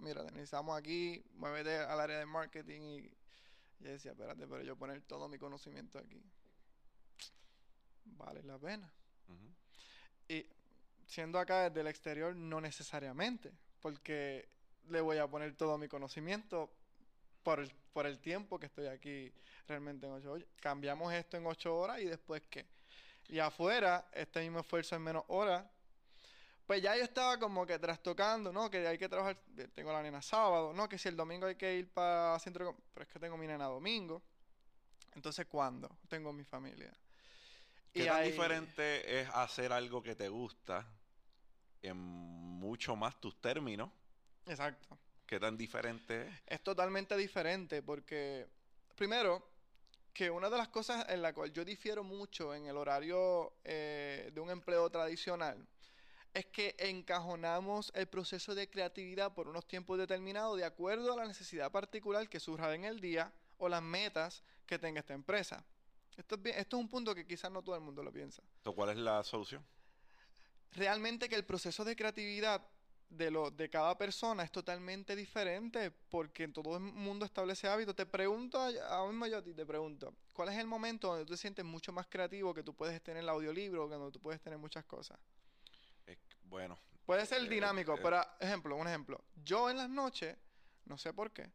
mira, 0.00 0.22
necesitamos 0.24 0.78
aquí, 0.78 1.22
muévete 1.34 1.76
al 1.76 2.00
área 2.00 2.18
de 2.18 2.26
marketing 2.26 2.80
y 2.80 3.02
yo 3.80 3.90
decía, 3.90 4.12
espérate, 4.12 4.46
pero 4.46 4.62
yo 4.62 4.76
poner 4.76 5.02
todo 5.02 5.28
mi 5.28 5.38
conocimiento 5.38 5.98
aquí, 5.98 6.22
vale 8.04 8.42
la 8.42 8.58
pena. 8.58 8.92
Y 10.28 10.46
siendo 11.06 11.38
acá 11.38 11.68
desde 11.68 11.80
el 11.80 11.86
exterior, 11.86 12.34
no 12.34 12.60
necesariamente, 12.60 13.52
porque 13.80 14.48
le 14.88 15.00
voy 15.00 15.18
a 15.18 15.26
poner 15.26 15.54
todo 15.56 15.78
mi 15.78 15.88
conocimiento 15.88 16.70
por 17.42 17.60
el, 17.60 17.72
por 17.92 18.06
el 18.06 18.18
tiempo 18.18 18.58
que 18.58 18.66
estoy 18.66 18.86
aquí 18.86 19.32
realmente 19.66 20.06
en 20.06 20.12
ocho 20.12 20.32
horas. 20.32 20.46
Cambiamos 20.60 21.12
esto 21.12 21.36
en 21.36 21.46
ocho 21.46 21.76
horas 21.76 22.00
y 22.00 22.04
después 22.04 22.42
qué. 22.50 22.66
Y 23.28 23.38
afuera, 23.38 24.08
este 24.12 24.40
mismo 24.40 24.60
esfuerzo 24.60 24.96
en 24.96 25.02
menos 25.02 25.24
horas 25.28 25.64
pues 26.68 26.82
ya 26.82 26.94
yo 26.94 27.02
estaba 27.02 27.38
como 27.38 27.66
que 27.66 27.78
trastocando, 27.78 28.52
¿no? 28.52 28.70
Que 28.70 28.86
hay 28.86 28.98
que 28.98 29.08
trabajar, 29.08 29.38
tengo 29.74 29.90
la 29.90 30.02
nena 30.02 30.20
sábado, 30.20 30.74
¿no? 30.74 30.86
Que 30.86 30.98
si 30.98 31.08
el 31.08 31.16
domingo 31.16 31.46
hay 31.46 31.54
que 31.54 31.78
ir 31.78 31.88
para 31.88 32.38
centro, 32.40 32.76
pero 32.92 33.04
es 33.06 33.08
que 33.10 33.18
tengo 33.18 33.38
mi 33.38 33.46
nena 33.46 33.64
domingo. 33.64 34.22
Entonces, 35.14 35.46
¿cuándo? 35.46 35.88
Tengo 36.10 36.30
mi 36.30 36.44
familia. 36.44 36.92
¿Qué 37.90 38.04
tan 38.04 38.22
diferente 38.22 39.18
es 39.18 39.30
hacer 39.30 39.72
algo 39.72 40.02
que 40.02 40.14
te 40.14 40.28
gusta 40.28 40.86
en 41.80 41.96
mucho 41.96 42.94
más 42.96 43.18
tus 43.18 43.40
términos? 43.40 43.90
Exacto. 44.44 44.98
¿Qué 45.24 45.40
tan 45.40 45.56
diferente 45.56 46.28
es? 46.28 46.34
Es 46.48 46.62
totalmente 46.62 47.16
diferente 47.16 47.80
porque, 47.80 48.46
primero, 48.94 49.42
que 50.12 50.28
una 50.28 50.50
de 50.50 50.58
las 50.58 50.68
cosas 50.68 51.06
en 51.08 51.22
la 51.22 51.32
cual 51.32 51.50
yo 51.50 51.64
difiero 51.64 52.04
mucho 52.04 52.54
en 52.54 52.66
el 52.66 52.76
horario 52.76 53.54
eh, 53.64 54.30
de 54.34 54.38
un 54.38 54.50
empleo 54.50 54.90
tradicional 54.90 55.66
es 56.38 56.46
que 56.46 56.76
encajonamos 56.78 57.90
el 57.94 58.06
proceso 58.06 58.54
de 58.54 58.70
creatividad 58.70 59.34
por 59.34 59.48
unos 59.48 59.66
tiempos 59.66 59.98
determinados 59.98 60.56
de 60.56 60.64
acuerdo 60.64 61.12
a 61.12 61.16
la 61.16 61.26
necesidad 61.26 61.70
particular 61.72 62.28
que 62.28 62.38
surja 62.38 62.72
en 62.74 62.84
el 62.84 63.00
día 63.00 63.32
o 63.58 63.68
las 63.68 63.82
metas 63.82 64.44
que 64.64 64.78
tenga 64.78 65.00
esta 65.00 65.14
empresa. 65.14 65.64
Esto 66.16 66.38
es, 66.44 66.56
esto 66.56 66.76
es 66.76 66.80
un 66.80 66.88
punto 66.88 67.14
que 67.14 67.26
quizás 67.26 67.50
no 67.50 67.62
todo 67.62 67.74
el 67.74 67.80
mundo 67.80 68.02
lo 68.02 68.12
piensa. 68.12 68.42
¿Cuál 68.62 68.90
es 68.90 68.98
la 68.98 69.22
solución? 69.24 69.64
Realmente 70.72 71.28
que 71.28 71.34
el 71.34 71.44
proceso 71.44 71.84
de 71.84 71.96
creatividad 71.96 72.64
de, 73.08 73.30
lo, 73.30 73.50
de 73.50 73.68
cada 73.68 73.96
persona 73.96 74.44
es 74.44 74.52
totalmente 74.52 75.16
diferente 75.16 75.90
porque 75.90 76.44
en 76.44 76.52
todo 76.52 76.76
el 76.76 76.82
mundo 76.82 77.24
establece 77.24 77.66
hábitos. 77.66 77.96
Te 77.96 78.06
pregunto, 78.06 78.60
a 78.60 79.06
mismo 79.08 79.26
yo 79.26 79.42
te 79.42 79.66
pregunto, 79.66 80.14
¿cuál 80.32 80.50
es 80.50 80.58
el 80.58 80.66
momento 80.66 81.08
donde 81.08 81.24
tú 81.24 81.32
te 81.32 81.38
sientes 81.38 81.64
mucho 81.64 81.92
más 81.92 82.06
creativo 82.06 82.54
que 82.54 82.62
tú 82.62 82.74
puedes 82.74 83.02
tener 83.02 83.24
el 83.24 83.28
audiolibro, 83.28 83.88
donde 83.88 84.12
tú 84.12 84.20
puedes 84.20 84.40
tener 84.40 84.58
muchas 84.58 84.84
cosas? 84.84 85.18
Bueno. 86.48 86.78
Puede 87.04 87.24
ser 87.26 87.42
eh, 87.42 87.48
dinámico, 87.48 87.94
eh, 87.94 88.00
pero 88.02 88.22
ejemplo, 88.40 88.76
un 88.76 88.86
ejemplo. 88.86 89.24
Yo 89.44 89.70
en 89.70 89.76
las 89.76 89.88
noches, 89.88 90.36
no 90.84 90.98
sé 90.98 91.12
por 91.12 91.30
qué, 91.30 91.50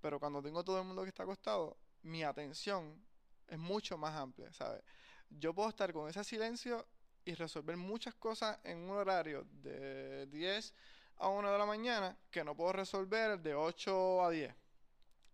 pero 0.00 0.20
cuando 0.20 0.42
tengo 0.42 0.62
todo 0.64 0.78
el 0.78 0.86
mundo 0.86 1.02
que 1.02 1.08
está 1.08 1.24
acostado, 1.24 1.76
mi 2.02 2.22
atención 2.22 3.04
es 3.48 3.58
mucho 3.58 3.98
más 3.98 4.14
amplia, 4.14 4.52
¿sabes? 4.52 4.82
Yo 5.28 5.54
puedo 5.54 5.68
estar 5.68 5.92
con 5.92 6.08
ese 6.08 6.22
silencio 6.22 6.86
y 7.24 7.34
resolver 7.34 7.76
muchas 7.76 8.14
cosas 8.14 8.58
en 8.62 8.78
un 8.78 8.90
horario 8.90 9.44
de 9.50 10.26
10 10.26 10.74
a 11.16 11.28
1 11.28 11.50
de 11.50 11.58
la 11.58 11.66
mañana 11.66 12.16
que 12.30 12.44
no 12.44 12.54
puedo 12.54 12.72
resolver 12.72 13.40
de 13.40 13.54
8 13.54 14.24
a 14.24 14.30
10 14.30 14.54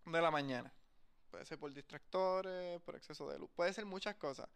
de 0.06 0.22
la 0.22 0.30
mañana. 0.30 0.72
Puede 1.30 1.44
ser 1.44 1.58
por 1.58 1.72
distractores, 1.72 2.80
por 2.80 2.96
exceso 2.96 3.28
de 3.28 3.38
luz, 3.38 3.50
puede 3.54 3.72
ser 3.72 3.84
muchas 3.84 4.14
cosas. 4.16 4.48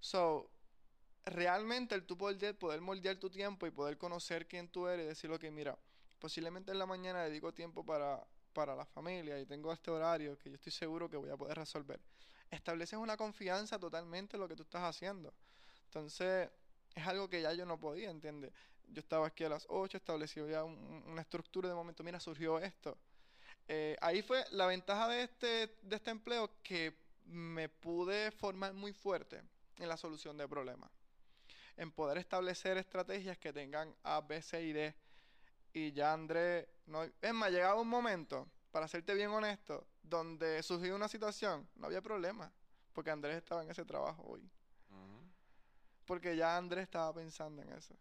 So, 0.00 0.50
realmente 1.30 1.94
el 1.94 2.04
tú 2.04 2.16
poder, 2.16 2.56
poder 2.56 2.80
moldear 2.80 3.16
tu 3.16 3.30
tiempo 3.30 3.66
y 3.66 3.70
poder 3.70 3.98
conocer 3.98 4.46
quién 4.46 4.68
tú 4.68 4.86
eres 4.88 5.04
y 5.04 5.08
decir, 5.08 5.30
que 5.38 5.50
mira, 5.50 5.76
posiblemente 6.18 6.72
en 6.72 6.78
la 6.78 6.86
mañana 6.86 7.22
dedico 7.22 7.52
tiempo 7.52 7.84
para, 7.84 8.24
para 8.52 8.74
la 8.74 8.84
familia 8.84 9.38
y 9.38 9.46
tengo 9.46 9.72
este 9.72 9.90
horario 9.90 10.38
que 10.38 10.50
yo 10.50 10.56
estoy 10.56 10.72
seguro 10.72 11.08
que 11.08 11.16
voy 11.16 11.30
a 11.30 11.36
poder 11.36 11.58
resolver. 11.58 12.00
Estableces 12.50 12.98
una 12.98 13.16
confianza 13.16 13.78
totalmente 13.78 14.36
en 14.36 14.40
lo 14.40 14.48
que 14.48 14.56
tú 14.56 14.62
estás 14.62 14.82
haciendo. 14.82 15.34
Entonces, 15.84 16.48
es 16.94 17.06
algo 17.06 17.28
que 17.28 17.42
ya 17.42 17.52
yo 17.52 17.66
no 17.66 17.78
podía, 17.78 18.10
¿entiendes? 18.10 18.52
Yo 18.86 19.00
estaba 19.00 19.26
aquí 19.26 19.44
a 19.44 19.50
las 19.50 19.66
8, 19.68 19.98
establecí 19.98 20.40
ya 20.48 20.64
una 20.64 21.20
estructura 21.20 21.68
de 21.68 21.74
momento, 21.74 22.02
mira, 22.02 22.18
surgió 22.20 22.58
esto. 22.58 22.96
Eh, 23.66 23.96
ahí 24.00 24.22
fue 24.22 24.44
la 24.52 24.66
ventaja 24.66 25.08
de 25.08 25.24
este, 25.24 25.76
de 25.82 25.96
este 25.96 26.10
empleo 26.10 26.50
que 26.62 26.96
me 27.26 27.68
pude 27.68 28.30
formar 28.30 28.72
muy 28.72 28.94
fuerte 28.94 29.42
en 29.76 29.88
la 29.88 29.98
solución 29.98 30.38
de 30.38 30.48
problemas 30.48 30.97
en 31.78 31.92
poder 31.92 32.18
establecer 32.18 32.76
estrategias 32.76 33.38
que 33.38 33.52
tengan 33.52 33.94
A, 34.02 34.20
B, 34.20 34.42
C 34.42 34.62
y 34.62 34.72
D. 34.72 34.94
Y 35.72 35.92
ya 35.92 36.12
Andrés, 36.12 36.66
no, 36.86 37.04
es 37.04 37.34
más, 37.34 37.50
llegaba 37.50 37.80
un 37.80 37.88
momento, 37.88 38.48
para 38.72 38.88
serte 38.88 39.14
bien 39.14 39.30
honesto, 39.30 39.86
donde 40.02 40.62
surgió 40.62 40.94
una 40.96 41.08
situación, 41.08 41.68
no 41.76 41.86
había 41.86 42.02
problema, 42.02 42.52
porque 42.92 43.10
Andrés 43.10 43.36
estaba 43.36 43.62
en 43.62 43.70
ese 43.70 43.84
trabajo 43.84 44.22
hoy. 44.24 44.50
Porque 46.04 46.36
ya 46.36 46.56
Andrés 46.56 46.84
estaba 46.84 47.12
pensando 47.14 47.62
en 47.62 47.68
eso. 47.70 47.94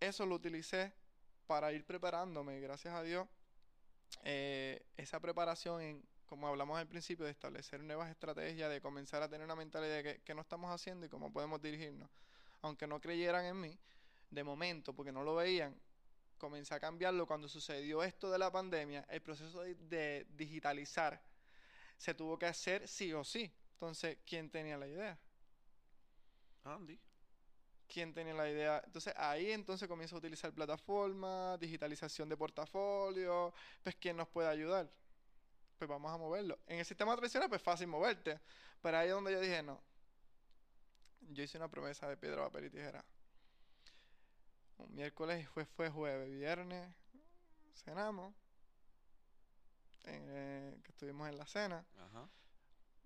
Eso 0.00 0.26
lo 0.26 0.34
utilicé 0.34 0.92
para 1.46 1.72
ir 1.72 1.84
preparándome, 1.84 2.58
gracias 2.58 2.94
a 2.94 3.02
Dios, 3.02 3.28
eh, 4.24 4.84
esa 4.96 5.20
preparación 5.20 5.82
en, 5.82 6.02
como 6.26 6.48
hablamos 6.48 6.78
al 6.78 6.88
principio, 6.88 7.26
de 7.26 7.30
establecer 7.30 7.80
nuevas 7.84 8.10
estrategias, 8.10 8.70
de 8.70 8.80
comenzar 8.80 9.22
a 9.22 9.28
tener 9.28 9.44
una 9.44 9.54
mentalidad 9.54 10.02
de 10.02 10.20
qué 10.24 10.34
no 10.34 10.40
estamos 10.40 10.72
haciendo 10.72 11.06
y 11.06 11.08
cómo 11.08 11.30
podemos 11.30 11.60
dirigirnos 11.60 12.08
aunque 12.62 12.86
no 12.86 13.00
creyeran 13.00 13.44
en 13.44 13.60
mí, 13.60 13.78
de 14.30 14.44
momento, 14.44 14.94
porque 14.94 15.12
no 15.12 15.22
lo 15.22 15.34
veían, 15.34 15.78
comencé 16.38 16.74
a 16.74 16.80
cambiarlo 16.80 17.26
cuando 17.26 17.48
sucedió 17.48 18.02
esto 18.02 18.30
de 18.30 18.38
la 18.38 18.50
pandemia, 18.50 19.04
el 19.08 19.20
proceso 19.20 19.60
de, 19.62 20.26
digitalizar 20.30 21.22
se 21.98 22.14
tuvo 22.14 22.36
que 22.36 22.46
hacer 22.46 22.88
sí 22.88 23.12
o 23.12 23.22
sí. 23.22 23.52
Entonces, 23.74 24.18
¿quién 24.26 24.50
tenía 24.50 24.76
la 24.76 24.88
idea? 24.88 25.18
Andy. 26.64 26.98
¿Quién 27.86 28.12
tenía 28.14 28.34
la 28.34 28.48
idea? 28.48 28.82
Entonces 28.84 29.14
ahí 29.16 29.52
entonces 29.52 29.86
comienzo 29.86 30.16
a 30.16 30.18
utilizar 30.18 30.52
plataformas, 30.52 31.60
digitalización 31.60 32.28
de 32.28 32.36
portafolio, 32.36 33.52
pues 33.82 33.96
¿quién 33.96 34.16
nos 34.16 34.28
puede 34.28 34.48
ayudar? 34.48 34.90
Pues 35.78 35.88
vamos 35.88 36.10
a 36.10 36.16
moverlo. 36.16 36.58
En 36.66 36.78
el 36.78 36.84
sistema 36.84 37.14
tradicional 37.14 37.48
pues 37.50 37.60
fácil 37.60 37.88
moverte, 37.88 38.40
pero 38.80 38.96
ahí 38.96 39.08
es 39.08 39.14
donde 39.14 39.32
yo 39.32 39.40
dije, 39.40 39.62
no, 39.62 39.80
yo 41.32 41.42
hice 41.42 41.58
una 41.58 41.68
promesa 41.68 42.08
de 42.08 42.16
piedra, 42.16 42.44
papel 42.44 42.66
y 42.66 42.70
tijera. 42.70 43.04
Un 44.78 44.94
miércoles 44.94 45.48
fue, 45.48 45.64
fue 45.64 45.90
jueves, 45.90 46.30
viernes 46.30 46.94
cenamos, 47.84 48.34
eh, 50.04 50.78
que 50.82 50.90
estuvimos 50.90 51.28
en 51.28 51.38
la 51.38 51.46
cena. 51.46 51.84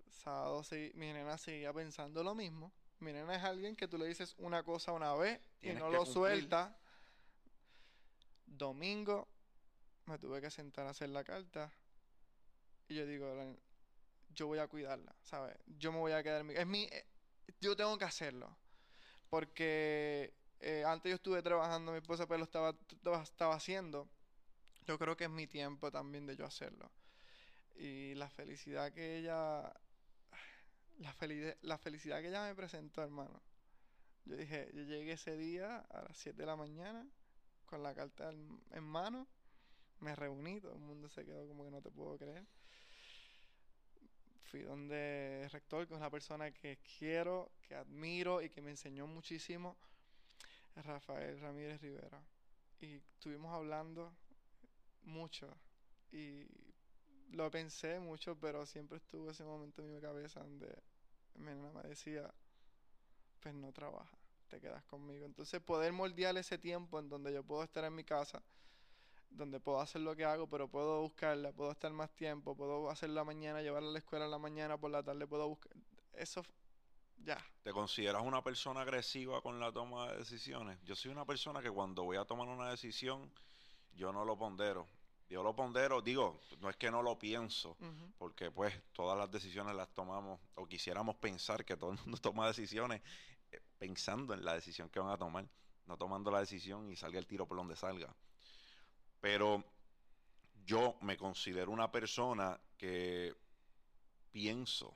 Sábado 0.09 0.63
mi 0.95 1.13
nena 1.13 1.37
seguía 1.37 1.73
pensando 1.73 2.23
lo 2.23 2.35
mismo. 2.35 2.71
Mi 2.99 3.13
nena 3.13 3.35
es 3.35 3.43
alguien 3.43 3.75
que 3.75 3.87
tú 3.87 3.97
le 3.97 4.07
dices 4.07 4.35
una 4.39 4.63
cosa 4.63 4.91
una 4.91 5.13
vez 5.13 5.39
y 5.61 5.71
no 5.73 5.89
lo 5.89 6.05
suelta. 6.05 6.75
Domingo 8.45 9.27
me 10.05 10.17
tuve 10.17 10.41
que 10.41 10.49
sentar 10.49 10.87
a 10.87 10.91
hacer 10.91 11.09
la 11.09 11.23
carta. 11.23 11.71
Y 12.87 12.95
yo 12.95 13.05
digo, 13.05 13.27
yo 14.29 14.47
voy 14.47 14.59
a 14.59 14.67
cuidarla, 14.67 15.13
¿sabes? 15.21 15.57
Yo 15.65 15.91
me 15.91 15.99
voy 15.99 16.13
a 16.13 16.23
quedar... 16.23 16.49
Es 16.51 16.65
mi, 16.65 16.89
yo 17.61 17.75
tengo 17.75 17.97
que 17.97 18.05
hacerlo. 18.05 18.55
Porque 19.29 20.33
eh, 20.59 20.83
antes 20.85 21.09
yo 21.09 21.15
estuve 21.15 21.41
trabajando, 21.41 21.91
mi 21.91 21.99
esposa 21.99 22.27
pero 22.27 22.45
pues, 22.45 22.53
lo 22.53 22.71
estaba, 23.01 23.23
estaba 23.23 23.55
haciendo. 23.55 24.09
Yo 24.85 24.97
creo 24.97 25.17
que 25.17 25.25
es 25.25 25.29
mi 25.29 25.47
tiempo 25.47 25.91
también 25.91 26.25
de 26.25 26.35
yo 26.35 26.45
hacerlo. 26.45 26.91
Y 27.75 28.15
la 28.15 28.29
felicidad 28.29 28.91
que 28.93 29.17
ella, 29.17 29.73
la, 30.97 31.15
la 31.61 31.77
felicidad 31.77 32.21
que 32.21 32.29
ella 32.29 32.47
me 32.47 32.55
presentó, 32.55 33.03
hermano. 33.03 33.41
Yo 34.25 34.35
dije, 34.35 34.69
yo 34.73 34.83
llegué 34.83 35.13
ese 35.13 35.37
día 35.37 35.77
a 35.89 36.03
las 36.03 36.17
7 36.17 36.37
de 36.37 36.45
la 36.45 36.55
mañana 36.55 37.07
con 37.65 37.83
la 37.83 37.93
carta 37.93 38.29
en 38.29 38.83
mano, 38.83 39.27
me 39.99 40.15
reuní, 40.15 40.61
todo 40.61 40.73
el 40.73 40.79
mundo 40.79 41.09
se 41.09 41.25
quedó 41.25 41.47
como 41.47 41.65
que 41.65 41.71
no 41.71 41.81
te 41.81 41.91
puedo 41.91 42.17
creer 42.17 42.45
fui 44.47 44.61
donde 44.61 45.43
el 45.43 45.49
rector, 45.49 45.87
que 45.87 45.93
es 45.93 45.99
una 45.99 46.09
persona 46.09 46.51
que 46.51 46.79
quiero, 46.97 47.51
que 47.61 47.75
admiro 47.75 48.41
y 48.41 48.49
que 48.49 48.61
me 48.61 48.71
enseñó 48.71 49.05
muchísimo, 49.05 49.75
Rafael 50.75 51.39
Ramírez 51.39 51.81
Rivera. 51.81 52.21
Y 52.79 52.95
estuvimos 52.95 53.53
hablando 53.53 54.13
mucho 55.03 55.47
y 56.11 56.45
lo 57.31 57.51
pensé 57.51 57.99
mucho, 57.99 58.39
pero 58.39 58.65
siempre 58.65 58.97
estuvo 58.97 59.31
ese 59.31 59.43
momento 59.43 59.81
en 59.81 59.93
mi 59.93 60.01
cabeza 60.01 60.39
donde 60.39 60.73
mi 61.35 61.53
mamá 61.53 61.81
me 61.83 61.89
decía, 61.89 62.31
pues 63.41 63.53
no 63.53 63.71
trabaja, 63.71 64.17
te 64.47 64.59
quedas 64.61 64.83
conmigo. 64.85 65.25
Entonces 65.25 65.61
poder 65.61 65.91
moldear 65.91 66.37
ese 66.37 66.57
tiempo 66.57 66.99
en 66.99 67.09
donde 67.09 67.33
yo 67.33 67.43
puedo 67.43 67.63
estar 67.63 67.83
en 67.83 67.95
mi 67.95 68.03
casa, 68.03 68.41
donde 69.29 69.59
puedo 69.59 69.79
hacer 69.79 70.01
lo 70.01 70.15
que 70.15 70.25
hago, 70.25 70.47
pero 70.47 70.67
puedo 70.67 71.01
buscarla, 71.01 71.51
puedo 71.51 71.71
estar 71.71 71.91
más 71.91 72.09
tiempo, 72.15 72.55
puedo 72.55 72.89
hacer 72.89 73.09
la 73.09 73.23
mañana, 73.23 73.61
llevarla 73.61 73.89
a 73.89 73.93
la 73.93 73.99
escuela 73.99 74.25
en 74.25 74.31
la 74.31 74.39
mañana, 74.39 74.77
por 74.77 74.91
la 74.91 75.03
tarde 75.03 75.27
puedo 75.27 75.47
buscar. 75.47 75.71
Eso, 76.13 76.43
ya. 77.23 77.37
¿Te 77.63 77.71
consideras 77.71 78.21
una 78.23 78.43
persona 78.43 78.81
agresiva 78.81 79.41
con 79.41 79.59
la 79.59 79.71
toma 79.71 80.11
de 80.11 80.17
decisiones? 80.17 80.79
Yo 80.83 80.95
soy 80.95 81.11
una 81.11 81.25
persona 81.25 81.61
que 81.61 81.69
cuando 81.69 82.03
voy 82.03 82.17
a 82.17 82.25
tomar 82.25 82.47
una 82.47 82.69
decisión, 82.69 83.31
yo 83.93 84.11
no 84.11 84.25
lo 84.25 84.37
pondero. 84.37 84.87
Yo 85.29 85.43
lo 85.43 85.53
pondero, 85.53 86.01
digo, 86.01 86.39
no 86.61 86.69
es 86.69 86.77
que 86.77 86.89
no 86.89 87.01
lo 87.01 87.19
pienso, 87.19 87.75
porque 88.17 88.49
pues 88.49 88.73
todas 88.93 89.17
las 89.17 89.29
decisiones 89.29 89.75
las 89.75 89.93
tomamos, 89.93 90.39
o 90.55 90.65
quisiéramos 90.65 91.17
pensar 91.17 91.65
que 91.65 91.75
todo 91.75 91.91
el 91.91 91.99
mundo 91.99 92.17
toma 92.21 92.47
decisiones 92.47 93.01
eh, 93.51 93.59
pensando 93.77 94.33
en 94.33 94.45
la 94.45 94.53
decisión 94.53 94.89
que 94.89 95.01
van 95.01 95.09
a 95.09 95.17
tomar, 95.17 95.45
no 95.85 95.97
tomando 95.97 96.31
la 96.31 96.39
decisión 96.39 96.89
y 96.89 96.95
salga 96.95 97.19
el 97.19 97.27
tiro 97.27 97.45
por 97.45 97.57
donde 97.57 97.75
salga. 97.75 98.15
Pero 99.21 99.63
yo 100.65 100.97
me 101.01 101.17
considero 101.17 101.71
una 101.71 101.91
persona 101.91 102.59
que 102.77 103.33
pienso 104.31 104.93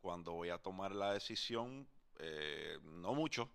cuando 0.00 0.32
voy 0.32 0.50
a 0.50 0.58
tomar 0.58 0.94
la 0.94 1.12
decisión, 1.12 1.86
eh, 2.18 2.78
no 2.82 3.14
mucho, 3.14 3.50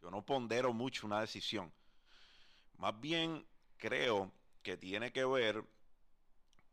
yo 0.00 0.10
no 0.10 0.24
pondero 0.24 0.72
mucho 0.72 1.06
una 1.06 1.20
decisión. 1.20 1.72
Más 2.78 2.98
bien 3.00 3.46
creo 3.76 4.32
que 4.62 4.76
tiene 4.76 5.12
que 5.12 5.24
ver 5.24 5.64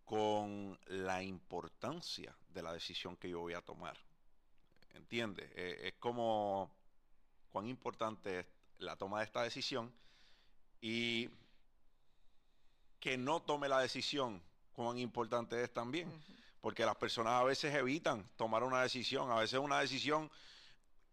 con 0.06 0.80
la 0.88 1.24
importancia 1.24 2.36
de 2.50 2.64
la 2.64 2.74
decisión 2.74 3.16
que 3.18 3.30
yo 3.30 3.40
voy 3.40 3.54
a 3.54 3.62
tomar. 3.62 3.98
¿Entiendes? 4.94 5.50
Eh, 5.56 5.88
es 5.88 5.94
como 5.94 6.72
cuán 7.50 7.68
importante 7.68 8.40
es 8.40 8.46
la 8.80 8.96
toma 8.96 9.20
de 9.20 9.26
esta 9.26 9.44
decisión 9.44 9.94
y 10.82 11.30
que 13.02 13.18
no 13.18 13.42
tome 13.42 13.68
la 13.68 13.80
decisión, 13.80 14.42
cuán 14.74 14.98
importante 15.00 15.62
es 15.62 15.74
también. 15.74 16.10
Porque 16.62 16.86
las 16.86 16.96
personas 16.96 17.34
a 17.34 17.44
veces 17.44 17.74
evitan 17.74 18.24
tomar 18.38 18.64
una 18.64 18.84
decisión, 18.84 19.32
a 19.32 19.40
veces 19.40 19.60
una 19.60 19.80
decisión 19.80 20.30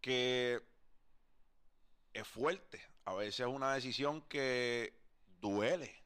que 0.03 0.63
es 2.13 2.29
fuerte, 2.29 2.81
a 3.07 3.15
veces 3.15 3.41
es 3.41 3.47
una 3.47 3.73
decisión 3.73 4.21
que 4.29 4.93
duele 5.41 6.05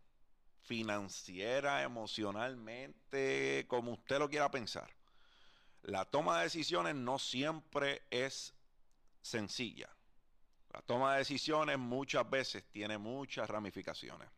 financiera, 0.60 1.82
emocionalmente, 1.82 3.66
como 3.66 3.90
usted 3.92 4.20
lo 4.20 4.30
quiera 4.30 4.48
pensar. 4.48 4.88
La 5.82 6.04
toma 6.04 6.38
de 6.38 6.44
decisiones 6.44 6.94
no 6.94 7.18
siempre 7.18 8.02
es 8.10 8.54
sencilla. 9.20 9.90
La 10.72 10.80
toma 10.82 11.14
de 11.14 11.18
decisiones 11.18 11.76
muchas 11.78 12.30
veces 12.30 12.64
tiene 12.70 12.96
muchas 12.96 13.50
ramificaciones 13.50 14.28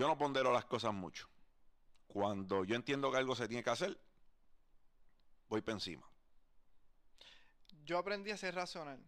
yo 0.00 0.08
no 0.08 0.16
pondero 0.16 0.50
las 0.50 0.64
cosas 0.64 0.94
mucho. 0.94 1.28
Cuando 2.06 2.64
yo 2.64 2.74
entiendo 2.74 3.12
que 3.12 3.18
algo 3.18 3.36
se 3.36 3.46
tiene 3.46 3.62
que 3.62 3.68
hacer, 3.68 4.00
voy 5.46 5.60
por 5.60 5.74
encima. 5.74 6.08
Yo 7.84 7.98
aprendí 7.98 8.30
a 8.30 8.38
ser 8.38 8.54
racional. 8.54 8.98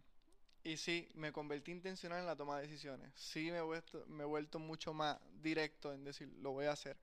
Y 0.63 0.77
sí, 0.77 1.09
me 1.15 1.31
convertí 1.31 1.71
intencional 1.71 2.19
en 2.19 2.27
la 2.27 2.35
toma 2.35 2.57
de 2.57 2.67
decisiones. 2.67 3.11
Sí, 3.15 3.49
me 3.49 3.57
he 3.57 3.61
vuelto, 3.61 4.05
me 4.05 4.21
he 4.21 4.27
vuelto 4.27 4.59
mucho 4.59 4.93
más 4.93 5.17
directo 5.41 5.91
en 5.91 6.03
decir, 6.03 6.31
lo 6.37 6.51
voy 6.51 6.67
a 6.67 6.73
hacer. 6.73 6.95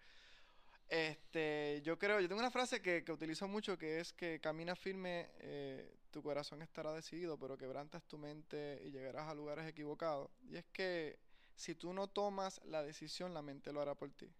Este, 0.88 1.82
yo 1.82 1.98
creo, 1.98 2.20
yo 2.20 2.28
tengo 2.28 2.40
una 2.40 2.52
frase 2.52 2.80
que, 2.80 3.02
que 3.02 3.10
utilizo 3.10 3.48
mucho 3.48 3.76
que 3.76 3.98
es 3.98 4.12
que 4.12 4.38
camina 4.38 4.76
firme, 4.76 5.30
eh, 5.40 5.96
tu 6.12 6.22
corazón 6.22 6.62
estará 6.62 6.92
decidido, 6.92 7.36
pero 7.40 7.58
quebrantas 7.58 8.04
tu 8.04 8.18
mente 8.18 8.80
y 8.84 8.92
llegarás 8.92 9.28
a 9.28 9.34
lugares 9.34 9.66
equivocados. 9.66 10.30
Y 10.48 10.56
es 10.56 10.66
que 10.66 11.18
si 11.60 11.74
tú 11.74 11.92
no 11.92 12.08
tomas 12.08 12.58
la 12.64 12.82
decisión, 12.82 13.34
la 13.34 13.42
mente 13.42 13.70
lo 13.70 13.82
hará 13.82 13.94
por 13.94 14.10
ti. 14.12 14.32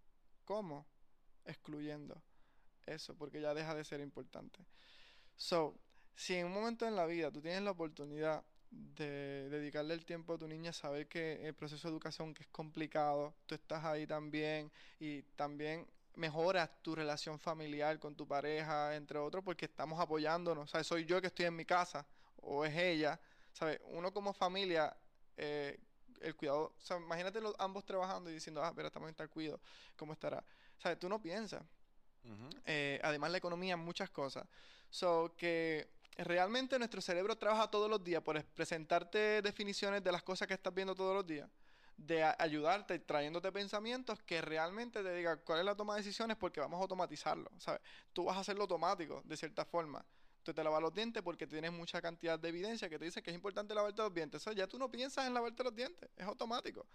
¿Cómo? 0.43 0.87
Excluyendo. 1.45 2.19
eso, 2.87 3.15
porque 3.15 3.39
ya 3.39 3.53
deja 3.53 3.75
de 3.75 3.83
ser 3.83 3.99
importante. 3.99 4.65
So, 5.35 5.79
si 6.15 6.33
en 6.33 6.47
un 6.47 6.53
momento 6.53 6.87
en 6.87 6.95
la 6.95 7.05
vida 7.05 7.31
tú 7.31 7.39
tienes 7.39 7.61
la 7.61 7.71
oportunidad 7.71 8.43
de 8.71 9.49
dedicarle 9.49 9.93
el 9.93 10.03
tiempo 10.03 10.33
a 10.33 10.37
tu 10.39 10.47
niña, 10.47 10.73
saber 10.73 11.07
que 11.07 11.45
el 11.47 11.53
proceso 11.53 11.87
de 11.87 11.93
educación 11.93 12.33
que 12.33 12.41
es 12.41 12.49
complicado, 12.49 13.35
tú 13.45 13.53
estás 13.53 13.85
ahí 13.85 14.07
también 14.07 14.71
y 14.99 15.21
también 15.35 15.87
mejoras 16.15 16.71
tu 16.81 16.95
relación 16.95 17.37
familiar 17.39 17.99
con 17.99 18.15
tu 18.15 18.27
pareja, 18.27 18.95
entre 18.95 19.19
otros, 19.19 19.43
porque 19.43 19.65
estamos 19.65 19.99
apoyándonos. 19.99 20.71
Sea, 20.71 20.83
soy 20.83 21.05
yo 21.05 21.21
que 21.21 21.27
estoy 21.27 21.45
en 21.45 21.55
mi 21.55 21.65
casa 21.65 22.03
o 22.37 22.65
es 22.65 22.75
ella. 22.75 23.19
¿Sabes? 23.53 23.79
Uno 23.91 24.11
como 24.11 24.33
familia, 24.33 24.95
eh, 25.37 25.77
el 26.21 26.35
cuidado, 26.35 26.73
o 26.77 26.81
sea, 26.81 26.97
imagínate 26.97 27.41
los, 27.41 27.55
ambos 27.59 27.85
trabajando 27.85 28.29
y 28.29 28.33
diciendo, 28.33 28.63
ah, 28.63 28.73
pero 28.75 28.87
estamos 28.87 29.09
en 29.09 29.15
tal 29.15 29.29
cuidado, 29.29 29.59
¿cómo 29.95 30.13
estará? 30.13 30.43
¿Sabes? 30.77 30.99
Tú 30.99 31.09
no 31.09 31.21
piensas. 31.21 31.63
Eh, 32.65 32.99
además 33.03 33.31
la 33.31 33.37
economía, 33.37 33.75
muchas 33.77 34.09
cosas. 34.09 34.45
So 34.89 35.33
que 35.37 35.89
realmente 36.17 36.77
nuestro 36.77 37.01
cerebro 37.01 37.37
trabaja 37.37 37.69
todos 37.69 37.89
los 37.89 38.03
días 38.03 38.21
por 38.21 38.43
presentarte 38.43 39.41
definiciones 39.41 40.03
de 40.03 40.11
las 40.11 40.23
cosas 40.23 40.47
que 40.47 40.53
estás 40.53 40.73
viendo 40.73 40.93
todos 40.93 41.15
los 41.15 41.25
días, 41.25 41.49
de 41.97 42.23
ayudarte 42.23 42.99
trayéndote 42.99 43.51
pensamientos 43.51 44.21
que 44.23 44.41
realmente 44.41 45.03
te 45.03 45.15
digan 45.15 45.41
cuál 45.45 45.59
es 45.59 45.65
la 45.65 45.75
toma 45.75 45.95
de 45.95 46.01
decisiones 46.01 46.37
porque 46.37 46.59
vamos 46.59 46.77
a 46.77 46.81
automatizarlo, 46.81 47.49
¿sabes? 47.57 47.81
Tú 48.13 48.25
vas 48.25 48.37
a 48.37 48.41
hacerlo 48.41 48.63
automático, 48.63 49.21
de 49.25 49.37
cierta 49.37 49.65
forma. 49.65 50.05
Tú 50.43 50.53
te 50.53 50.63
lavas 50.63 50.81
los 50.81 50.93
dientes 50.93 51.21
porque 51.21 51.45
tienes 51.45 51.71
mucha 51.71 52.01
cantidad 52.01 52.39
de 52.39 52.49
evidencia 52.49 52.89
que 52.89 52.97
te 52.97 53.05
dice 53.05 53.21
que 53.21 53.29
es 53.29 53.35
importante 53.35 53.75
lavarte 53.75 54.01
los 54.01 54.13
dientes. 54.13 54.41
Eso 54.41 54.51
ya 54.51 54.67
tú 54.67 54.79
no 54.79 54.89
piensas 54.89 55.27
en 55.27 55.33
lavarte 55.33 55.63
los 55.63 55.75
dientes, 55.75 56.09
es 56.15 56.25
automático. 56.25 56.85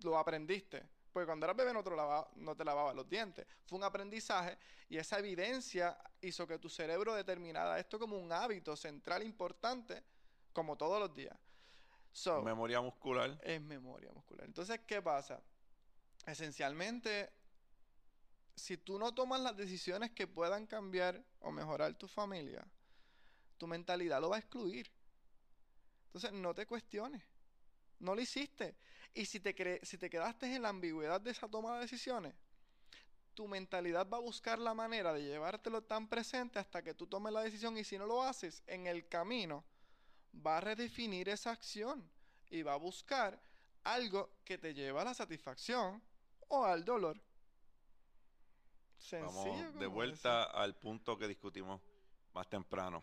Lo 0.00 0.18
aprendiste. 0.18 0.84
Porque 1.12 1.26
cuando 1.26 1.46
eras 1.46 1.56
bebé 1.56 1.72
no 1.72 1.82
te, 1.82 1.90
lavaba, 1.90 2.28
no 2.36 2.54
te 2.54 2.64
lavabas 2.64 2.94
los 2.94 3.08
dientes. 3.08 3.46
Fue 3.66 3.78
un 3.78 3.84
aprendizaje 3.84 4.58
y 4.88 4.98
esa 4.98 5.18
evidencia 5.18 5.96
hizo 6.20 6.46
que 6.46 6.58
tu 6.58 6.68
cerebro 6.68 7.14
determinara 7.14 7.78
esto 7.78 7.98
como 7.98 8.18
un 8.18 8.32
hábito 8.32 8.76
central 8.76 9.22
importante, 9.22 10.02
como 10.52 10.76
todos 10.76 11.00
los 11.00 11.14
días. 11.14 11.36
memoria 12.44 12.80
muscular. 12.80 13.38
Es 13.42 13.60
memoria 13.60 14.12
muscular. 14.12 14.44
Entonces, 14.44 14.80
¿qué 14.86 15.00
pasa? 15.00 15.40
Esencialmente, 16.26 17.30
si 18.54 18.76
tú 18.76 18.98
no 18.98 19.14
tomas 19.14 19.40
las 19.40 19.56
decisiones 19.56 20.10
que 20.10 20.26
puedan 20.26 20.66
cambiar 20.66 21.24
o 21.40 21.50
mejorar 21.50 21.94
tu 21.94 22.06
familia, 22.06 22.66
tu 23.58 23.66
mentalidad 23.66 24.20
lo 24.20 24.30
va 24.30 24.36
a 24.36 24.40
excluir. 24.40 24.90
Entonces, 26.06 26.32
no 26.32 26.54
te 26.54 26.66
cuestiones. 26.66 27.22
No 27.98 28.14
lo 28.14 28.20
hiciste. 28.20 28.76
Y 29.14 29.24
si 29.24 29.40
te, 29.40 29.84
si 29.84 29.98
te 29.98 30.08
quedaste 30.08 30.54
en 30.54 30.62
la 30.62 30.68
ambigüedad 30.68 31.20
de 31.20 31.32
esa 31.32 31.48
toma 31.48 31.74
de 31.74 31.80
decisiones, 31.80 32.34
tu 33.34 33.46
mentalidad 33.46 34.08
va 34.08 34.16
a 34.16 34.20
buscar 34.20 34.58
la 34.58 34.74
manera 34.74 35.12
de 35.12 35.22
llevártelo 35.22 35.82
tan 35.82 36.08
presente 36.08 36.58
hasta 36.58 36.82
que 36.82 36.94
tú 36.94 37.06
tomes 37.06 37.32
la 37.32 37.42
decisión 37.42 37.76
y 37.78 37.84
si 37.84 37.98
no 37.98 38.06
lo 38.06 38.22
haces 38.22 38.62
en 38.66 38.86
el 38.86 39.08
camino, 39.08 39.64
va 40.34 40.58
a 40.58 40.60
redefinir 40.60 41.28
esa 41.28 41.52
acción 41.52 42.08
y 42.50 42.62
va 42.62 42.74
a 42.74 42.76
buscar 42.76 43.40
algo 43.84 44.30
que 44.44 44.58
te 44.58 44.74
lleva 44.74 45.02
a 45.02 45.04
la 45.04 45.14
satisfacción 45.14 46.02
o 46.48 46.64
al 46.64 46.84
dolor. 46.84 47.20
Sencillo. 48.98 49.72
de 49.72 49.86
vuelta 49.86 50.42
al 50.42 50.74
punto 50.74 51.16
que 51.16 51.28
discutimos 51.28 51.80
más 52.34 52.48
temprano. 52.48 53.02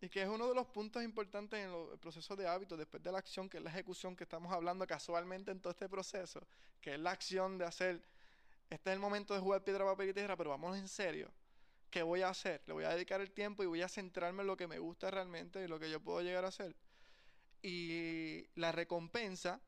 Y 0.00 0.08
que 0.08 0.22
es 0.22 0.28
uno 0.28 0.48
de 0.48 0.54
los 0.54 0.66
puntos 0.66 1.02
importantes 1.02 1.60
en 1.60 1.70
el 1.70 1.98
proceso 1.98 2.34
de 2.34 2.48
hábito, 2.48 2.76
después 2.76 3.02
de 3.02 3.12
la 3.12 3.18
acción, 3.18 3.48
que 3.48 3.58
es 3.58 3.62
la 3.62 3.70
ejecución 3.70 4.16
que 4.16 4.24
estamos 4.24 4.50
hablando 4.52 4.86
casualmente 4.86 5.50
en 5.50 5.60
todo 5.60 5.72
este 5.72 5.88
proceso, 5.88 6.40
que 6.80 6.94
es 6.94 7.00
la 7.00 7.10
acción 7.10 7.58
de 7.58 7.66
hacer, 7.66 8.02
este 8.70 8.90
es 8.90 8.94
el 8.94 9.00
momento 9.00 9.34
de 9.34 9.40
jugar 9.40 9.62
piedra, 9.62 9.84
papel 9.84 10.08
y 10.08 10.14
tierra, 10.14 10.36
pero 10.36 10.50
vámonos 10.50 10.78
en 10.78 10.88
serio. 10.88 11.30
¿Qué 11.90 12.02
voy 12.02 12.22
a 12.22 12.30
hacer? 12.30 12.62
Le 12.66 12.72
voy 12.72 12.84
a 12.84 12.90
dedicar 12.90 13.20
el 13.20 13.32
tiempo 13.32 13.62
y 13.62 13.66
voy 13.66 13.82
a 13.82 13.88
centrarme 13.88 14.42
en 14.42 14.46
lo 14.46 14.56
que 14.56 14.68
me 14.68 14.78
gusta 14.78 15.10
realmente 15.10 15.62
y 15.62 15.68
lo 15.68 15.78
que 15.78 15.90
yo 15.90 16.00
puedo 16.00 16.22
llegar 16.22 16.44
a 16.44 16.48
hacer. 16.48 16.74
Y 17.62 18.46
la 18.54 18.72
recompensa 18.72 19.60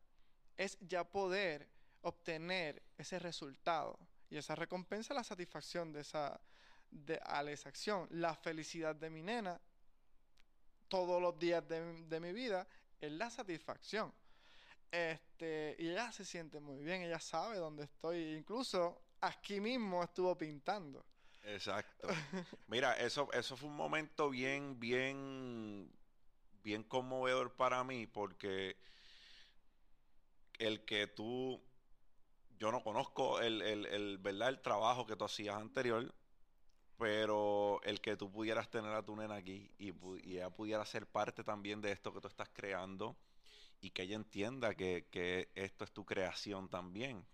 es 0.56 0.78
ya 0.80 1.04
poder 1.04 1.68
obtener 2.02 2.82
ese 2.96 3.18
resultado. 3.18 3.98
Y 4.30 4.38
esa 4.38 4.54
recompensa 4.54 5.12
es 5.12 5.16
la 5.16 5.24
satisfacción 5.24 5.92
de 5.92 6.00
esa, 6.00 6.40
de, 6.90 7.20
a 7.24 7.42
esa 7.50 7.68
acción. 7.68 8.06
La 8.10 8.34
felicidad 8.34 8.94
de 8.94 9.10
mi 9.10 9.22
nena 9.22 9.60
todos 10.93 11.22
los 11.22 11.38
días 11.38 11.66
de, 11.66 12.20
mi 12.20 12.34
vida 12.34 12.68
es 13.01 13.11
la 13.12 13.30
satisfacción. 13.30 14.12
Este, 14.90 15.74
y 15.78 15.88
ella 15.88 16.12
se 16.12 16.22
siente 16.22 16.61
muy 16.61 16.84
bien, 16.84 17.01
ella 17.01 17.18
sabe 17.18 17.57
dónde 17.57 17.84
estoy. 17.84 18.34
Incluso 18.34 19.01
aquí 19.22 19.59
mismo 19.59 20.05
estuvo 20.05 20.36
pintando. 20.36 21.03
Exacto. 21.45 22.09
Mira, 22.66 22.93
eso, 22.99 23.32
eso 23.32 23.57
fue 23.57 23.70
un 23.70 23.76
momento 23.76 24.28
bien, 24.28 24.78
bien, 24.78 25.90
bien 26.62 26.82
conmovedor 26.82 27.57
para 27.57 27.82
mí, 27.84 28.07
porque 28.07 28.76
el 30.59 30.84
que 30.84 31.07
tú, 31.07 31.59
yo 32.59 32.70
no 32.70 32.82
conozco 32.82 33.40
el, 33.40 33.62
el, 33.62 33.86
el, 33.86 34.18
¿verdad? 34.18 34.51
el 34.51 34.61
trabajo 34.61 35.07
que 35.07 35.16
tú 35.16 35.24
hacías 35.24 35.57
anterior, 35.57 36.14
pero 37.03 37.80
el 37.82 38.00
que 38.00 38.16
tú 38.16 38.30
pudieras 38.30 38.70
tener 38.70 38.92
a 38.92 39.03
tu 39.03 39.16
nena 39.16 39.34
aquí 39.34 39.68
y, 39.76 39.92
ella 40.24 40.50
pudiera 40.50 40.84
ser 40.84 41.05
parte 41.05 41.42
también 41.42 41.80
de 41.80 41.90
esto 41.90 42.14
que 42.14 42.20
tú 42.20 42.28
estás 42.28 42.48
creando 42.53 43.16
y 43.80 43.90
que 43.90 44.03
ella 44.03 44.14
entienda 44.14 44.76
que, 44.76 45.50
esto 45.57 45.82
es 45.82 45.90
tu 45.90 46.05
creación 46.05 46.68
también, 46.68 47.26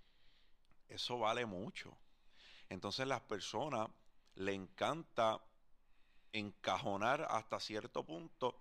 eso 0.89 1.19
vale 1.19 1.45
mucho. 1.45 1.95
Entonces 2.71 3.07
las 3.07 3.21
personas 3.21 3.91
le 4.37 4.55
encanta 4.55 5.39
encajonar 6.33 7.27
hasta 7.29 7.61
cierto 7.61 8.07
punto 8.07 8.59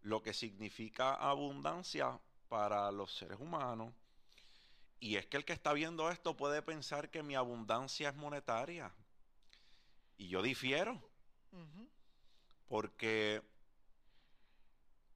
lo 0.00 0.24
que 0.24 0.34
significa 0.34 1.14
abundancia 1.14 2.18
para 2.48 2.90
los 2.90 3.14
seres 3.14 3.38
humanos. 3.38 3.94
Y 4.98 5.18
es 5.18 5.26
que 5.26 5.36
el 5.36 5.44
que 5.44 5.52
está 5.52 5.72
viendo 5.72 6.10
esto 6.10 6.36
puede 6.36 6.62
pensar 6.62 7.10
que 7.10 7.22
mi 7.22 7.36
abundancia 7.36 8.08
es 8.08 8.16
monetaria. 8.16 8.92
Y 10.22 10.28
yo 10.28 10.40
difiero. 10.40 11.02
Porque 12.68 13.42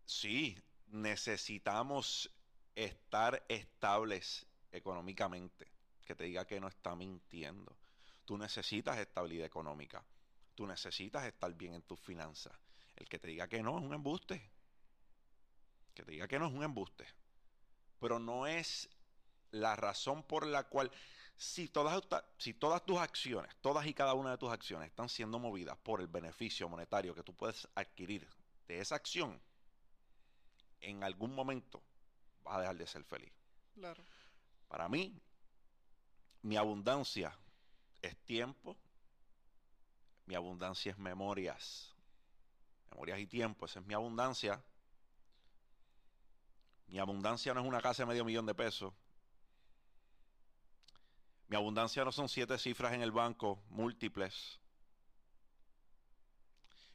sí, 0.05 0.59
necesitamos 0.89 2.29
estar 2.75 3.45
estables 3.49 4.45
económicamente. 4.73 5.71
Que 6.05 6.17
te 6.17 6.25
diga 6.25 6.45
que 6.45 6.59
no 6.59 6.67
está 6.67 6.97
mintiendo. 6.97 7.77
Tú 8.25 8.37
necesitas 8.37 8.99
estabilidad 8.99 9.47
económica. 9.47 10.05
Tú 10.57 10.67
necesitas 10.67 11.25
estar 11.25 11.55
bien 11.55 11.75
en 11.75 11.83
tus 11.83 12.01
finanzas. 12.01 12.53
El 12.97 13.09
que 13.09 13.21
te 13.21 13.29
diga 13.29 13.47
que 13.47 13.63
no 13.63 13.79
es 13.79 13.85
un 13.85 13.95
embuste. 13.95 14.51
Que 15.95 16.03
te 16.03 16.11
diga 16.11 16.27
que 16.27 16.41
no 16.41 16.49
es 16.49 16.53
un 16.53 16.65
embuste. 16.65 17.07
Pero 18.01 18.19
no 18.19 18.49
es 18.49 18.91
la 19.53 19.77
razón 19.77 20.25
por 20.25 20.49
la 20.49 20.65
cual 20.65 20.91
si 21.37 21.69
todas, 21.69 22.03
si 22.39 22.55
todas 22.55 22.85
tus 22.85 22.99
acciones, 22.99 23.55
todas 23.61 23.87
y 23.87 23.95
cada 23.95 24.15
una 24.15 24.31
de 24.31 24.39
tus 24.39 24.51
acciones 24.51 24.89
están 24.89 25.09
siendo 25.09 25.39
movidas 25.39 25.77
por 25.79 26.01
el 26.01 26.07
beneficio 26.07 26.69
monetario 26.69 27.15
que 27.15 27.23
tú 27.23 27.35
puedes 27.35 27.69
adquirir 27.75 28.27
de 28.67 28.81
esa 28.81 28.95
acción, 28.95 29.41
en 30.81 31.05
algún 31.05 31.35
momento 31.35 31.83
vas 32.43 32.57
a 32.57 32.61
dejar 32.61 32.77
de 32.77 32.87
ser 32.87 33.05
feliz. 33.05 33.33
Claro. 33.75 34.03
Para 34.69 34.89
mí, 34.89 35.21
mi 36.43 36.57
abundancia 36.57 37.37
es 38.01 38.17
tiempo, 38.25 38.77
mi 40.27 40.35
abundancia 40.35 40.93
es 40.93 40.99
memorias. 40.99 41.95
Memorias 42.91 43.19
y 43.19 43.27
tiempo, 43.27 43.67
esa 43.67 43.81
es 43.81 43.87
mi 43.87 43.95
abundancia. 43.95 44.63
Mi 46.87 46.99
abundancia 46.99 47.53
no 47.53 47.61
es 47.61 47.67
una 47.67 47.83
casa 47.83 48.03
de 48.03 48.07
medio 48.07 48.25
millón 48.25 48.47
de 48.47 48.55
pesos. 48.55 48.95
Mi 51.49 51.57
abundancia 51.57 52.05
no 52.05 52.11
son 52.11 52.29
siete 52.29 52.59
cifras 52.59 52.93
en 52.93 53.03
el 53.03 53.13
banco, 53.13 53.63
múltiples. 53.69 54.59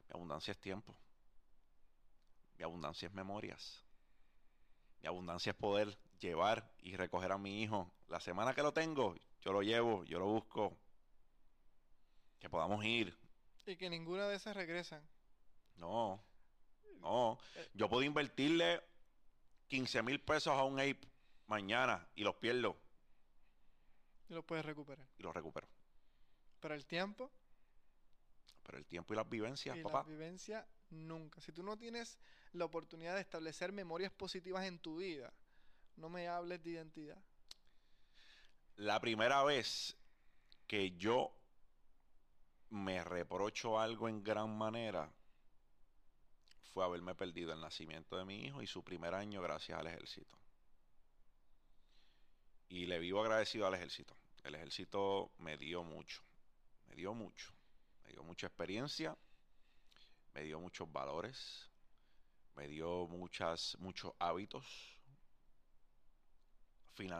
Mi 0.07 0.13
abundancia 0.13 0.51
es 0.51 0.59
tiempo. 0.59 0.95
Mi 2.57 2.63
abundancia 2.63 3.07
es 3.07 3.13
memorias. 3.13 3.83
Mi 5.01 5.07
abundancia 5.07 5.51
es 5.51 5.55
poder 5.55 5.97
llevar 6.19 6.69
y 6.79 6.95
recoger 6.95 7.31
a 7.31 7.37
mi 7.37 7.63
hijo. 7.63 7.89
La 8.07 8.19
semana 8.19 8.53
que 8.53 8.61
lo 8.61 8.73
tengo, 8.73 9.15
yo 9.41 9.53
lo 9.53 9.61
llevo, 9.61 10.03
yo 10.03 10.19
lo 10.19 10.27
busco. 10.27 10.77
Que 12.39 12.49
podamos 12.49 12.83
ir. 12.83 13.17
Y 13.65 13.77
que 13.77 13.89
ninguna 13.89 14.27
de 14.27 14.35
esas 14.35 14.55
regresan. 14.55 15.01
No, 15.77 16.21
no. 16.99 17.39
Yo 17.73 17.87
puedo 17.89 18.03
invertirle 18.03 18.81
15 19.67 20.03
mil 20.03 20.19
pesos 20.19 20.53
a 20.53 20.63
un 20.63 20.79
ape 20.79 21.07
mañana 21.47 22.05
y 22.15 22.23
los 22.23 22.35
pierdo. 22.35 22.75
Y 24.31 24.33
lo 24.33 24.43
puedes 24.43 24.63
recuperar. 24.63 25.05
Y 25.19 25.23
lo 25.23 25.33
recupero. 25.33 25.67
Pero 26.61 26.73
el 26.73 26.85
tiempo. 26.85 27.29
Pero 28.63 28.77
el 28.77 28.85
tiempo 28.85 29.13
y 29.13 29.17
las 29.17 29.29
vivencias, 29.29 29.75
y 29.75 29.83
papá. 29.83 29.99
Las 29.99 30.07
vivencias 30.07 30.65
nunca. 30.89 31.41
Si 31.41 31.51
tú 31.51 31.63
no 31.63 31.77
tienes 31.77 32.17
la 32.53 32.63
oportunidad 32.63 33.15
de 33.15 33.21
establecer 33.21 33.73
memorias 33.73 34.13
positivas 34.13 34.65
en 34.65 34.79
tu 34.79 34.99
vida, 34.99 35.33
no 35.97 36.07
me 36.07 36.29
hables 36.29 36.63
de 36.63 36.69
identidad. 36.69 37.21
La 38.77 39.01
primera 39.01 39.43
vez 39.43 39.97
que 40.65 40.91
yo 40.91 41.35
reprocho 42.69 43.77
algo 43.77 44.07
en 44.07 44.23
gran 44.23 44.57
manera 44.57 45.11
fue 46.73 46.85
haberme 46.85 47.15
perdido 47.15 47.51
el 47.51 47.59
nacimiento 47.59 48.15
de 48.15 48.23
mi 48.23 48.45
hijo 48.45 48.61
y 48.61 48.67
su 48.67 48.81
primer 48.81 49.13
año 49.13 49.41
gracias 49.41 49.77
al 49.77 49.87
ejército. 49.87 50.37
Y 52.69 52.85
le 52.85 52.97
vivo 52.99 53.19
agradecido 53.19 53.67
al 53.67 53.73
ejército. 53.73 54.20
El 54.43 54.55
ejército 54.55 55.31
me 55.37 55.57
dio 55.57 55.83
mucho, 55.83 56.23
me 56.87 56.95
dio 56.95 57.13
mucho, 57.13 57.53
me 58.03 58.11
dio 58.11 58.23
mucha 58.23 58.47
experiencia, 58.47 59.15
me 60.33 60.43
dio 60.43 60.59
muchos 60.59 60.91
valores, 60.91 61.69
me 62.55 62.67
dio 62.67 63.07
muchas, 63.07 63.77
muchos 63.79 64.13
hábitos 64.19 64.97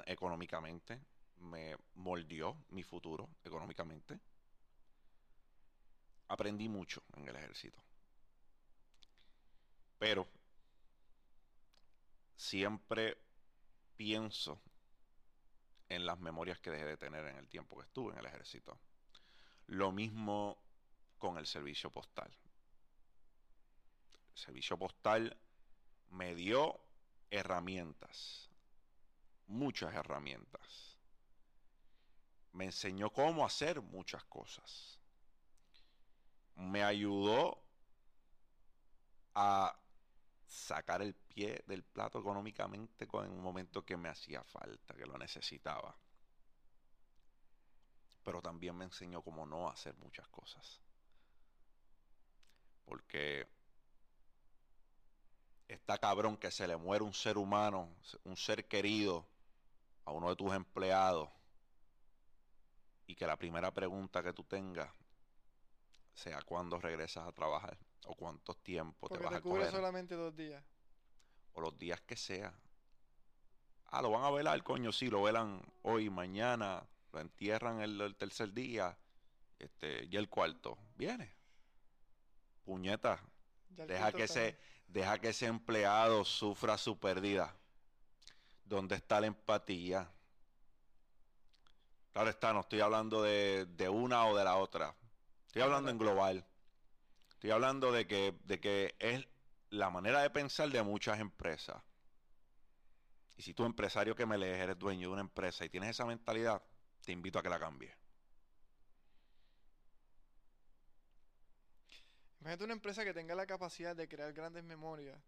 económicamente, 0.06 1.02
me 1.38 1.76
moldeó 1.96 2.56
mi 2.70 2.84
futuro 2.84 3.30
económicamente. 3.44 4.20
Aprendí 6.28 6.70
mucho 6.70 7.04
en 7.16 7.28
el 7.28 7.36
ejército. 7.36 7.82
Pero 9.98 10.28
siempre 12.36 13.18
pienso 13.96 14.62
en 15.92 16.06
las 16.06 16.20
memorias 16.20 16.60
que 16.60 16.72
dejé 16.72 16.86
de 16.86 16.98
tener 16.98 17.26
en 17.26 17.36
el 17.36 17.48
tiempo 17.50 17.76
que 17.76 17.84
estuve 17.84 18.14
en 18.14 18.20
el 18.20 18.26
ejército. 18.26 18.80
Lo 19.68 19.92
mismo 19.92 20.58
con 21.18 21.38
el 21.38 21.46
servicio 21.46 21.90
postal. 21.92 22.32
El 24.32 24.38
servicio 24.38 24.78
postal 24.78 25.38
me 26.12 26.34
dio 26.34 26.80
herramientas, 27.30 28.50
muchas 29.48 29.94
herramientas. 29.94 30.98
Me 32.54 32.66
enseñó 32.66 33.10
cómo 33.10 33.46
hacer 33.46 33.82
muchas 33.82 34.24
cosas. 34.26 34.98
Me 36.56 36.84
ayudó 36.84 37.62
a 39.36 39.76
sacar 40.52 41.02
el 41.02 41.14
pie 41.14 41.64
del 41.66 41.82
plato 41.82 42.20
económicamente 42.20 43.08
en 43.10 43.32
un 43.32 43.42
momento 43.42 43.86
que 43.86 43.96
me 43.96 44.10
hacía 44.10 44.44
falta, 44.44 44.94
que 44.94 45.06
lo 45.06 45.18
necesitaba. 45.18 45.96
Pero 48.24 48.42
también 48.42 48.76
me 48.76 48.84
enseñó 48.84 49.22
cómo 49.22 49.46
no 49.46 49.70
hacer 49.70 49.96
muchas 49.96 50.28
cosas. 50.28 50.82
Porque 52.84 53.48
está 55.70 55.98
cabrón 55.98 56.36
que 56.36 56.52
se 56.52 56.68
le 56.68 56.76
muere 56.76 57.06
un 57.06 57.14
ser 57.14 57.38
humano, 57.38 57.96
un 58.26 58.36
ser 58.36 58.68
querido, 58.68 59.26
a 60.04 60.12
uno 60.12 60.30
de 60.30 60.36
tus 60.36 60.54
empleados, 60.54 61.30
y 63.08 63.16
que 63.16 63.26
la 63.26 63.38
primera 63.38 63.72
pregunta 63.72 64.22
que 64.22 64.34
tú 64.34 64.44
tengas 64.44 64.92
sea 66.14 66.42
cuándo 66.42 66.78
regresas 66.78 67.26
a 67.26 67.32
trabajar 67.32 67.78
o 68.06 68.16
cuántos 68.16 68.58
tiempos 68.64 69.12
te 69.12 69.18
vas 69.20 69.30
te 69.30 69.38
a 69.38 69.42
coger. 69.42 69.72
solamente 69.72 70.16
dos 70.16 70.36
días. 70.36 70.64
O 71.54 71.62
los 71.62 71.78
días 71.78 72.02
que 72.02 72.16
sea. 72.16 72.54
Ah, 73.88 74.02
lo 74.02 74.12
van 74.12 74.24
a 74.24 74.32
velar, 74.32 74.64
coño, 74.64 74.92
sí, 74.92 75.10
lo 75.10 75.24
velan 75.24 75.62
hoy, 75.82 76.10
mañana, 76.10 76.88
lo 77.12 77.20
entierran 77.20 77.82
el, 77.82 78.16
tercer 78.16 78.54
día, 78.54 78.98
este, 79.60 80.06
y 80.10 80.16
el 80.16 80.30
cuarto. 80.30 80.78
Viene. 80.96 81.34
Puñeta. 82.64 83.22
Deja 83.70 84.12
que, 84.12 84.24
ese, 84.24 84.58
deja 84.88 85.20
que 85.20 85.30
ese 85.30 85.48
empleado 85.48 86.24
sufra 86.24 86.78
su 86.78 87.00
pérdida. 87.00 87.56
¿Dónde 88.64 88.96
está 88.96 89.20
la 89.20 89.28
empatía? 89.28 90.10
Claro 92.14 92.30
está, 92.30 92.54
no 92.54 92.62
estoy 92.62 92.82
hablando 92.82 93.22
de, 93.22 93.66
de 93.66 93.90
una 93.90 94.26
o 94.26 94.38
de 94.38 94.44
la 94.44 94.58
otra. 94.58 94.96
Estoy 95.48 95.62
hablando 95.64 95.90
en 95.92 95.98
global. 95.98 96.46
Estoy 97.42 97.50
hablando 97.50 97.92
de 97.92 98.06
que, 98.06 98.38
de 98.44 98.60
que 98.60 98.94
es 99.00 99.28
la 99.72 99.90
manera 99.90 100.22
de 100.22 100.30
pensar 100.30 100.70
de 100.70 100.84
muchas 100.84 101.20
empresas. 101.20 101.82
Y 103.36 103.42
si 103.42 103.56
tú 103.56 103.66
empresario 103.66 104.16
que 104.16 104.28
me 104.28 104.38
lees, 104.38 104.60
eres 104.60 104.78
dueño 104.78 105.08
de 105.08 105.14
una 105.14 105.22
empresa 105.22 105.66
y 105.66 105.70
tienes 105.70 105.90
esa 105.90 106.06
mentalidad, 106.06 106.62
te 107.04 107.12
invito 107.12 107.40
a 107.40 107.42
que 107.42 107.50
la 107.50 107.58
cambies. 107.58 107.96
Imagínate 112.42 112.64
una 112.64 112.74
empresa 112.74 113.04
que 113.04 113.12
tenga 113.12 113.34
la 113.34 113.48
capacidad 113.48 113.96
de 113.96 114.08
crear 114.08 114.32
grandes 114.34 114.64
memorias 114.64 115.20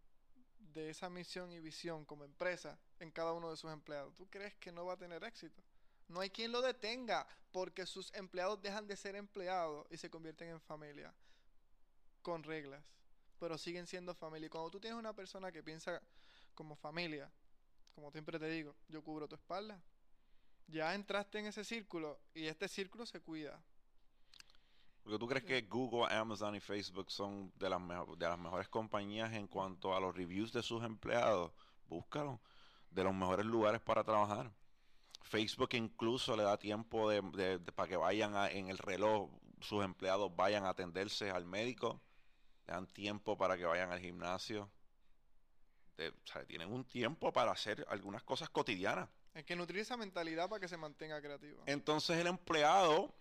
de 0.59 0.91
esa 0.91 1.09
misión 1.09 1.51
y 1.51 1.59
visión 1.59 2.05
como 2.05 2.26
empresa 2.26 2.78
en 2.99 3.09
cada 3.09 3.34
uno 3.34 3.49
de 3.49 3.57
sus 3.57 3.72
empleados. 3.72 4.14
¿Tú 4.14 4.30
crees 4.30 4.53
que 4.57 4.72
no 4.72 4.86
va 4.86 4.93
a 4.93 4.97
tener 4.97 5.24
éxito? 5.24 5.64
No 6.09 6.20
hay 6.20 6.30
quien 6.30 6.51
lo 6.51 6.61
detenga 6.61 7.26
porque 7.51 7.88
sus 7.88 8.14
empleados 8.14 8.61
dejan 8.61 8.86
de 8.86 8.97
ser 8.97 9.16
empleados 9.16 9.88
y 9.89 9.97
se 9.97 10.11
convierten 10.11 10.49
en 10.49 10.61
familia 10.61 11.11
con 12.24 12.42
reglas, 12.42 12.84
pero 13.40 13.58
siguen 13.58 13.86
siendo 13.86 14.16
familia. 14.16 14.48
Y 14.48 14.50
cuando 14.50 14.72
tú 14.72 14.80
tienes 14.80 14.98
una 14.98 15.14
persona 15.14 15.52
que 15.52 15.62
piensa 15.62 16.02
como 16.56 16.76
familia, 16.76 17.32
como 17.94 18.12
siempre 18.12 18.40
te 18.40 18.50
digo, 18.50 18.76
yo 18.88 19.04
cubro 19.04 19.28
tu 19.28 19.36
espalda. 19.36 19.80
Ya 20.68 20.96
entraste 20.96 21.40
en 21.40 21.46
ese 21.46 21.64
círculo 21.64 22.20
y 22.34 22.48
este 22.48 22.68
círculo 22.68 23.06
se 23.06 23.20
cuida. 23.20 23.62
Porque 25.04 25.20
tú 25.20 25.28
crees 25.28 25.44
que 25.44 25.62
Google, 25.64 26.12
Amazon 26.16 26.56
y 26.56 26.62
Facebook 26.62 27.12
son 27.12 27.52
de 27.58 27.70
las, 27.70 27.82
de 28.18 28.28
las 28.28 28.40
mejores 28.40 28.70
compañías 28.70 29.34
en 29.34 29.48
cuanto 29.48 29.96
a 29.96 30.00
los 30.00 30.16
reviews 30.16 30.54
de 30.54 30.64
sus 30.64 30.84
empleados. 30.84 31.52
Búscalo. 31.88 32.40
De 32.90 33.04
los 33.04 33.14
mejores 33.14 33.46
lugares 33.46 33.82
para 33.82 34.04
trabajar. 34.04 34.54
Facebook 35.24 35.70
incluso 35.74 36.38
le 36.38 36.44
da 36.44 36.58
tiempo 36.58 37.10
de, 37.10 37.60
para 37.76 37.90
que 37.90 37.98
vayan 37.98 38.36
en 38.52 38.70
el 38.70 38.78
reloj, 38.78 39.30
sus 39.62 39.84
empleados 39.84 40.34
vayan 40.36 40.66
a 40.66 40.70
atenderse 40.70 41.32
al 41.32 41.46
médico 41.46 42.02
le 42.68 42.74
dan 42.74 42.88
tiempo 42.88 43.38
para 43.38 43.57
que 43.57 43.66
vayan 43.66 43.91
al 43.91 43.99
gimnasio. 43.99 44.70
tienen 46.47 46.72
un 46.72 46.86
tiempo 46.86 47.32
para 47.32 47.51
hacer 47.51 47.86
algunas 47.89 48.24
cosas 48.24 48.49
cotidianas. 48.49 49.09
Hay 49.34 49.43
que 49.43 49.55
nutrir 49.55 49.80
esa 49.80 49.97
mentalidad 49.97 50.49
para 50.49 50.59
que 50.59 50.68
se 50.68 50.78
mantenga 50.78 51.22
creativo. 51.22 51.64
Entonces 51.66 52.18
el 52.18 52.28
empleado 52.28 53.14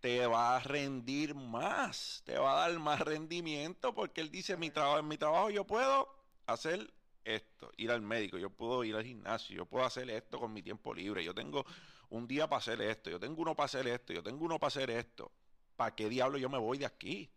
te 0.00 0.26
va 0.26 0.56
a 0.56 0.60
rendir 0.60 1.34
más, 1.34 2.22
te 2.24 2.38
va 2.38 2.52
a 2.64 2.68
dar 2.68 2.78
más 2.78 3.00
rendimiento 3.00 3.94
porque 3.94 4.22
él 4.22 4.30
dice, 4.30 4.56
mi 4.56 4.70
trabajo, 4.70 4.98
en 4.98 5.08
mi 5.08 5.18
trabajo 5.18 5.50
yo 5.50 5.66
puedo 5.66 6.08
hacer 6.46 6.92
esto, 7.24 7.70
ir 7.76 7.90
al 7.90 8.00
médico, 8.00 8.38
yo 8.38 8.48
puedo 8.48 8.82
ir 8.84 8.96
al 8.96 9.04
gimnasio, 9.04 9.56
yo 9.56 9.66
puedo 9.66 9.84
hacer 9.84 10.08
esto 10.08 10.38
con 10.38 10.52
mi 10.52 10.62
tiempo 10.62 10.94
libre, 10.94 11.22
yo 11.22 11.34
tengo 11.34 11.66
un 12.08 12.26
día 12.26 12.48
para 12.48 12.58
hacer 12.58 12.80
esto, 12.80 13.10
yo 13.10 13.20
tengo 13.20 13.42
uno 13.42 13.54
para 13.54 13.66
hacer 13.66 13.86
esto, 13.86 14.14
yo 14.14 14.22
tengo 14.22 14.44
uno 14.44 14.58
para 14.58 14.68
hacer 14.68 14.90
esto. 14.90 15.30
¿Para 15.76 15.94
qué 15.94 16.08
diablo 16.08 16.38
yo 16.38 16.48
me 16.48 16.58
voy 16.58 16.78
de 16.78 16.86
aquí? 16.86 17.30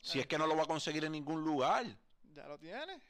Si 0.00 0.18
es 0.18 0.26
que 0.26 0.38
no 0.38 0.46
lo 0.46 0.56
va 0.56 0.62
a 0.62 0.66
conseguir 0.66 1.04
en 1.04 1.12
ningún 1.12 1.44
lugar. 1.44 1.84
Ya 2.34 2.46
lo 2.46 2.58
tiene. 2.58 3.00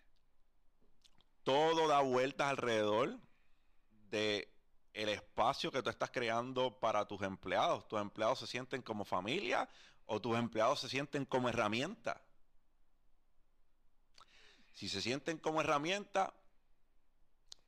Todo 1.45 1.89
da 1.89 2.01
vueltas 2.01 2.49
alrededor 2.49 3.19
de 4.11 4.53
el 4.93 5.09
espacio 5.09 5.71
que 5.71 5.83
tú 5.83 5.91
estás 5.91 6.11
creando 6.11 6.79
para 6.79 7.07
tus 7.07 7.23
empleados. 7.23 7.87
Tus 7.89 8.01
empleados 8.01 8.41
se 8.41 8.47
sienten 8.47 8.83
como 8.83 9.05
familia 9.05 9.69
o 10.07 10.21
tus 10.21 10.37
empleados 10.37 10.81
se 10.81 10.89
sienten 10.89 11.25
como 11.25 11.49
herramienta. 11.49 12.21
Si 14.73 14.89
se 14.89 15.01
sienten 15.01 15.39
como 15.39 15.61
herramienta, 15.61 16.35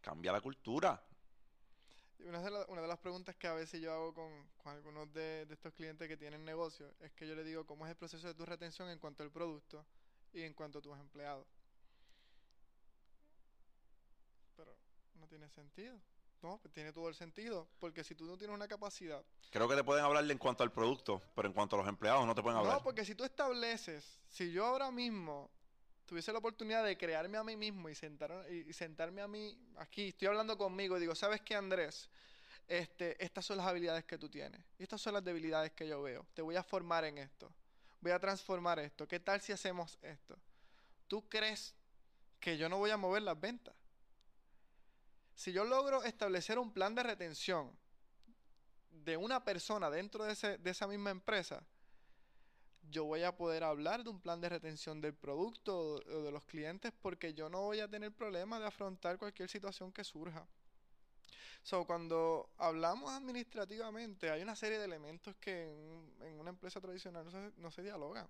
cambia 0.01 0.33
la 0.33 0.41
cultura. 0.41 1.01
Una 2.25 2.41
de, 2.41 2.65
una 2.69 2.83
de, 2.83 2.89
las 2.89 2.99
preguntas 2.99 3.35
que 3.37 3.47
a 3.47 3.55
veces 3.55 3.81
yo 3.81 3.93
hago 3.93 4.15
con, 4.15 4.31
algunos 4.65 5.13
de, 5.13 5.43
estos 5.51 5.73
clientes 5.73 6.07
que 6.07 6.17
tienen 6.17 6.45
negocios 6.45 6.93
es 7.01 7.13
que 7.13 7.27
yo 7.27 7.35
le 7.35 7.43
digo 7.43 7.67
cómo 7.67 7.85
es 7.85 7.91
el 7.91 7.97
proceso 7.97 8.27
de 8.27 8.35
tu 8.35 8.45
retención 8.45 8.89
en 8.89 8.99
cuanto 8.99 9.23
al 9.23 9.31
producto 9.31 9.85
y 10.33 10.43
en 10.43 10.55
cuanto 10.55 10.79
a 10.79 10.83
tus 10.83 10.99
empleados. 10.99 11.47
Pero 14.57 14.77
no 15.15 15.27
tiene 15.27 15.49
sentido. 15.49 15.99
No, 16.43 16.59
pues 16.59 16.73
tiene 16.75 16.93
todo 16.93 17.09
el 17.09 17.15
sentido. 17.15 17.69
Porque 17.79 18.05
si 18.05 18.15
tú 18.15 18.25
no 18.25 18.37
tienes 18.37 18.55
una 18.55 18.69
capacidad. 18.69 19.25
Creo 19.51 19.69
que 19.69 19.77
te 19.77 19.85
pueden 19.85 20.05
hablarle 20.05 20.33
en 20.33 20.39
cuanto 20.39 20.63
al 20.63 20.73
producto, 20.73 21.23
pero 21.35 21.49
en 21.49 21.55
cuanto 21.55 21.77
a 21.77 21.81
los 21.81 21.89
empleados 21.89 22.27
no 22.27 22.35
te 22.35 22.43
pueden 22.43 22.59
hablar. 22.59 22.75
No, 22.75 22.83
porque 22.83 23.05
si 23.05 23.15
tú 23.15 23.25
estableces, 23.25 24.21
si 24.29 24.51
yo 24.51 24.67
ahora 24.67 24.91
mismo 24.91 25.51
tuviese 26.07 26.33
la 26.33 26.39
oportunidad 26.39 26.85
de 26.85 26.97
crearme 26.97 27.39
a 27.39 27.45
mí 27.45 27.57
mismo 27.57 27.89
y, 27.89 27.95
sentar, 27.95 28.47
y 28.51 28.73
sentarme 28.73 29.23
a 29.23 29.29
mí 29.29 29.57
aquí, 29.77 30.09
estoy 30.09 30.29
hablando 30.29 30.57
conmigo 30.59 30.97
y 30.97 31.01
digo, 31.01 31.15
¿sabes 31.15 31.41
qué, 31.41 31.55
Andrés? 31.55 32.09
Este, 32.69 33.23
estas 33.23 33.45
son 33.45 33.59
las 33.59 33.67
habilidades 33.67 34.05
que 34.05 34.19
tú 34.19 34.29
tienes. 34.29 34.61
Y 34.79 34.83
estas 34.83 35.01
son 35.01 35.15
las 35.15 35.25
debilidades 35.25 35.73
que 35.73 35.87
yo 35.87 36.03
veo. 36.03 36.27
Te 36.35 36.43
voy 36.43 36.57
a 36.57 36.63
formar 36.63 37.05
en 37.05 37.19
esto. 37.19 37.53
Voy 38.01 38.13
a 38.13 38.19
transformar 38.19 38.79
esto. 38.79 39.07
¿Qué 39.07 39.21
tal 39.21 39.41
si 39.41 39.53
hacemos 39.53 39.99
esto? 40.03 40.39
¿Tú 41.09 41.29
crees 41.29 41.75
que 42.41 42.57
yo 42.57 42.69
no 42.69 42.79
voy 42.79 42.91
a 42.91 42.97
mover 42.97 43.23
las 43.23 43.39
ventas? 43.39 43.75
Si 45.35 45.53
yo 45.53 45.65
logro 45.65 46.03
establecer 46.05 46.59
un 46.59 46.73
plan 46.73 46.95
de 46.95 47.03
retención 47.03 47.71
de 48.91 49.17
una 49.17 49.45
persona 49.45 49.91
dentro 49.91 50.25
de, 50.25 50.59
de 50.59 50.71
esa 50.71 50.87
misma 50.87 51.11
empresa, 51.11 51.63
yo 52.93 53.05
voy 53.05 53.23
a 53.23 53.35
poder 53.35 53.65
hablar 53.65 54.05
de 54.05 54.11
un 54.11 54.21
plan 54.21 54.41
de 54.41 54.49
retención 54.49 55.01
del 55.01 55.15
producto 55.15 55.95
o 55.95 56.23
de 56.23 56.31
los 56.31 56.45
clientes 56.45 56.93
porque 57.01 57.35
yo 57.35 57.49
no 57.49 57.63
voy 57.63 57.81
a 57.81 57.89
tener 57.89 58.13
problema 58.13 58.61
de 58.61 58.67
afrontar 58.67 59.19
cualquier 59.19 59.49
situación 59.49 59.91
que 59.93 60.05
surja. 60.05 60.47
So, 61.63 61.85
cuando 61.87 62.51
hablamos 62.59 63.11
administrativamente, 63.11 64.31
hay 64.31 64.43
una 64.43 64.57
serie 64.57 64.79
de 64.79 64.85
elementos 64.85 65.35
que 65.37 65.63
en, 66.21 66.39
una 66.39 66.51
empresa 66.51 66.81
tradicional 66.81 67.25
no 67.25 67.31
se, 67.31 67.53
no 67.57 67.71
se 67.71 67.83
dialogan. 67.83 68.29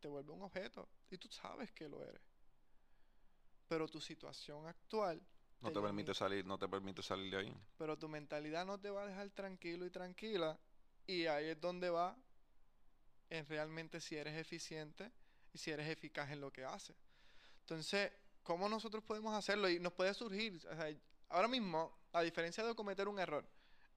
Te 0.00 0.08
vuelve 0.08 0.32
un 0.32 0.42
objeto 0.42 0.88
y 1.10 1.18
tú 1.18 1.28
sabes 1.28 1.70
que 1.72 1.88
lo 1.88 2.02
eres. 2.02 2.22
Pero 3.68 3.86
tu 3.86 4.00
situación 4.00 4.66
actual 4.66 5.20
no 5.60 5.72
te, 5.72 5.80
permite 5.80 6.14
salir, 6.14 6.46
no 6.46 6.58
te 6.58 6.68
permite 6.68 7.02
salir 7.02 7.30
de 7.30 7.36
ahí. 7.36 7.56
Pero 7.76 7.98
tu 7.98 8.08
mentalidad 8.08 8.64
no 8.64 8.78
te 8.80 8.88
va 8.90 9.02
a 9.02 9.06
dejar 9.06 9.28
tranquilo 9.30 9.84
y 9.84 9.90
tranquila 9.90 10.58
y 11.06 11.26
ahí 11.26 11.48
es 11.48 11.60
donde 11.60 11.90
va 11.90 12.16
en 13.30 13.46
realmente 13.46 14.00
si 14.00 14.16
eres 14.16 14.36
eficiente 14.36 15.10
y 15.52 15.58
si 15.58 15.70
eres 15.70 15.88
eficaz 15.88 16.30
en 16.30 16.40
lo 16.40 16.52
que 16.52 16.64
haces. 16.64 16.96
Entonces, 17.60 18.12
¿cómo 18.42 18.68
nosotros 18.68 19.02
podemos 19.04 19.34
hacerlo? 19.34 19.68
Y 19.68 19.78
nos 19.78 19.92
puede 19.92 20.12
surgir, 20.12 20.60
ahora 21.28 21.48
mismo, 21.48 21.98
a 22.12 22.22
diferencia 22.22 22.64
de 22.64 22.74
cometer 22.74 23.08
un 23.08 23.18
error 23.18 23.48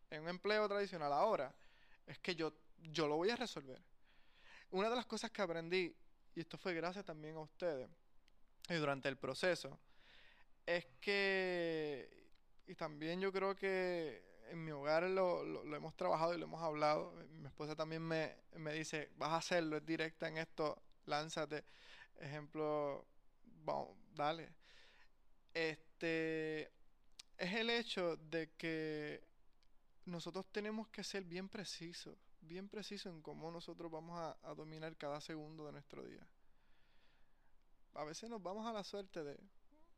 en 0.09 0.21
un 0.21 0.29
empleo 0.29 0.67
tradicional 0.67 1.11
ahora, 1.11 1.53
es 2.05 2.19
que 2.19 2.35
yo, 2.35 2.53
yo 2.77 3.07
lo 3.07 3.15
voy 3.15 3.31
a 3.31 3.35
resolver. 3.35 3.81
Una 4.69 4.89
de 4.89 4.95
las 4.95 5.07
cosas 5.07 5.31
que 5.31 5.41
aprendí, 5.41 5.95
y 6.35 6.39
esto 6.39 6.57
fue 6.57 6.73
gracias 6.73 7.03
también 7.05 7.35
a 7.35 7.41
ustedes, 7.41 7.89
y 8.69 8.75
durante 8.75 9.09
el 9.09 9.17
proceso, 9.17 9.79
es 10.65 10.85
que, 11.01 12.29
y 12.67 12.75
también 12.75 13.19
yo 13.19 13.31
creo 13.31 13.55
que 13.55 14.32
en 14.49 14.63
mi 14.63 14.71
hogar 14.71 15.03
lo, 15.03 15.43
lo, 15.43 15.75
hemos 15.75 15.95
trabajado 15.95 16.33
y 16.33 16.37
lo 16.37 16.45
hemos 16.45 16.61
hablado. 16.61 17.11
Mi 17.31 17.47
esposa 17.47 17.75
también 17.75 18.01
me, 18.01 18.35
me, 18.55 18.73
dice, 18.73 19.11
vas 19.15 19.31
a 19.31 19.37
hacerlo, 19.37 19.77
es 19.77 19.85
directa 19.85 20.27
en 20.27 20.37
esto, 20.37 20.81
lánzate. 21.05 21.63
Ejemplo, 22.19 23.05
vamos, 23.63 23.97
dale. 24.13 24.53
Este 25.53 26.71
es 27.37 27.53
el 27.53 27.69
hecho 27.69 28.17
de 28.17 28.51
que 28.57 29.23
nosotros 30.05 30.45
tenemos 30.51 30.87
que 30.89 31.03
ser 31.03 31.23
bien 31.23 31.49
precisos, 31.49 32.17
bien 32.41 32.69
precisos 32.69 33.13
en 33.13 33.21
cómo 33.21 33.51
nosotros 33.51 33.91
vamos 33.91 34.19
a, 34.19 34.37
a 34.49 34.53
dominar 34.53 34.95
cada 34.97 35.21
segundo 35.21 35.65
de 35.65 35.71
nuestro 35.71 36.03
día. 36.03 36.27
A 37.95 38.03
veces 38.03 38.29
nos 38.29 38.41
vamos 38.41 38.65
a 38.65 38.73
la 38.73 38.83
suerte 38.83 39.23
de, 39.23 39.37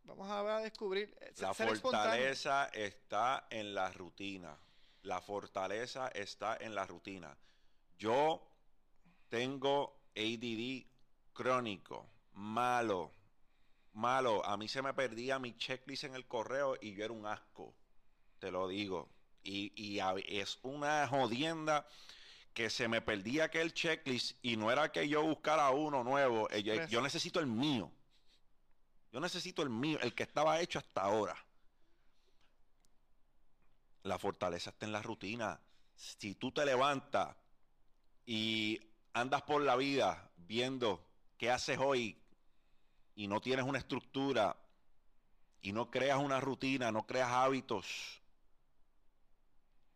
vamos 0.05 0.29
a 0.29 0.59
descubrir. 0.59 1.15
Eh, 1.21 1.33
la 1.37 1.53
fortaleza 1.53 2.65
está 2.73 3.47
en 3.49 3.73
la 3.73 3.91
rutina. 3.91 4.57
La 5.03 5.21
fortaleza 5.21 6.07
está 6.09 6.57
en 6.57 6.73
la 6.73 6.85
rutina. 6.85 7.35
Yo 7.97 8.41
tengo 9.29 9.99
ADD 10.15 10.85
crónico, 11.33 12.07
malo, 12.33 13.11
malo. 13.93 14.45
A 14.45 14.57
mí 14.57 14.67
se 14.67 14.81
me 14.81 14.93
perdía 14.93 15.39
mi 15.39 15.55
checklist 15.57 16.05
en 16.05 16.15
el 16.15 16.25
correo 16.25 16.77
y 16.81 16.93
yo 16.95 17.05
era 17.05 17.13
un 17.13 17.25
asco, 17.25 17.73
te 18.39 18.51
lo 18.51 18.67
digo. 18.67 19.09
Y, 19.43 19.99
es 20.27 20.57
una 20.63 21.07
jodienda 21.07 21.87
que 22.55 22.71
se 22.71 22.87
me 22.87 23.01
perdía 23.01 23.45
aquel 23.45 23.73
checklist 23.73 24.39
y 24.41 24.57
no 24.57 24.71
era 24.71 24.91
que 24.91 25.07
yo 25.07 25.21
buscara 25.21 25.69
uno 25.69 26.03
nuevo, 26.03 26.49
yo, 26.49 26.87
yo 26.87 27.01
necesito 27.01 27.39
el 27.39 27.45
mío. 27.45 27.91
Yo 29.15 29.21
necesito 29.21 29.61
el 29.61 29.69
mío, 29.69 29.97
el 30.01 30.13
que 30.13 30.23
estaba 30.23 30.59
hecho 30.59 30.77
hasta 30.77 31.03
ahora. 31.03 31.37
La 34.03 34.19
fortaleza 34.19 34.71
está 34.71 34.85
en 34.85 34.91
la 34.91 35.01
rutina. 35.01 35.57
Si 35.95 36.35
tú 36.35 36.51
te 36.51 36.65
levantas 36.65 37.33
y 38.25 38.77
andas 39.13 39.43
por 39.43 39.61
la 39.61 39.77
vida 39.77 40.29
viendo 40.35 41.01
qué 41.37 41.49
haces 41.49 41.79
hoy 41.79 42.21
y 43.15 43.27
no 43.27 43.39
tienes 43.39 43.63
una 43.63 43.77
estructura 43.77 44.57
y 45.61 45.71
no 45.71 45.89
creas 45.89 46.19
una 46.19 46.41
rutina, 46.41 46.91
no 46.91 47.07
creas 47.07 47.31
hábitos 47.31 48.21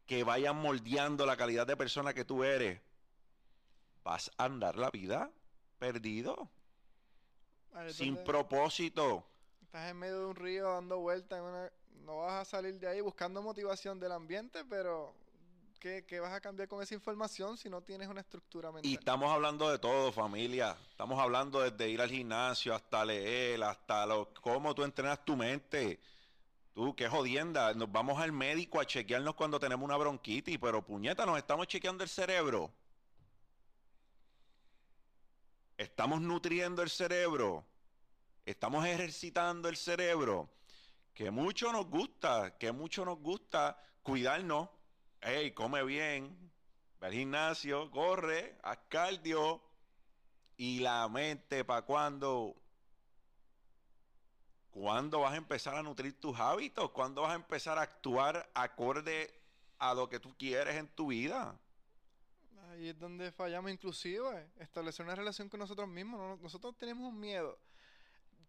que 0.05 0.23
vayan 0.23 0.55
moldeando 0.55 1.25
la 1.25 1.35
calidad 1.35 1.67
de 1.67 1.75
persona 1.75 2.13
que 2.13 2.23
tú 2.23 2.45
eres, 2.45 2.79
vas 4.01 4.31
a 4.37 4.45
andar 4.45 4.77
la 4.77 4.89
vida 4.89 5.29
perdido, 5.77 6.49
sin 7.91 8.17
propósito. 8.23 9.25
Estás 9.61 9.91
en 9.91 9.97
medio 9.97 10.19
de 10.19 10.25
un 10.25 10.35
río 10.35 10.73
dando 10.73 10.99
vueltas, 10.99 11.41
no 12.05 12.17
vas 12.17 12.41
a 12.41 12.45
salir 12.45 12.79
de 12.79 12.87
ahí 12.87 13.01
buscando 13.01 13.41
motivación 13.41 13.99
del 13.99 14.11
ambiente, 14.11 14.65
pero 14.65 15.13
¿Qué, 15.79 16.19
vas 16.19 16.33
a 16.33 16.41
cambiar 16.41 16.67
con 16.67 16.83
esa 16.83 16.93
información 16.93 17.57
si 17.57 17.69
no 17.69 17.81
tienes 17.81 18.09
una 18.09 18.19
estructura 18.19 18.69
mental? 18.69 18.91
Y 18.91 18.95
estamos 18.95 19.31
hablando 19.31 19.71
de 19.71 19.79
todo, 19.79 20.11
familia. 20.11 20.75
Estamos 20.91 21.17
hablando 21.17 21.61
desde 21.61 21.89
ir 21.89 22.01
al 22.01 22.09
gimnasio 22.09 22.75
hasta 22.75 23.05
leer, 23.05 23.63
hasta 23.63 24.05
lo, 24.05 24.33
cómo 24.41 24.75
tú 24.75 24.83
entrenas 24.83 25.23
tu 25.23 25.37
mente. 25.37 26.01
Tú, 26.73 26.93
qué 26.95 27.07
jodienda. 27.07 27.73
Nos 27.75 27.89
vamos 27.89 28.19
al 28.19 28.33
médico 28.33 28.81
a 28.81 28.85
chequearnos 28.85 29.35
cuando 29.35 29.57
tenemos 29.57 29.85
una 29.85 29.95
bronquitis, 29.95 30.59
pero 30.59 30.81
puñeta, 30.81 31.25
nos 31.25 31.37
estamos 31.37 31.65
chequeando 31.67 32.03
el 32.03 32.09
cerebro. 32.09 32.71
Estamos 35.79 36.19
nutriendo 36.19 36.81
el 36.81 36.89
cerebro. 36.89 37.65
Estamos 38.45 38.85
ejercitando 38.85 39.69
el 39.69 39.77
cerebro. 39.77 40.49
Que 41.13 41.31
mucho 41.31 41.71
nos 41.71 41.85
gusta, 41.85 42.57
que 42.57 42.73
mucho 42.73 43.05
nos 43.05 43.17
gusta 43.19 43.81
cuidarnos 44.03 44.67
hey, 45.21 45.51
come 45.53 45.81
bien, 45.85 46.51
ve 46.99 47.07
al 47.07 47.13
gimnasio, 47.13 47.89
corre, 47.91 48.57
haz 48.61 48.79
cardio. 48.89 49.63
Y 50.57 50.79
la 50.79 51.07
mente, 51.07 51.63
¿para 51.63 51.83
cuándo? 51.83 52.57
¿Cuándo 54.69 55.21
vas 55.21 55.31
a 55.31 55.37
empezar 55.37 55.75
a 55.75 55.83
nutrir 55.83 56.19
tus 56.19 56.37
hábitos? 56.37 56.91
¿Cuándo 56.91 57.21
vas 57.21 57.31
a 57.31 57.35
empezar 57.35 57.77
a 57.77 57.83
actuar 57.83 58.51
acorde 58.53 59.33
a 59.77 59.93
lo 59.93 60.09
que 60.09 60.19
tú 60.19 60.35
quieres 60.37 60.75
en 60.75 60.89
tu 60.89 61.07
vida? 61.07 61.57
Ahí 62.79 62.87
es 62.87 62.97
donde 62.97 63.29
fallamos 63.33 63.71
inclusive, 63.71 64.51
establecer 64.57 65.05
una 65.05 65.13
relación 65.13 65.49
con 65.49 65.59
nosotros 65.59 65.85
mismos. 65.89 66.39
Nosotros 66.39 66.77
tenemos 66.77 67.11
un 67.11 67.19
miedo. 67.19 67.59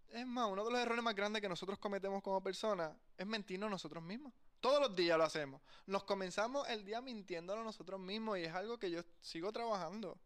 Es 0.09 0.25
más, 0.25 0.49
uno 0.49 0.65
de 0.65 0.71
los 0.71 0.81
errores 0.81 1.03
más 1.03 1.17
grandes 1.17 1.43
que 1.43 1.49
nosotros 1.49 1.81
cometemos 1.81 2.23
como 2.23 2.41
personas 2.41 2.97
es 3.19 3.27
mentirnos 3.27 3.69
nosotros 3.69 4.01
mismos. 4.05 4.33
Todos 4.61 4.81
los 4.81 4.95
días 4.95 5.19
lo 5.19 5.25
hacemos. 5.25 5.61
Nos 5.85 6.05
comenzamos 6.05 6.69
el 6.69 6.85
día 6.85 7.01
mintiéndonos 7.01 7.65
nosotros 7.65 7.99
mismos 7.99 8.39
y 8.39 8.43
es 8.43 8.55
algo 8.55 8.79
que 8.79 8.93
yo 8.93 9.03
sigo 9.21 9.51
trabajando. 9.51 10.17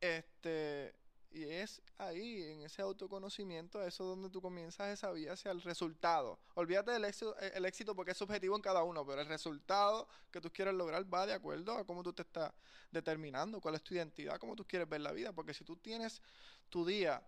Este, 0.00 0.94
y 1.34 1.44
es 1.44 1.80
ahí, 1.98 2.42
en 2.42 2.62
ese 2.62 2.82
autoconocimiento, 2.82 3.82
eso 3.82 4.04
donde 4.04 4.28
tú 4.28 4.42
comienzas 4.42 4.90
esa 4.90 5.10
vía 5.12 5.32
hacia 5.32 5.50
el 5.50 5.62
resultado. 5.62 6.38
Olvídate 6.54 6.90
del 6.92 7.04
éxito, 7.04 7.34
eh, 7.40 7.52
el 7.54 7.64
éxito 7.64 7.94
porque 7.96 8.12
es 8.12 8.18
subjetivo 8.18 8.54
en 8.54 8.62
cada 8.62 8.82
uno, 8.82 9.06
pero 9.06 9.22
el 9.22 9.26
resultado 9.28 10.08
que 10.30 10.40
tú 10.40 10.52
quieres 10.52 10.74
lograr 10.74 11.12
va 11.12 11.26
de 11.26 11.32
acuerdo 11.32 11.72
a 11.72 11.84
cómo 11.84 12.02
tú 12.02 12.12
te 12.12 12.22
estás 12.22 12.52
determinando, 12.90 13.60
cuál 13.60 13.76
es 13.76 13.82
tu 13.82 13.94
identidad, 13.94 14.38
cómo 14.38 14.54
tú 14.54 14.66
quieres 14.66 14.88
ver 14.88 15.00
la 15.00 15.12
vida. 15.12 15.32
Porque 15.32 15.54
si 15.54 15.64
tú 15.64 15.76
tienes 15.76 16.20
tu 16.68 16.84
día 16.84 17.22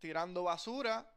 tirando 0.00 0.44
basura, 0.44 1.10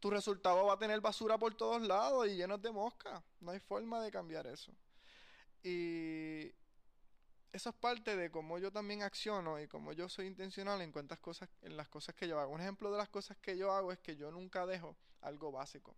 tu 0.00 0.10
resultado 0.10 0.66
va 0.66 0.74
a 0.74 0.78
tener 0.78 1.00
basura 1.00 1.38
por 1.38 1.54
todos 1.54 1.80
lados 1.80 2.26
y 2.26 2.36
llenos 2.36 2.60
de 2.60 2.72
mosca. 2.72 3.22
No 3.40 3.52
hay 3.52 3.60
forma 3.60 4.02
de 4.02 4.10
cambiar 4.10 4.46
eso. 4.46 4.72
Y 5.62 6.52
eso 7.52 7.70
es 7.70 7.74
parte 7.76 8.16
de 8.16 8.30
cómo 8.30 8.58
yo 8.58 8.72
también 8.72 9.02
acciono 9.02 9.60
y 9.60 9.68
cómo 9.68 9.92
yo 9.92 10.08
soy 10.08 10.26
intencional 10.26 10.80
en 10.80 10.90
cuántas 10.90 11.18
cosas, 11.18 11.48
en 11.62 11.76
las 11.76 11.88
cosas 11.88 12.14
que 12.14 12.26
yo 12.26 12.40
hago. 12.40 12.52
Un 12.52 12.60
ejemplo 12.60 12.90
de 12.90 12.98
las 12.98 13.08
cosas 13.08 13.36
que 13.38 13.56
yo 13.56 13.72
hago 13.72 13.92
es 13.92 13.98
que 13.98 14.16
yo 14.16 14.30
nunca 14.30 14.66
dejo 14.66 14.96
algo 15.20 15.52
básico 15.52 15.94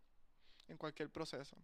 en 0.69 0.77
cualquier 0.77 1.11
proceso. 1.11 1.57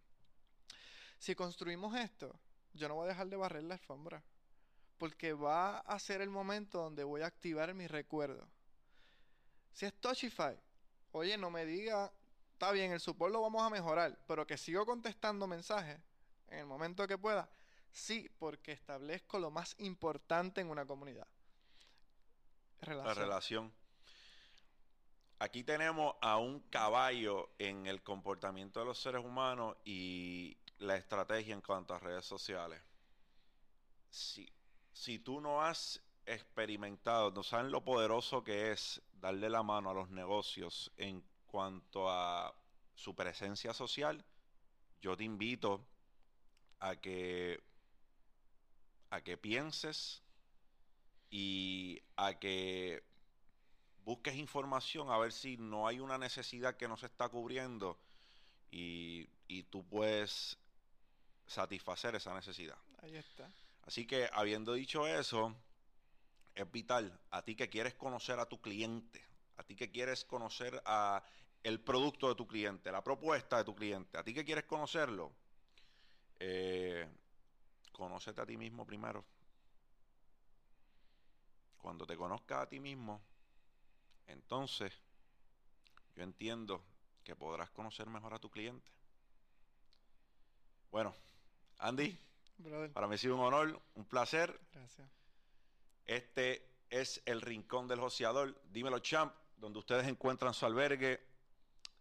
Si 1.19 1.35
construimos 1.35 1.95
esto, 1.95 2.33
yo 2.73 2.87
no 2.87 2.95
voy 2.95 3.05
a 3.05 3.09
dejar 3.09 3.27
de 3.27 3.35
barrer 3.35 3.63
la 3.63 3.75
alfombra. 3.75 4.23
Porque 4.97 5.33
va 5.33 5.79
a 5.79 5.99
ser 5.99 6.21
el 6.21 6.29
momento 6.29 6.79
donde 6.79 7.03
voy 7.03 7.21
a 7.21 7.25
activar 7.25 7.73
mi 7.73 7.87
recuerdo. 7.87 8.47
Si 9.73 9.85
es 9.85 9.93
Touchify, 9.95 10.55
oye, 11.11 11.37
no 11.37 11.49
me 11.49 11.65
diga 11.65 12.11
está 12.61 12.71
bien, 12.73 12.91
el 12.91 12.99
support 12.99 13.33
lo 13.33 13.41
vamos 13.41 13.63
a 13.63 13.71
mejorar, 13.71 14.15
pero 14.27 14.45
que 14.45 14.55
sigo 14.55 14.85
contestando 14.85 15.47
mensajes 15.47 15.99
en 16.47 16.59
el 16.59 16.67
momento 16.67 17.07
que 17.07 17.17
pueda, 17.17 17.49
sí, 17.91 18.29
porque 18.39 18.71
establezco 18.71 19.39
lo 19.39 19.51
más 19.51 19.75
importante 19.79 20.61
en 20.61 20.69
una 20.69 20.85
comunidad. 20.85 21.27
La 22.81 23.13
relación. 23.13 23.73
Aquí 25.39 25.63
tenemos 25.63 26.15
a 26.21 26.37
un 26.37 26.59
caballo 26.69 27.51
en 27.57 27.87
el 27.87 28.03
comportamiento 28.03 28.79
de 28.79 28.85
los 28.85 28.99
seres 28.99 29.23
humanos 29.23 29.75
y 29.83 30.57
la 30.77 30.95
estrategia 30.95 31.53
en 31.53 31.61
cuanto 31.61 31.93
a 31.93 31.99
redes 31.99 32.25
sociales. 32.25 32.81
Si, 34.09 34.51
si 34.93 35.19
tú 35.19 35.41
no 35.41 35.61
has 35.63 36.01
experimentado, 36.25 37.31
no 37.31 37.43
saben 37.43 37.71
lo 37.71 37.83
poderoso 37.83 38.43
que 38.43 38.71
es 38.71 39.01
darle 39.13 39.49
la 39.49 39.63
mano 39.63 39.89
a 39.89 39.93
los 39.93 40.09
negocios 40.09 40.91
en 40.97 41.23
cuanto 41.47 42.09
a 42.09 42.53
su 42.93 43.15
presencia 43.15 43.73
social, 43.73 44.23
yo 45.01 45.17
te 45.17 45.23
invito 45.23 45.87
a 46.79 46.95
que 46.95 47.63
a 49.11 49.21
que 49.21 49.37
pienses 49.37 50.23
y 51.29 52.01
a 52.15 52.39
que 52.39 53.03
busques 54.03 54.35
información 54.35 55.11
a 55.11 55.17
ver 55.17 55.31
si 55.31 55.57
no 55.57 55.87
hay 55.87 55.99
una 55.99 56.17
necesidad 56.17 56.75
que 56.75 56.87
no 56.87 56.97
se 56.97 57.05
está 57.05 57.29
cubriendo 57.29 57.99
y, 58.71 59.29
y 59.47 59.63
tú 59.63 59.85
puedes 59.87 60.57
satisfacer 61.45 62.15
esa 62.15 62.33
necesidad. 62.33 62.77
Ahí 63.01 63.15
está. 63.15 63.49
Así 63.83 64.07
que 64.07 64.29
habiendo 64.33 64.73
dicho 64.73 65.05
eso, 65.07 65.55
es 66.55 66.71
vital 66.71 67.19
a 67.31 67.43
ti 67.43 67.55
que 67.55 67.69
quieres 67.69 67.93
conocer 67.95 68.39
a 68.39 68.47
tu 68.47 68.61
cliente, 68.61 69.23
a 69.57 69.63
ti 69.63 69.75
que 69.75 69.91
quieres 69.91 70.23
conocer 70.23 70.81
a 70.85 71.23
el 71.63 71.79
producto 71.79 72.29
de 72.29 72.35
tu 72.35 72.47
cliente, 72.47 72.91
la 72.91 73.03
propuesta 73.03 73.57
de 73.57 73.63
tu 73.65 73.75
cliente, 73.75 74.17
a 74.17 74.23
ti 74.23 74.33
que 74.33 74.45
quieres 74.45 74.63
conocerlo, 74.63 75.31
eh, 76.39 77.07
conócete 77.91 78.41
a 78.41 78.45
ti 78.45 78.57
mismo 78.57 78.85
primero. 78.85 79.23
Cuando 81.77 82.05
te 82.05 82.15
conozcas 82.15 82.63
a 82.63 82.69
ti 82.69 82.79
mismo, 82.79 83.21
entonces 84.27 84.93
yo 86.15 86.23
entiendo 86.23 86.83
que 87.23 87.35
podrás 87.35 87.69
conocer 87.71 88.07
mejor 88.07 88.33
a 88.33 88.39
tu 88.39 88.49
cliente. 88.49 88.91
Bueno, 90.91 91.15
Andy, 91.79 92.17
Brother, 92.57 92.91
para 92.91 93.07
mí 93.07 93.15
ha 93.15 93.17
sido 93.17 93.35
un 93.35 93.41
honor, 93.41 93.81
un 93.95 94.05
placer. 94.05 94.59
gracias. 94.71 95.09
Este 96.05 96.69
es 96.89 97.21
el 97.25 97.41
Rincón 97.41 97.87
del 97.87 97.99
Joseador. 97.99 98.59
Dímelo, 98.71 98.99
champ, 98.99 99.33
donde 99.57 99.79
ustedes 99.79 100.07
encuentran 100.07 100.53
su 100.53 100.65
albergue. 100.65 101.21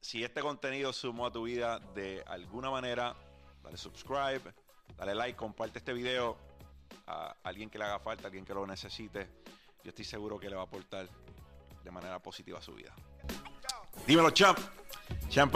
Si 0.01 0.25
este 0.25 0.41
contenido 0.41 0.93
sumó 0.93 1.27
a 1.27 1.33
tu 1.33 1.45
vida 1.45 1.79
de 1.79 2.23
alguna 2.27 2.71
manera, 2.71 3.15
dale 3.63 3.77
subscribe, 3.77 4.53
dale 4.97 5.15
like, 5.15 5.37
comparte 5.37 5.79
este 5.79 5.93
video 5.93 6.37
a 7.07 7.37
alguien 7.43 7.71
que 7.71 7.79
le 7.79 7.85
haga 7.85 7.99
falta, 7.99 8.25
a 8.25 8.27
alguien 8.27 8.45
que 8.45 8.55
lo 8.55 8.67
necesite. 8.67 9.29
Yo 9.83 9.91
estoy 9.91 10.05
seguro 10.05 10.39
que 10.39 10.49
le 10.49 10.57
va 10.57 10.63
a 10.63 10.65
aportar 10.65 11.09
de 11.83 11.91
manera 11.91 12.19
positiva 12.19 12.59
a 12.59 12.63
su 12.63 12.75
vida. 12.75 12.93
Dímelo, 14.07 14.31
champ. 14.31 14.59
Champ. 15.29 15.55